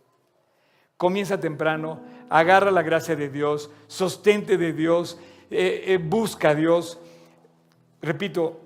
Comienza 0.97 1.39
temprano, 1.39 2.01
agarra 2.29 2.71
la 2.71 2.84
gracia 2.84 3.15
de 3.15 3.29
Dios, 3.29 3.71
sostente 3.88 4.57
de 4.57 4.73
Dios, 4.73 5.17
eh, 5.52 5.84
eh, 5.93 5.97
busca 5.97 6.49
a 6.49 6.56
Dios. 6.56 6.99
Repito, 8.02 8.60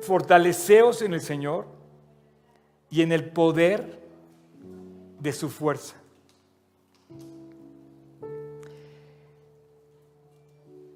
fortaleceos 0.00 1.02
en 1.02 1.14
el 1.14 1.20
Señor 1.20 1.66
y 2.90 3.02
en 3.02 3.12
el 3.12 3.30
poder 3.30 4.00
de 5.20 5.32
su 5.32 5.48
fuerza. 5.48 5.96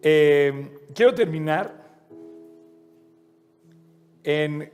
Eh, 0.02 0.78
quiero 0.94 1.14
terminar 1.14 1.82
en 4.22 4.70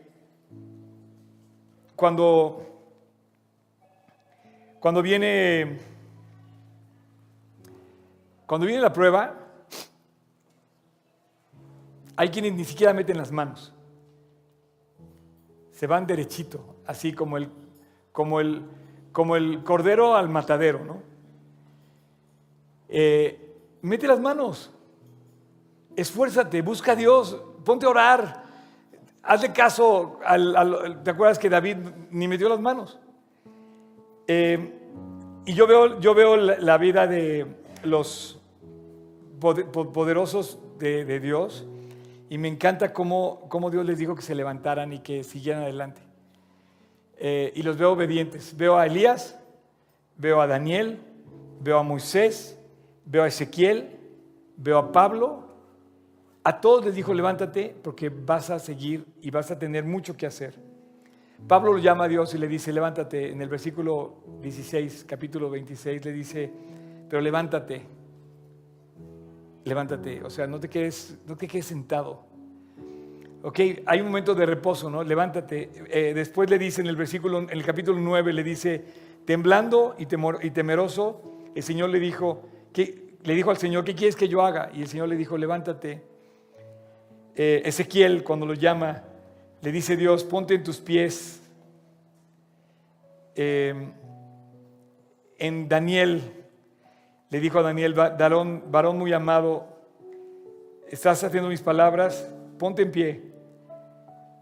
cuando, 1.95 2.67
cuando 4.81 5.03
viene 5.03 5.79
cuando 8.51 8.67
viene 8.67 8.83
la 8.83 8.93
prueba, 8.93 9.40
hay 12.21 12.29
quienes 12.29 12.53
ni 12.53 12.67
siquiera 12.67 12.93
meten 12.93 13.17
las 13.17 13.33
manos 13.33 13.73
se 15.71 15.87
van 15.87 16.07
derechito, 16.07 16.77
así 16.85 17.15
como 17.15 17.39
el, 17.39 17.49
como 18.13 18.41
el, 18.41 18.63
como 19.11 19.37
el 19.37 19.65
cordero 19.65 20.15
al 20.15 20.29
matadero, 20.29 20.85
¿no? 20.85 21.03
Eh, 22.91 23.57
mete 23.81 24.07
las 24.07 24.21
manos, 24.21 24.71
esfuérzate, 25.97 26.61
busca 26.61 26.93
a 26.93 26.97
Dios, 26.97 27.43
ponte 27.65 27.87
a 27.87 27.89
orar, 27.89 28.45
hazle 29.23 29.55
caso, 29.55 30.21
al, 30.23 31.01
¿te 31.03 31.13
acuerdas 31.13 31.39
que 31.39 31.49
David 31.49 31.79
ni 32.11 32.29
metió 32.29 32.51
las 32.51 32.61
manos? 32.61 33.01
Eh, 34.27 34.75
y 35.47 35.55
yo 35.55 35.67
veo, 35.67 35.99
yo 36.01 36.15
veo 36.15 36.37
la, 36.37 36.77
vida 36.77 37.07
de 37.07 37.47
los 37.83 38.39
poderosos 39.41 40.59
de, 40.79 41.07
de 41.07 41.19
Dios 41.19 41.67
y 42.31 42.39
me 42.39 42.47
encanta 42.47 42.93
cómo, 42.93 43.45
cómo, 43.49 43.71
Dios 43.71 43.85
les 43.85 43.99
dijo 43.99 44.15
que 44.15 44.23
se 44.23 44.37
levantaran 44.37 44.93
y 44.93 45.01
que 45.01 45.25
siguieran 45.25 45.65
adelante. 45.65 46.01
Eh, 47.19 47.53
y 47.57 47.63
los 47.65 47.77
veo 47.77 47.91
obedientes. 47.91 48.57
Veo 48.57 48.79
a 48.79 48.87
Elías, 48.87 49.37
veo 50.17 50.41
a 50.41 50.47
Daniel, 50.47 51.01
veo 51.61 51.79
a 51.79 51.83
Moisés, 51.83 52.57
veo 53.05 53.25
a 53.25 53.27
Ezequiel, 53.27 53.99
veo 54.57 54.79
a 54.79 54.93
Pablo. 54.93 55.49
A 56.45 56.61
todos 56.61 56.85
les 56.85 56.95
dijo, 56.95 57.13
levántate 57.13 57.75
porque 57.83 58.11
vas 58.11 58.51
a 58.51 58.61
seguir 58.61 59.07
y 59.21 59.33
vas 59.33 59.51
a 59.51 59.59
tener 59.59 59.83
mucho 59.83 60.17
que 60.17 60.27
hacer. 60.27 60.55
Pablo 61.49 61.73
lo 61.73 61.79
llama 61.79 62.05
a 62.05 62.09
Dios 62.09 62.33
y 62.33 62.39
le 62.39 62.47
dice, 62.47 62.73
levántate. 62.73 63.33
En 63.33 63.43
el 63.43 63.49
versículo 63.49 64.23
16, 64.41 65.05
capítulo 65.05 65.51
26, 65.51 66.05
le 66.05 66.13
dice, 66.13 66.53
pero 67.09 67.21
levántate 67.21 67.83
levántate, 69.65 70.23
o 70.23 70.31
sea, 70.31 70.47
no 70.47 70.59
te 70.59 70.69
quedes, 70.69 71.19
no 71.27 71.37
te 71.37 71.47
quedes 71.47 71.67
sentado. 71.67 72.25
Ok, 73.43 73.61
hay 73.87 74.01
un 74.01 74.07
momento 74.07 74.35
de 74.35 74.45
reposo, 74.45 74.91
¿no? 74.91 75.03
Levántate. 75.03 75.71
Eh, 75.89 76.13
después 76.15 76.51
le 76.51 76.59
dice 76.59 76.83
en 76.83 76.89
el 76.89 76.97
versículo, 76.97 77.39
en 77.39 77.51
el 77.51 77.65
capítulo 77.65 77.99
9, 77.99 78.33
le 78.35 78.43
dice, 78.43 78.85
temblando 79.25 79.95
y, 79.99 80.03
y 80.47 80.51
temeroso, 80.51 81.23
el 81.55 81.63
Señor 81.63 81.89
le 81.89 82.01
dijo, 82.01 82.43
que, 82.73 83.17
le 83.23 83.35
dijo 83.35 83.51
al 83.51 83.57
Señor, 83.57 83.85
¿qué 83.85 83.95
quieres 83.95 84.17
que 84.17 84.29
yo 84.29 84.43
haga? 84.43 84.71
Y 84.75 84.83
el 84.83 84.89
Señor 84.89 85.09
le 85.09 85.17
dijo, 85.17 85.39
levántate. 85.39 86.03
Eh, 87.35 87.63
Ezequiel, 87.65 88.23
cuando 88.25 88.45
lo 88.45 88.55
llama, 88.55 89.05
le 89.63 89.73
dice 89.73 89.97
Dios, 89.97 90.25
ponte 90.25 90.55
en 90.55 90.63
tus 90.63 90.79
pies. 90.79 91.43
Eh, 93.35 93.75
en 95.39 95.69
Daniel, 95.69 96.40
le 97.31 97.39
dijo 97.39 97.61
a 97.61 97.63
Daniel, 97.63 97.95
varón, 97.95 98.65
varón 98.71 98.99
muy 98.99 99.13
amado, 99.13 99.69
estás 100.89 101.23
haciendo 101.23 101.49
mis 101.49 101.63
palabras, 101.63 102.29
ponte 102.59 102.83
en 102.83 102.91
pie, 102.91 103.33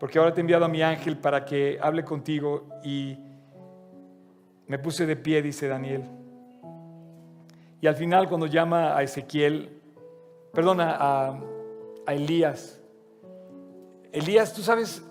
porque 0.01 0.19
ahora 0.19 0.33
te 0.33 0.41
he 0.41 0.43
enviado 0.43 0.65
a 0.65 0.69
mi 0.69 0.83
ángel 0.83 1.19
para 1.19 1.45
que 1.45 1.79
hable 1.83 2.03
contigo 2.03 2.67
y 2.83 3.19
me 4.67 4.79
puse 4.79 5.05
de 5.05 5.17
pie, 5.17 5.43
dice 5.43 5.69
Daniel. 5.69 6.05
Y 7.81 7.87
al 7.87 7.95
final 7.95 8.27
cuando 8.27 8.47
llama 8.47 8.97
a 8.97 9.03
Ezequiel, 9.03 9.81
perdona, 10.53 10.97
a, 10.99 11.39
a 12.07 12.15
Elías, 12.15 12.81
Elías, 14.13 14.55
tú 14.55 14.63
sabes, 14.63 15.03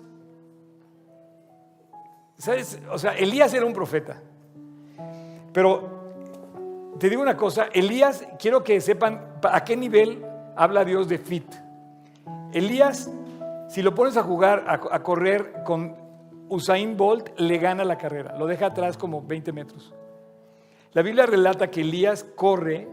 sabes, 2.36 2.80
o 2.90 2.98
sea, 2.98 3.16
Elías 3.16 3.54
era 3.54 3.64
un 3.64 3.72
profeta, 3.72 4.20
pero 5.52 5.97
te 6.98 7.08
digo 7.08 7.22
una 7.22 7.36
cosa, 7.36 7.68
Elías, 7.72 8.26
quiero 8.38 8.64
que 8.64 8.80
sepan 8.80 9.38
a 9.42 9.62
qué 9.62 9.76
nivel 9.76 10.24
habla 10.56 10.84
Dios 10.84 11.08
de 11.08 11.18
fit. 11.18 11.46
Elías, 12.52 13.08
si 13.68 13.82
lo 13.82 13.94
pones 13.94 14.16
a 14.16 14.24
jugar, 14.24 14.64
a, 14.66 15.02
correr 15.02 15.62
con 15.64 15.94
Usain 16.48 16.96
Bolt, 16.96 17.38
le 17.38 17.58
gana 17.58 17.84
la 17.84 17.98
carrera, 17.98 18.36
lo 18.36 18.46
deja 18.46 18.66
atrás 18.66 18.96
como 18.96 19.22
20 19.22 19.52
metros. 19.52 19.94
La 20.92 21.02
Biblia 21.02 21.26
relata 21.26 21.70
que 21.70 21.82
Elías 21.82 22.24
corre 22.24 22.88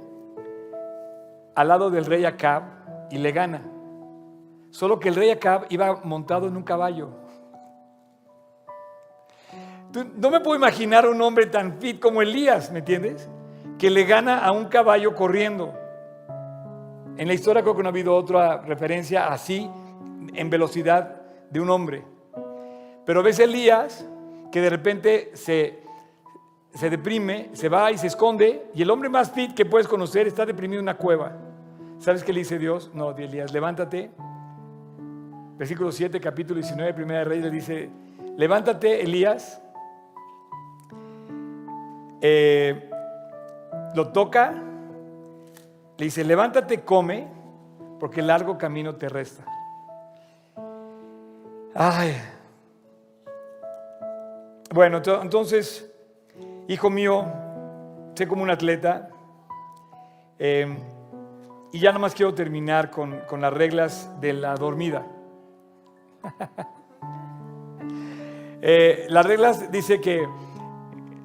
al 1.55 1.67
lado 1.67 1.89
del 1.89 2.05
rey 2.05 2.25
Acab 2.25 2.63
y 3.09 3.17
le 3.17 3.31
gana. 3.31 3.61
Solo 4.69 4.99
que 4.99 5.09
el 5.09 5.15
rey 5.15 5.31
Acab 5.31 5.65
iba 5.69 6.01
montado 6.03 6.47
en 6.47 6.55
un 6.55 6.63
caballo. 6.63 7.09
no 10.17 10.29
me 10.29 10.41
puedo 10.41 10.57
imaginar 10.57 11.07
un 11.07 11.19
hombre 11.21 11.47
tan 11.47 11.79
fit 11.79 11.99
como 11.99 12.21
Elías, 12.21 12.69
¿me 12.71 12.79
entiendes? 12.79 13.29
Que 13.77 13.89
le 13.89 14.05
gana 14.05 14.39
a 14.39 14.51
un 14.51 14.65
caballo 14.65 15.15
corriendo. 15.15 15.73
En 17.17 17.27
la 17.27 17.33
historia 17.33 17.61
creo 17.61 17.75
que 17.75 17.83
no 17.83 17.89
ha 17.89 17.91
habido 17.91 18.15
otra 18.15 18.61
referencia 18.61 19.27
así 19.27 19.69
en 20.33 20.49
velocidad 20.49 21.21
de 21.49 21.59
un 21.59 21.69
hombre. 21.69 22.03
Pero 23.05 23.23
ves 23.23 23.39
Elías 23.39 24.05
que 24.51 24.61
de 24.61 24.69
repente 24.69 25.31
se, 25.33 25.79
se 26.73 26.89
deprime, 26.89 27.49
se 27.53 27.69
va 27.69 27.91
y 27.91 27.97
se 27.97 28.07
esconde, 28.07 28.67
y 28.73 28.81
el 28.81 28.89
hombre 28.89 29.09
más 29.09 29.31
fit 29.31 29.53
que 29.53 29.65
puedes 29.65 29.87
conocer 29.87 30.27
está 30.27 30.45
deprimido 30.45 30.79
en 30.79 30.85
una 30.85 30.97
cueva. 30.97 31.33
¿Sabes 31.99 32.23
qué 32.23 32.33
le 32.33 32.39
dice 32.39 32.57
Dios? 32.57 32.91
No, 32.93 33.15
Elías, 33.15 33.51
levántate. 33.51 34.11
Versículo 35.57 35.91
7, 35.91 36.19
capítulo 36.19 36.59
19, 36.59 36.93
primera 36.93 37.19
de 37.19 37.25
Reyes, 37.25 37.45
le 37.45 37.51
dice, 37.51 37.89
levántate, 38.37 39.01
Elías. 39.01 39.61
Eh, 42.21 42.89
lo 43.95 44.09
toca, 44.09 44.53
le 45.97 46.05
dice, 46.05 46.23
levántate, 46.23 46.81
come, 46.81 47.27
porque 47.99 48.19
el 48.19 48.27
largo 48.27 48.57
camino 48.57 48.95
te 48.95 49.09
resta. 49.09 49.45
Ay. 51.73 52.15
Bueno, 54.73 55.01
entonces, 55.21 55.89
hijo 56.67 56.89
mío, 56.89 57.25
sé 58.15 58.27
como 58.27 58.43
un 58.43 58.49
atleta. 58.49 59.09
Em, 60.37 60.77
y 61.71 61.79
ya 61.79 61.91
nomás 61.91 62.13
quiero 62.13 62.33
terminar 62.33 62.91
con, 62.91 63.21
con 63.21 63.41
las 63.41 63.53
reglas 63.53 64.09
de 64.19 64.33
la 64.33 64.55
dormida. 64.55 65.05
eh, 68.61 69.05
las 69.09 69.25
reglas 69.25 69.71
dice 69.71 70.01
que 70.01 70.27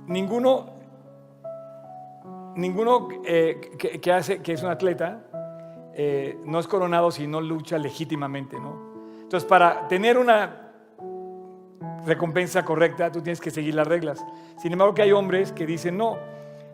ninguno, 0.07 0.80
ninguno 2.61 3.09
eh, 3.25 3.61
que, 3.79 4.53
es 4.53 4.63
un 4.63 4.69
atleta 4.69 5.23
eh, 5.95 6.39
no 6.45 6.59
es 6.61 6.67
coronado 6.67 7.11
si 7.11 7.27
no 7.27 7.41
lucha 7.41 7.79
legítimamente, 7.79 8.59
¿no? 8.59 8.91
Entonces, 9.23 9.49
para 9.49 9.87
tener 9.89 10.19
una 10.19 10.73
recompensa 12.05 12.65
correcta, 12.65 13.11
tú 13.11 13.21
tienes 13.21 13.41
que 13.41 13.51
seguir 13.51 13.75
las 13.75 13.87
reglas. 13.87 14.25
Sin 14.57 14.73
embargo, 14.73 14.95
que 14.95 15.03
hay 15.03 15.13
hombres 15.13 15.53
que 15.53 15.67
dicen, 15.67 15.97
no, 15.97 16.19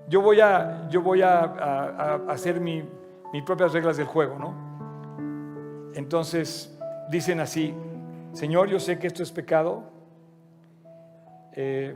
yo 0.09 0.21
voy 0.23 0.41
a, 0.41 0.89
yo 0.89 1.03
voy 1.03 1.23
a, 1.23 2.21
hacer 2.29 2.61
mis 2.61 2.85
propias 3.45 3.73
reglas 3.73 3.97
del 3.97 4.07
juego, 4.07 4.39
¿no? 4.39 4.55
Entonces, 5.95 6.79
dicen 7.11 7.41
así, 7.41 7.75
Señor, 8.33 8.69
yo 8.69 8.79
sé 8.79 8.99
que 8.99 9.07
esto 9.07 9.23
es 9.23 9.33
pecado, 9.33 9.85
eh, 11.53 11.95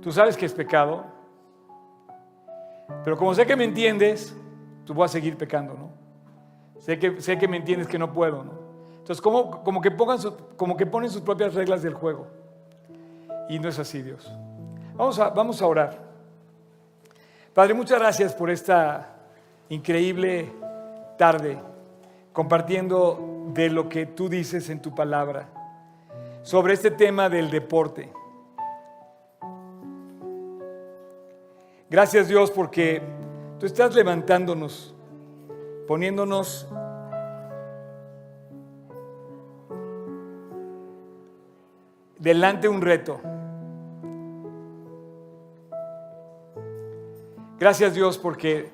tú 0.00 0.12
sabes 0.12 0.36
que 0.36 0.46
es 0.46 0.52
pecado, 0.52 1.04
pero 3.02 3.16
como 3.16 3.34
sé 3.34 3.46
que 3.46 3.56
me 3.56 3.64
entiendes, 3.64 4.36
tú 4.84 4.94
vas 4.94 5.10
a 5.10 5.14
seguir 5.14 5.36
pecando, 5.36 5.74
¿no? 5.74 5.90
Sé 6.80 6.98
que, 6.98 7.20
sé 7.20 7.38
que 7.38 7.48
me 7.48 7.56
entiendes 7.56 7.88
que 7.88 7.98
no 7.98 8.12
puedo, 8.12 8.44
¿no? 8.44 8.52
Entonces, 8.92 9.20
como, 9.20 9.62
como, 9.62 9.80
que 9.80 9.90
pongan 9.90 10.18
como 10.56 10.76
que 10.76 10.86
ponen 10.86 11.10
sus 11.10 11.22
propias 11.22 11.54
reglas 11.54 11.82
del 11.82 11.94
juego. 11.94 12.26
Y 13.48 13.58
no 13.58 13.68
es 13.68 13.78
así, 13.78 14.00
Dios. 14.02 14.32
Vamos 14.94 15.18
a, 15.18 15.28
vamos 15.30 15.60
a 15.60 15.66
orar. 15.66 15.98
Padre, 17.52 17.74
muchas 17.74 17.98
gracias 17.98 18.34
por 18.34 18.50
esta 18.50 19.14
increíble 19.68 20.52
tarde 21.18 21.58
compartiendo 22.32 23.50
de 23.52 23.70
lo 23.70 23.88
que 23.88 24.06
tú 24.06 24.28
dices 24.28 24.70
en 24.70 24.80
tu 24.80 24.94
palabra 24.94 25.48
sobre 26.42 26.74
este 26.74 26.90
tema 26.90 27.28
del 27.28 27.50
deporte. 27.50 28.12
Gracias 31.90 32.28
Dios 32.28 32.50
porque 32.50 33.02
tú 33.60 33.66
estás 33.66 33.94
levantándonos, 33.94 34.94
poniéndonos 35.86 36.66
delante 42.18 42.68
un 42.68 42.80
reto. 42.80 43.20
Gracias 47.58 47.94
Dios 47.94 48.18
porque 48.18 48.70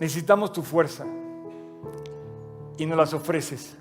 necesitamos 0.00 0.52
tu 0.52 0.62
fuerza 0.62 1.06
y 2.76 2.86
nos 2.86 2.98
las 2.98 3.14
ofreces. 3.14 3.76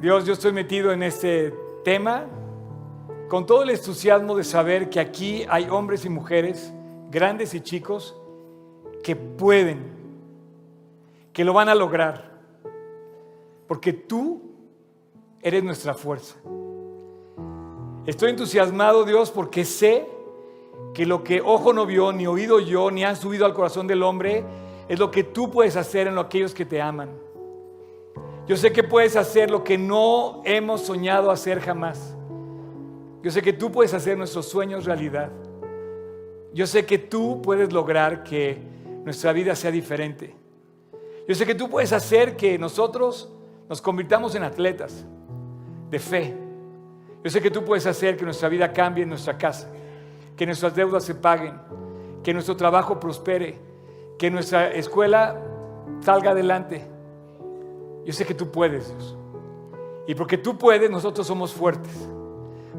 Dios, 0.00 0.24
yo 0.24 0.34
estoy 0.34 0.52
metido 0.52 0.92
en 0.92 1.02
este 1.02 1.52
tema 1.84 2.26
con 3.28 3.46
todo 3.46 3.62
el 3.62 3.70
entusiasmo 3.70 4.36
de 4.36 4.44
saber 4.44 4.88
que 4.90 5.00
aquí 5.00 5.44
hay 5.48 5.68
hombres 5.68 6.04
y 6.04 6.08
mujeres, 6.08 6.72
grandes 7.10 7.54
y 7.54 7.60
chicos, 7.60 8.16
que 9.02 9.16
pueden, 9.16 9.92
que 11.32 11.44
lo 11.44 11.52
van 11.52 11.68
a 11.68 11.74
lograr 11.74 12.36
porque 13.66 13.92
tú 13.92 14.42
eres 15.40 15.62
nuestra 15.62 15.94
fuerza. 15.94 16.36
Estoy 18.06 18.30
entusiasmado, 18.30 19.04
Dios, 19.04 19.30
porque 19.30 19.64
sé 19.64 20.06
que 20.94 21.06
lo 21.06 21.24
que 21.24 21.40
ojo 21.40 21.72
no 21.72 21.86
vio, 21.86 22.12
ni 22.12 22.26
oído 22.26 22.60
yo, 22.60 22.90
ni 22.90 23.04
han 23.04 23.16
subido 23.16 23.44
al 23.44 23.54
corazón 23.54 23.86
del 23.86 24.02
hombre, 24.02 24.44
es 24.88 24.98
lo 24.98 25.10
que 25.10 25.24
tú 25.24 25.50
puedes 25.50 25.76
hacer 25.76 26.06
en 26.06 26.16
aquellos 26.16 26.54
que 26.54 26.64
te 26.64 26.80
aman. 26.80 27.10
Yo 28.46 28.56
sé 28.56 28.72
que 28.72 28.84
puedes 28.84 29.16
hacer 29.16 29.50
lo 29.50 29.64
que 29.64 29.76
no 29.76 30.40
hemos 30.44 30.82
soñado 30.82 31.32
hacer 31.32 31.60
jamás. 31.60 32.15
Yo 33.26 33.32
sé 33.32 33.42
que 33.42 33.52
tú 33.52 33.72
puedes 33.72 33.92
hacer 33.92 34.16
nuestros 34.16 34.48
sueños 34.48 34.84
realidad. 34.84 35.32
Yo 36.54 36.64
sé 36.64 36.86
que 36.86 36.96
tú 36.96 37.42
puedes 37.42 37.72
lograr 37.72 38.22
que 38.22 38.56
nuestra 39.04 39.32
vida 39.32 39.56
sea 39.56 39.72
diferente. 39.72 40.32
Yo 41.26 41.34
sé 41.34 41.44
que 41.44 41.56
tú 41.56 41.68
puedes 41.68 41.92
hacer 41.92 42.36
que 42.36 42.56
nosotros 42.56 43.28
nos 43.68 43.82
convirtamos 43.82 44.36
en 44.36 44.44
atletas 44.44 45.04
de 45.90 45.98
fe. 45.98 46.36
Yo 47.24 47.28
sé 47.28 47.42
que 47.42 47.50
tú 47.50 47.64
puedes 47.64 47.84
hacer 47.86 48.16
que 48.16 48.24
nuestra 48.24 48.48
vida 48.48 48.72
cambie 48.72 49.02
en 49.02 49.08
nuestra 49.08 49.36
casa, 49.36 49.72
que 50.36 50.46
nuestras 50.46 50.76
deudas 50.76 51.02
se 51.02 51.16
paguen, 51.16 51.54
que 52.22 52.32
nuestro 52.32 52.56
trabajo 52.56 53.00
prospere, 53.00 53.58
que 54.20 54.30
nuestra 54.30 54.70
escuela 54.70 55.36
salga 55.98 56.30
adelante. 56.30 56.86
Yo 58.04 58.12
sé 58.12 58.24
que 58.24 58.34
tú 58.34 58.52
puedes, 58.52 58.86
Dios. 58.86 59.18
Y 60.06 60.14
porque 60.14 60.38
tú 60.38 60.56
puedes, 60.56 60.88
nosotros 60.88 61.26
somos 61.26 61.52
fuertes. 61.52 62.08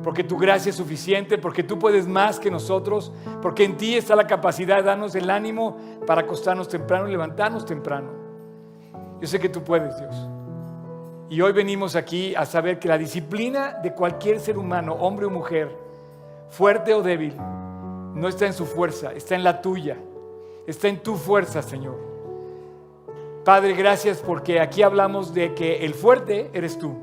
Porque 0.04 0.24
tu 0.24 0.38
gracia 0.38 0.70
es 0.70 0.76
suficiente, 0.76 1.38
porque 1.38 1.64
tú 1.64 1.80
puedes 1.80 2.08
más 2.08 2.40
que 2.40 2.52
nosotros, 2.52 3.12
porque 3.42 3.64
en 3.64 3.78
ti 3.78 3.96
está 3.96 4.16
la 4.16 4.28
capacidad 4.28 4.78
de 4.78 4.84
darnos 4.84 5.16
el 5.16 5.30
ánimo 5.30 5.78
para 6.06 6.22
acostarnos 6.22 6.68
temprano 6.68 7.08
y 7.08 7.12
levantarnos 7.12 7.66
temprano. 7.66 8.10
Yo 9.20 9.28
sé 9.28 9.40
que 9.40 9.50
tú 9.50 9.64
puedes, 9.64 9.98
Dios. 9.98 10.30
Y 11.30 11.42
hoy 11.42 11.52
venimos 11.52 11.96
aquí 11.96 12.34
a 12.36 12.46
saber 12.46 12.80
que 12.80 12.88
la 12.88 12.98
disciplina 12.98 13.80
de 13.84 13.94
cualquier 13.94 14.40
ser 14.40 14.58
humano, 14.58 14.94
hombre 14.94 15.26
o 15.26 15.30
mujer, 15.30 15.76
fuerte 16.50 16.94
o 16.94 17.02
débil, 17.02 17.36
no 18.14 18.28
está 18.28 18.46
en 18.46 18.54
su 18.54 18.66
fuerza, 18.66 19.12
está 19.14 19.36
en 19.36 19.44
la 19.44 19.62
tuya, 19.62 19.98
está 20.66 20.88
en 20.88 21.04
tu 21.04 21.16
fuerza, 21.16 21.62
Señor. 21.62 21.98
Padre, 23.44 23.74
gracias 23.74 24.20
porque 24.20 24.60
aquí 24.60 24.84
hablamos 24.84 25.34
de 25.34 25.54
que 25.54 25.86
el 25.86 25.94
fuerte 25.94 26.50
eres 26.54 26.78
tú 26.78 26.96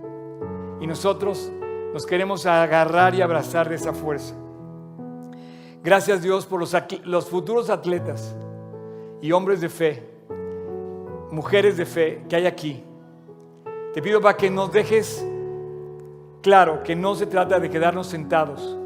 y 0.80 0.86
nosotros 0.86 1.50
nos 1.94 2.04
queremos 2.06 2.44
agarrar 2.44 3.14
y 3.14 3.22
abrazar 3.22 3.68
de 3.68 3.76
esa 3.76 3.92
fuerza. 3.92 4.34
Gracias 5.80 6.22
Dios 6.22 6.44
por 6.44 6.60
los, 6.60 7.30
futuros 7.30 7.70
atletas 7.70 8.34
y 9.22 9.30
hombres 9.30 9.60
de 9.60 9.68
fe, 9.68 10.02
mujeres 11.30 11.76
de 11.76 11.86
fe 11.86 12.24
que 12.28 12.34
hay 12.34 12.46
aquí 12.46 12.82
te 13.92 14.02
pido 14.02 14.20
para 14.20 14.36
que 14.36 14.50
nos 14.50 14.72
dejes 14.72 15.24
claro 16.42 16.82
que 16.82 16.96
no 16.96 17.14
se 17.14 17.26
trata 17.26 17.60
de 17.60 17.70
quedarnos 17.70 18.08
sentados, 18.08 18.76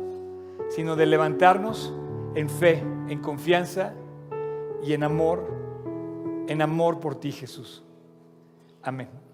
sino 0.68 0.94
de 0.94 1.06
levantarnos 1.06 1.94
en 2.34 2.50
fe, 2.50 2.84
en 3.08 3.22
confianza 3.22 3.94
y 4.82 4.92
en 4.92 5.02
amor, 5.02 5.48
en 6.46 6.60
amor 6.60 7.00
por 7.00 7.14
ti 7.14 7.32
Jesús. 7.32 7.82
Amén. 8.82 9.27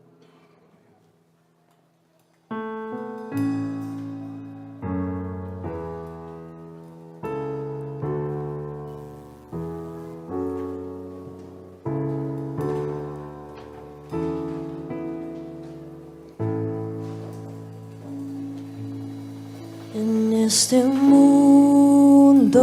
Este 20.44 20.84
mundo 20.84 22.60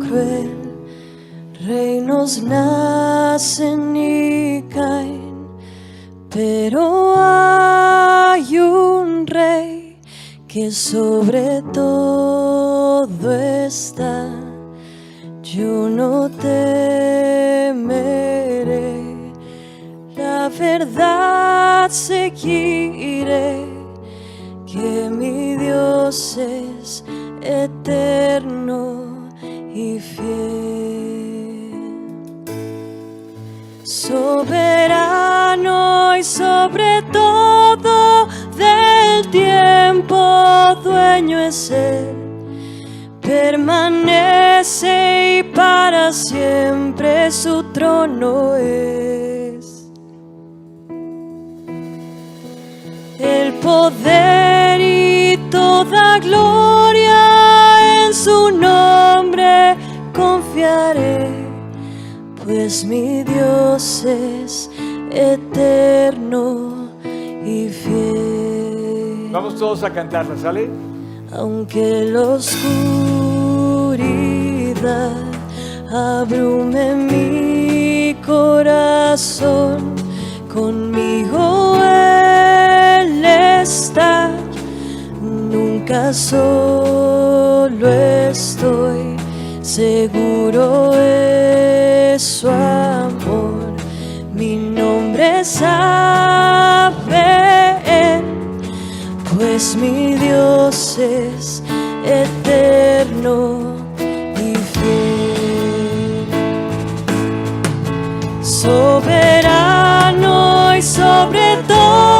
cruel, 0.00 0.50
reinos 1.66 2.40
nacen 2.40 3.96
y 3.96 4.62
caen, 4.68 5.48
pero 6.30 7.14
hay 7.18 8.58
un 8.58 9.26
rey 9.26 9.98
que 10.46 10.70
sobre 10.70 11.62
todo 11.72 13.32
está, 13.32 14.30
yo 15.42 15.88
no 15.88 16.30
temeré, 16.30 17.72
la 20.16 20.48
verdad 20.48 21.90
seguiré, 21.90 23.66
que 24.64 25.10
mi 25.10 25.56
Dios 25.56 26.36
es 26.36 27.02
eterno 27.86 29.28
y 29.72 30.00
fiel. 30.00 30.26
Soberano 33.84 35.36
y 36.16 36.24
sobre 36.24 37.02
todo 37.12 38.26
del 38.56 39.28
tiempo 39.30 40.74
dueño 40.82 41.38
es 41.38 41.70
Él. 41.70 42.16
Permanece 43.20 44.88
y 45.38 45.42
para 45.54 46.12
siempre 46.12 47.30
su 47.30 47.62
trono 47.72 48.56
es. 48.56 49.86
El 53.20 53.52
poder 53.54 54.80
y 54.80 55.36
toda 55.50 56.18
gloria 56.18 57.75
en 58.06 58.14
su 58.14 58.50
nombre 58.52 59.76
confiaré, 60.14 61.28
pues 62.44 62.84
mi 62.84 63.24
Dios 63.24 64.04
es 64.04 64.70
eterno 65.10 66.88
y 67.44 67.68
fiel. 67.68 69.30
Vamos 69.32 69.56
todos 69.56 69.82
a 69.82 69.90
cantarla, 69.92 70.36
¿sale? 70.36 70.70
Aunque 71.32 72.04
la 72.12 72.20
oscuridad 72.20 72.86
abrume 75.92 76.94
mi 76.94 78.14
corazón, 78.24 79.94
conmigo 80.52 81.76
Él 81.82 83.24
está. 83.24 84.25
Nunca 85.88 86.12
solo 86.12 87.88
estoy, 87.88 89.16
seguro 89.62 90.92
es 90.94 92.20
su 92.20 92.48
amor. 92.48 93.76
Mi 94.34 94.56
nombre 94.56 95.44
sabe 95.44 96.90
pues 99.36 99.76
mi 99.76 100.14
Dios 100.14 100.98
es 100.98 101.62
eterno 102.04 103.76
y 104.34 104.56
fiel. 104.56 106.26
Soberano 108.42 109.94
y 110.76 110.82
sobre 110.82 111.58
todo 111.68 112.15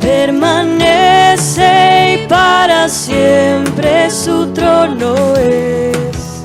Permanece 0.00 1.64
y 2.14 2.26
para 2.28 2.88
siempre 2.88 4.10
su 4.10 4.48
trono 4.52 5.14
es. 5.36 6.42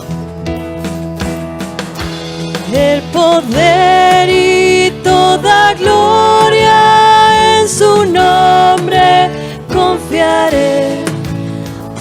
El 2.72 3.02
poder 3.12 4.30
y 4.30 4.92
toda 5.04 5.74
gloria 5.74 7.60
en 7.60 7.68
su 7.68 8.06
nombre 8.06 9.30
confiaré, 9.74 11.04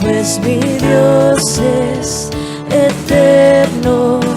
pues 0.01 0.39
mi 0.41 0.59
Dios 0.59 1.59
es 1.59 2.31
eterno 2.71 4.28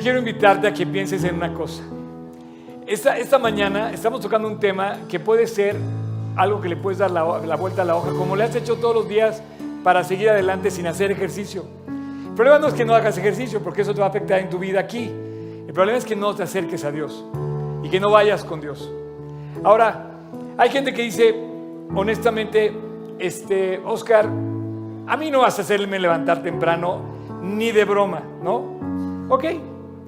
Quiero 0.00 0.18
invitarte 0.18 0.66
a 0.66 0.72
que 0.72 0.86
pienses 0.86 1.24
en 1.24 1.34
una 1.34 1.52
cosa. 1.52 1.82
Esta, 2.86 3.18
esta 3.18 3.38
mañana 3.38 3.92
estamos 3.92 4.22
tocando 4.22 4.48
un 4.48 4.58
tema 4.58 4.96
que 5.10 5.20
puede 5.20 5.46
ser 5.46 5.76
algo 6.36 6.58
que 6.58 6.70
le 6.70 6.76
puedes 6.76 6.98
dar 6.98 7.10
la, 7.10 7.38
la 7.40 7.56
vuelta 7.56 7.82
a 7.82 7.84
la 7.84 7.96
hoja, 7.96 8.10
como 8.12 8.34
le 8.34 8.44
has 8.44 8.54
hecho 8.56 8.76
todos 8.76 8.94
los 8.94 9.08
días 9.08 9.42
para 9.84 10.02
seguir 10.02 10.30
adelante 10.30 10.70
sin 10.70 10.86
hacer 10.86 11.10
ejercicio. 11.10 11.66
El 12.28 12.34
problema 12.34 12.58
no 12.58 12.68
es 12.68 12.74
que 12.74 12.86
no 12.86 12.94
hagas 12.94 13.18
ejercicio, 13.18 13.60
porque 13.62 13.82
eso 13.82 13.92
te 13.92 14.00
va 14.00 14.06
a 14.06 14.08
afectar 14.08 14.38
en 14.40 14.48
tu 14.48 14.58
vida 14.58 14.80
aquí. 14.80 15.12
El 15.66 15.72
problema 15.74 15.98
es 15.98 16.06
que 16.06 16.16
no 16.16 16.34
te 16.34 16.44
acerques 16.44 16.82
a 16.84 16.90
Dios 16.90 17.22
y 17.82 17.90
que 17.90 18.00
no 18.00 18.10
vayas 18.10 18.42
con 18.42 18.62
Dios. 18.62 18.90
Ahora, 19.62 20.12
hay 20.56 20.70
gente 20.70 20.94
que 20.94 21.02
dice, 21.02 21.34
honestamente, 21.94 22.72
este, 23.18 23.78
Oscar, 23.84 24.24
a 25.06 25.16
mí 25.18 25.30
no 25.30 25.40
vas 25.40 25.58
a 25.58 25.62
hacerme 25.62 25.98
levantar 25.98 26.42
temprano 26.42 27.02
ni 27.42 27.70
de 27.70 27.84
broma, 27.84 28.22
¿no? 28.42 28.80
Ok, 29.28 29.44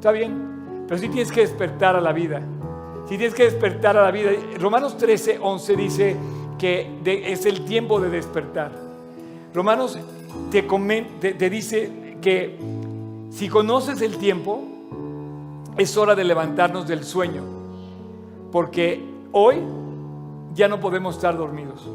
está 0.02 0.10
bien, 0.10 0.84
pero 0.88 0.98
sí 1.00 1.08
tienes 1.08 1.30
que 1.30 1.42
despertar 1.42 1.94
a 1.94 2.00
la 2.00 2.12
vida. 2.12 2.42
Sí 3.08 3.16
tienes 3.16 3.34
que 3.34 3.44
despertar 3.44 3.96
a 3.96 4.02
la 4.02 4.10
vida. 4.10 4.32
Romanos 4.58 4.98
13, 4.98 5.38
11 5.40 5.76
dice 5.76 6.16
que 6.58 6.90
es 7.04 7.46
el 7.46 7.64
tiempo 7.64 8.00
de 8.00 8.10
despertar. 8.10 8.72
Romanos 9.54 9.96
te- 10.50 11.34
te 11.34 11.48
dice 11.50 12.16
que 12.20 12.58
si 13.30 13.48
conoces 13.48 14.02
el 14.02 14.16
tiempo, 14.16 14.64
es 15.78 15.96
hora 15.96 16.16
de 16.16 16.24
levantarnos 16.24 16.88
del 16.88 17.04
sueño, 17.04 17.42
porque 18.50 19.00
hoy 19.30 19.58
ya 20.52 20.66
no 20.66 20.80
podemos 20.80 21.14
estar 21.14 21.36
dormidos. 21.36 21.88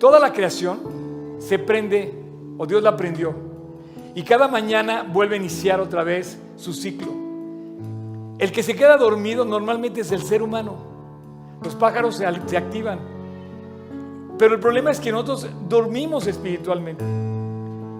Toda 0.00 0.18
la 0.18 0.32
creación 0.32 0.80
se 1.38 1.56
prende, 1.60 2.12
o 2.58 2.66
Dios 2.66 2.82
la 2.82 2.96
prendió, 2.96 3.32
y 4.16 4.24
cada 4.24 4.48
mañana 4.48 5.04
vuelve 5.04 5.36
a 5.36 5.38
iniciar 5.38 5.78
otra 5.78 6.02
vez 6.02 6.36
su 6.56 6.72
ciclo. 6.72 7.12
El 8.38 8.52
que 8.52 8.62
se 8.62 8.74
queda 8.74 8.96
dormido 8.96 9.44
normalmente 9.44 10.00
es 10.00 10.12
el 10.12 10.22
ser 10.22 10.42
humano. 10.42 10.76
Los 11.62 11.74
pájaros 11.74 12.16
se, 12.16 12.26
activan. 12.26 12.98
Pero 14.38 14.54
el 14.54 14.60
problema 14.60 14.90
es 14.90 15.00
que 15.00 15.12
nosotros 15.12 15.48
dormimos 15.68 16.26
espiritualmente 16.26 17.04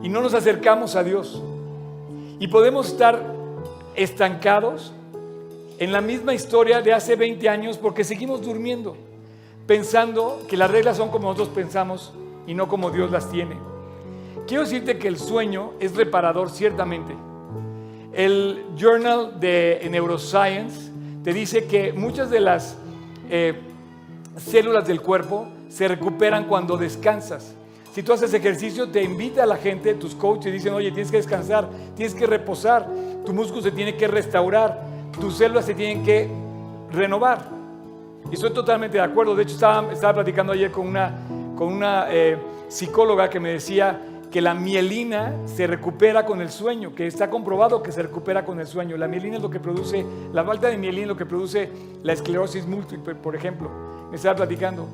y 0.03 0.09
no 0.09 0.21
nos 0.21 0.35
acercamos 0.35 0.97
a 0.97 1.05
Dios. 1.05 1.43
Y 2.41 2.49
podemos 2.49 2.89
estar 2.89 3.23
estancados 3.95 4.93
en 5.79 5.93
la 5.93 6.01
misma 6.01 6.35
historia 6.35 6.83
de 6.83 6.93
hace 6.93 7.17
20 7.17 7.49
años 7.49 7.79
porque 7.79 8.03
seguimos 8.03 8.43
durmiendo, 8.43 8.97
pensando 9.67 10.43
que 10.49 10.57
las 10.57 10.71
reglas 10.71 10.97
son 10.97 11.11
como 11.11 11.29
nosotros 11.29 11.49
pensamos 11.55 12.13
y 12.47 12.55
no 12.55 12.69
como 12.69 12.91
Dios 12.91 13.11
las 13.11 13.31
tiene. 13.31 13.57
Quiero 14.47 14.65
decirte 14.65 14.99
que 14.99 15.09
el 15.09 15.19
sueño 15.19 15.73
es 15.79 15.95
reparador 15.97 16.51
ciertamente. 16.51 17.15
El 18.15 18.65
Journal 18.77 19.41
de 19.41 19.87
Neuroscience 19.91 20.93
te 21.25 21.33
dice 21.33 21.65
que 21.65 21.93
muchas 21.93 22.31
de 22.31 22.41
las 22.41 22.77
eh, 23.29 23.55
células 24.37 24.87
del 24.87 25.01
cuerpo 25.01 25.49
se 25.69 25.89
recuperan 25.89 26.45
cuando 26.45 26.77
descansas. 26.77 27.55
Si 27.93 28.03
tú 28.03 28.13
haces 28.13 28.33
ejercicio, 28.35 28.89
te 28.89 29.03
invita 29.03 29.43
a 29.45 29.47
la 29.47 29.57
gente, 29.57 29.95
tus 29.95 30.15
coaches 30.15 30.53
dicen, 30.53 30.75
oye, 30.75 30.91
tienes 30.91 31.11
que 31.11 31.17
descansar, 31.17 31.69
tienes 31.97 32.15
que 32.15 32.27
reposar, 32.27 32.89
tu 33.25 33.33
músculo 33.33 33.63
se 33.63 33.71
tiene 33.71 33.97
que 33.97 34.07
restaurar, 34.07 34.85
tus 35.21 35.37
células 35.37 35.65
se 35.65 35.75
tienen 35.75 36.05
que 36.05 36.29
renovar. 36.93 37.49
Y 38.31 38.35
estoy 38.35 38.51
totalmente 38.51 38.97
de 38.97 39.03
acuerdo. 39.05 39.35
De 39.35 39.43
hecho, 39.43 39.55
estaba, 39.55 39.93
estaba 39.93 40.15
platicando 40.15 40.53
ayer 40.53 40.71
con 40.71 40.87
una, 40.87 42.07
eh, 42.11 42.37
psicóloga 42.69 43.29
que 43.31 43.39
me 43.39 43.53
decía 43.53 44.01
que 44.35 44.41
la 44.41 44.53
mielina 44.53 45.33
se 45.47 45.65
recupera 45.69 46.27
con 46.27 46.41
el 46.41 46.51
sueño, 46.51 46.93
que 46.93 47.07
está 47.07 47.31
comprobado 47.31 47.85
que 47.85 47.93
se 47.93 48.03
recupera 48.03 48.45
con 48.45 48.59
el 48.59 48.67
sueño. 48.67 48.97
La 48.97 49.07
mielina 49.07 49.37
es 49.37 49.43
lo 49.45 49.49
que 49.49 49.61
produce, 49.61 50.05
la 50.33 50.43
falta 50.43 50.67
de 50.67 50.77
mielina 50.77 51.03
es 51.03 51.09
lo 51.11 51.17
que 51.17 51.25
produce 51.25 51.71
la 52.03 52.15
esclerosis 52.15 52.67
múltiple, 52.67 53.15
por 53.15 53.37
ejemplo. 53.37 53.71
Me 54.11 54.17
estaba 54.17 54.35
platicando. 54.35 54.89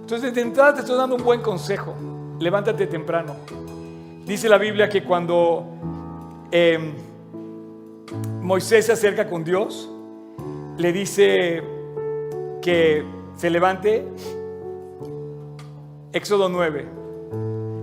Entonces, 0.00 0.34
de 0.34 0.40
entrada 0.40 0.74
te 0.74 0.80
estoy 0.80 0.96
dando 0.96 1.14
un 1.14 1.22
buen 1.22 1.40
consejo. 1.42 1.94
Levántate 2.40 2.88
temprano. 2.88 3.36
Dice 4.26 4.48
la 4.48 4.58
Biblia 4.58 4.88
que 4.88 5.04
cuando 5.04 5.64
eh, 6.50 6.92
Moisés 8.40 8.86
se 8.86 8.92
acerca 8.94 9.30
con 9.30 9.44
Dios, 9.44 9.88
le 10.76 10.92
dice 10.92 11.62
que 12.60 13.04
se 13.36 13.48
levante. 13.48 14.08
Éxodo 16.12 16.48
9. 16.48 17.01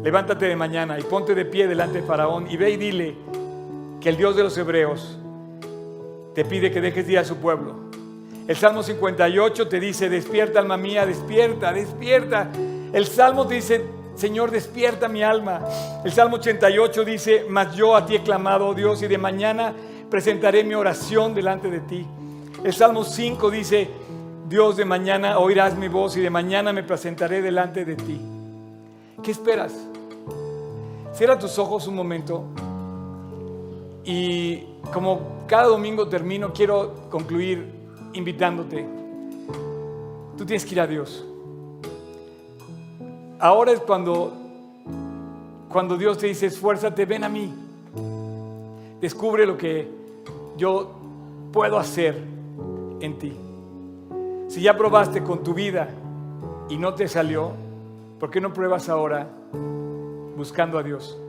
Levántate 0.03 0.45
de 0.47 0.55
mañana 0.55 0.97
y 0.97 1.03
ponte 1.03 1.35
de 1.35 1.43
pie 1.43 1.67
delante 1.67 2.01
de 2.01 2.07
Faraón 2.07 2.49
y 2.49 2.55
ve 2.55 2.71
y 2.71 2.77
dile 2.77 3.15
que 3.99 4.09
el 4.09 4.15
Dios 4.15 4.35
de 4.35 4.43
los 4.43 4.57
hebreos 4.57 5.17
te 6.33 6.45
pide 6.45 6.71
que 6.71 6.79
dejes 6.79 7.05
de 7.05 7.13
ir 7.13 7.19
a 7.19 7.25
su 7.25 7.35
pueblo. 7.35 7.75
El 8.47 8.55
Salmo 8.55 8.81
58 8.81 9.67
te 9.67 9.79
dice, 9.79 10.09
despierta 10.09 10.59
alma 10.59 10.77
mía, 10.77 11.05
despierta, 11.05 11.73
despierta. 11.73 12.47
El 12.93 13.05
Salmo 13.05 13.43
dice, 13.43 13.83
Señor, 14.15 14.51
despierta 14.51 15.09
mi 15.09 15.21
alma. 15.21 15.61
El 16.03 16.13
Salmo 16.13 16.37
88 16.37 17.03
dice, 17.03 17.45
mas 17.49 17.75
yo 17.75 17.95
a 17.95 18.05
ti 18.05 18.15
he 18.15 18.23
clamado, 18.23 18.69
oh 18.69 18.73
Dios, 18.73 19.03
y 19.03 19.07
de 19.07 19.17
mañana 19.17 19.73
presentaré 20.09 20.63
mi 20.63 20.75
oración 20.75 21.35
delante 21.35 21.69
de 21.69 21.81
ti. 21.81 22.07
El 22.63 22.73
Salmo 22.73 23.03
5 23.03 23.51
dice, 23.51 23.89
Dios, 24.47 24.77
de 24.77 24.85
mañana 24.85 25.39
oirás 25.39 25.75
mi 25.75 25.89
voz 25.89 26.15
y 26.15 26.21
de 26.21 26.29
mañana 26.29 26.71
me 26.71 26.83
presentaré 26.83 27.41
delante 27.41 27.83
de 27.83 27.95
ti. 27.95 28.19
¿Qué 29.21 29.31
esperas? 29.31 29.88
Cierra 31.19 31.37
tus 31.37 31.59
ojos 31.59 31.85
un 31.85 31.95
momento 31.95 32.45
y 34.05 34.63
como 34.93 35.19
cada 35.47 35.67
domingo 35.67 36.07
termino, 36.07 36.53
quiero 36.53 37.09
concluir 37.09 37.69
invitándote. 38.13 38.87
Tú 40.37 40.45
tienes 40.45 40.63
que 40.63 40.75
ir 40.75 40.79
a 40.79 40.87
Dios. 40.87 41.25
Ahora 43.37 43.73
es 43.73 43.81
cuando, 43.81 44.31
cuando 45.67 45.97
Dios 45.97 46.17
te 46.19 46.27
dice, 46.27 46.45
esfuérzate, 46.45 47.05
ven 47.05 47.25
a 47.25 47.27
mí. 47.27 47.53
Descubre 49.01 49.45
lo 49.45 49.57
que 49.57 49.91
yo 50.55 50.89
puedo 51.51 51.77
hacer 51.77 52.15
en 53.01 53.19
ti. 53.19 53.33
Si 54.47 54.61
ya 54.61 54.77
probaste 54.77 55.21
con 55.21 55.43
tu 55.43 55.53
vida 55.53 55.89
y 56.69 56.77
no 56.77 56.93
te 56.93 57.09
salió, 57.09 57.51
¿por 58.21 58.29
qué 58.29 58.39
no 58.39 58.53
pruebas 58.53 58.87
ahora 58.87 59.27
buscando 60.39 60.79
a 60.79 60.83
Dios? 60.83 61.19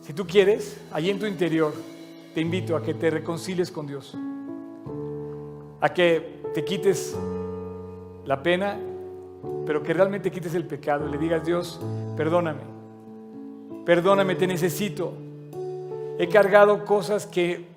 Si 0.00 0.12
tú 0.12 0.26
quieres, 0.26 0.80
allí 0.90 1.08
en 1.08 1.20
tu 1.20 1.26
interior, 1.26 1.72
te 2.34 2.40
invito 2.40 2.76
a 2.76 2.82
que 2.82 2.92
te 2.92 3.08
reconcilies 3.08 3.70
con 3.70 3.86
Dios, 3.86 4.18
a 5.80 5.88
que 5.94 6.42
te 6.52 6.64
quites 6.64 7.16
la 8.24 8.42
pena, 8.42 8.76
pero 9.64 9.80
que 9.84 9.94
realmente 9.94 10.32
quites 10.32 10.52
el 10.56 10.66
pecado 10.66 11.08
y 11.08 11.12
le 11.12 11.18
digas, 11.18 11.46
Dios, 11.46 11.80
perdóname, 12.16 12.62
perdóname, 13.86 14.34
te 14.34 14.48
necesito. 14.48 15.12
He 16.18 16.28
cargado 16.28 16.84
cosas 16.84 17.26
que 17.26 17.68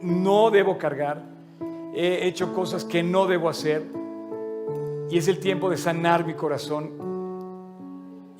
no 0.00 0.50
debo 0.50 0.78
cargar, 0.78 1.22
he 1.94 2.26
hecho 2.26 2.54
cosas 2.54 2.86
que 2.86 3.02
no 3.02 3.26
debo 3.26 3.50
hacer 3.50 3.84
y 5.10 5.18
es 5.18 5.28
el 5.28 5.38
tiempo 5.40 5.68
de 5.68 5.76
sanar 5.76 6.24
mi 6.24 6.32
corazón. 6.32 7.11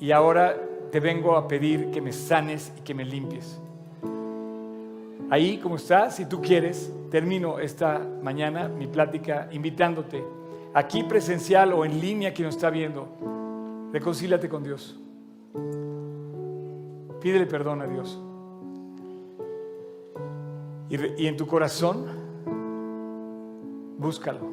Y 0.03 0.11
ahora 0.11 0.57
te 0.91 0.99
vengo 0.99 1.37
a 1.37 1.47
pedir 1.47 1.89
que 1.89 2.01
me 2.01 2.11
sanes 2.11 2.73
y 2.77 2.81
que 2.81 2.93
me 2.93 3.05
limpies. 3.05 3.57
Ahí, 5.29 5.59
como 5.59 5.77
estás, 5.77 6.17
si 6.17 6.25
tú 6.25 6.41
quieres, 6.41 6.91
termino 7.09 7.57
esta 7.57 8.05
mañana 8.21 8.67
mi 8.67 8.87
plática 8.87 9.47
invitándote, 9.53 10.21
aquí 10.73 11.03
presencial 11.03 11.71
o 11.71 11.85
en 11.85 12.01
línea 12.01 12.33
que 12.33 12.43
nos 12.43 12.55
está 12.55 12.69
viendo, 12.69 13.07
reconcíliate 13.93 14.49
con 14.49 14.61
Dios. 14.61 14.99
Pídele 17.21 17.45
perdón 17.45 17.81
a 17.81 17.87
Dios. 17.87 18.21
Y, 20.89 21.23
y 21.23 21.27
en 21.27 21.37
tu 21.37 21.47
corazón, 21.47 22.07
búscalo. 23.97 24.51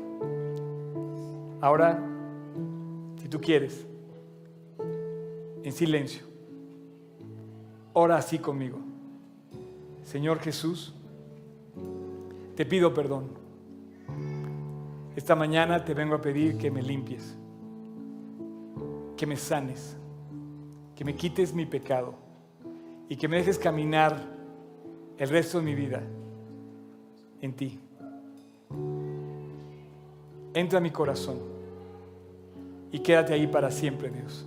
Ahora, 1.60 2.00
si 3.20 3.28
tú 3.28 3.40
quieres, 3.40 3.89
en 5.62 5.72
silencio, 5.72 6.24
ora 7.92 8.16
así 8.16 8.38
conmigo. 8.38 8.78
Señor 10.04 10.38
Jesús, 10.40 10.94
te 12.56 12.66
pido 12.66 12.92
perdón. 12.92 13.28
Esta 15.16 15.34
mañana 15.34 15.84
te 15.84 15.94
vengo 15.94 16.14
a 16.14 16.20
pedir 16.20 16.56
que 16.56 16.70
me 16.70 16.82
limpies, 16.82 17.36
que 19.16 19.26
me 19.26 19.36
sanes, 19.36 19.96
que 20.96 21.04
me 21.04 21.14
quites 21.14 21.54
mi 21.54 21.66
pecado 21.66 22.14
y 23.08 23.16
que 23.16 23.28
me 23.28 23.36
dejes 23.36 23.58
caminar 23.58 24.16
el 25.18 25.28
resto 25.28 25.58
de 25.58 25.64
mi 25.64 25.74
vida 25.74 26.02
en 27.40 27.52
ti. 27.54 27.80
Entra 30.54 30.78
a 30.78 30.82
mi 30.82 30.90
corazón 30.90 31.38
y 32.90 32.98
quédate 33.00 33.32
ahí 33.32 33.46
para 33.46 33.70
siempre, 33.70 34.10
Dios. 34.10 34.46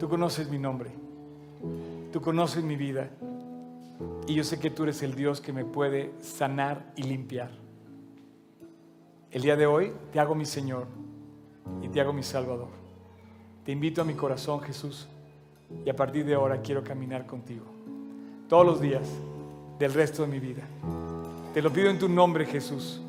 Tú 0.00 0.08
conoces 0.08 0.48
mi 0.48 0.58
nombre, 0.58 0.90
tú 2.10 2.22
conoces 2.22 2.64
mi 2.64 2.74
vida 2.74 3.10
y 4.26 4.34
yo 4.34 4.42
sé 4.44 4.58
que 4.58 4.70
tú 4.70 4.84
eres 4.84 5.02
el 5.02 5.14
Dios 5.14 5.42
que 5.42 5.52
me 5.52 5.66
puede 5.66 6.14
sanar 6.22 6.90
y 6.96 7.02
limpiar. 7.02 7.50
El 9.30 9.42
día 9.42 9.56
de 9.56 9.66
hoy 9.66 9.92
te 10.10 10.18
hago 10.18 10.34
mi 10.34 10.46
Señor 10.46 10.86
y 11.82 11.88
te 11.88 12.00
hago 12.00 12.14
mi 12.14 12.22
Salvador. 12.22 12.70
Te 13.62 13.72
invito 13.72 14.00
a 14.00 14.06
mi 14.06 14.14
corazón, 14.14 14.62
Jesús, 14.62 15.06
y 15.84 15.90
a 15.90 15.94
partir 15.94 16.24
de 16.24 16.32
ahora 16.32 16.62
quiero 16.62 16.82
caminar 16.82 17.26
contigo. 17.26 17.66
Todos 18.48 18.64
los 18.64 18.80
días 18.80 19.06
del 19.78 19.92
resto 19.92 20.22
de 20.22 20.28
mi 20.28 20.40
vida. 20.40 20.62
Te 21.52 21.60
lo 21.60 21.70
pido 21.70 21.90
en 21.90 21.98
tu 21.98 22.08
nombre, 22.08 22.46
Jesús. 22.46 23.02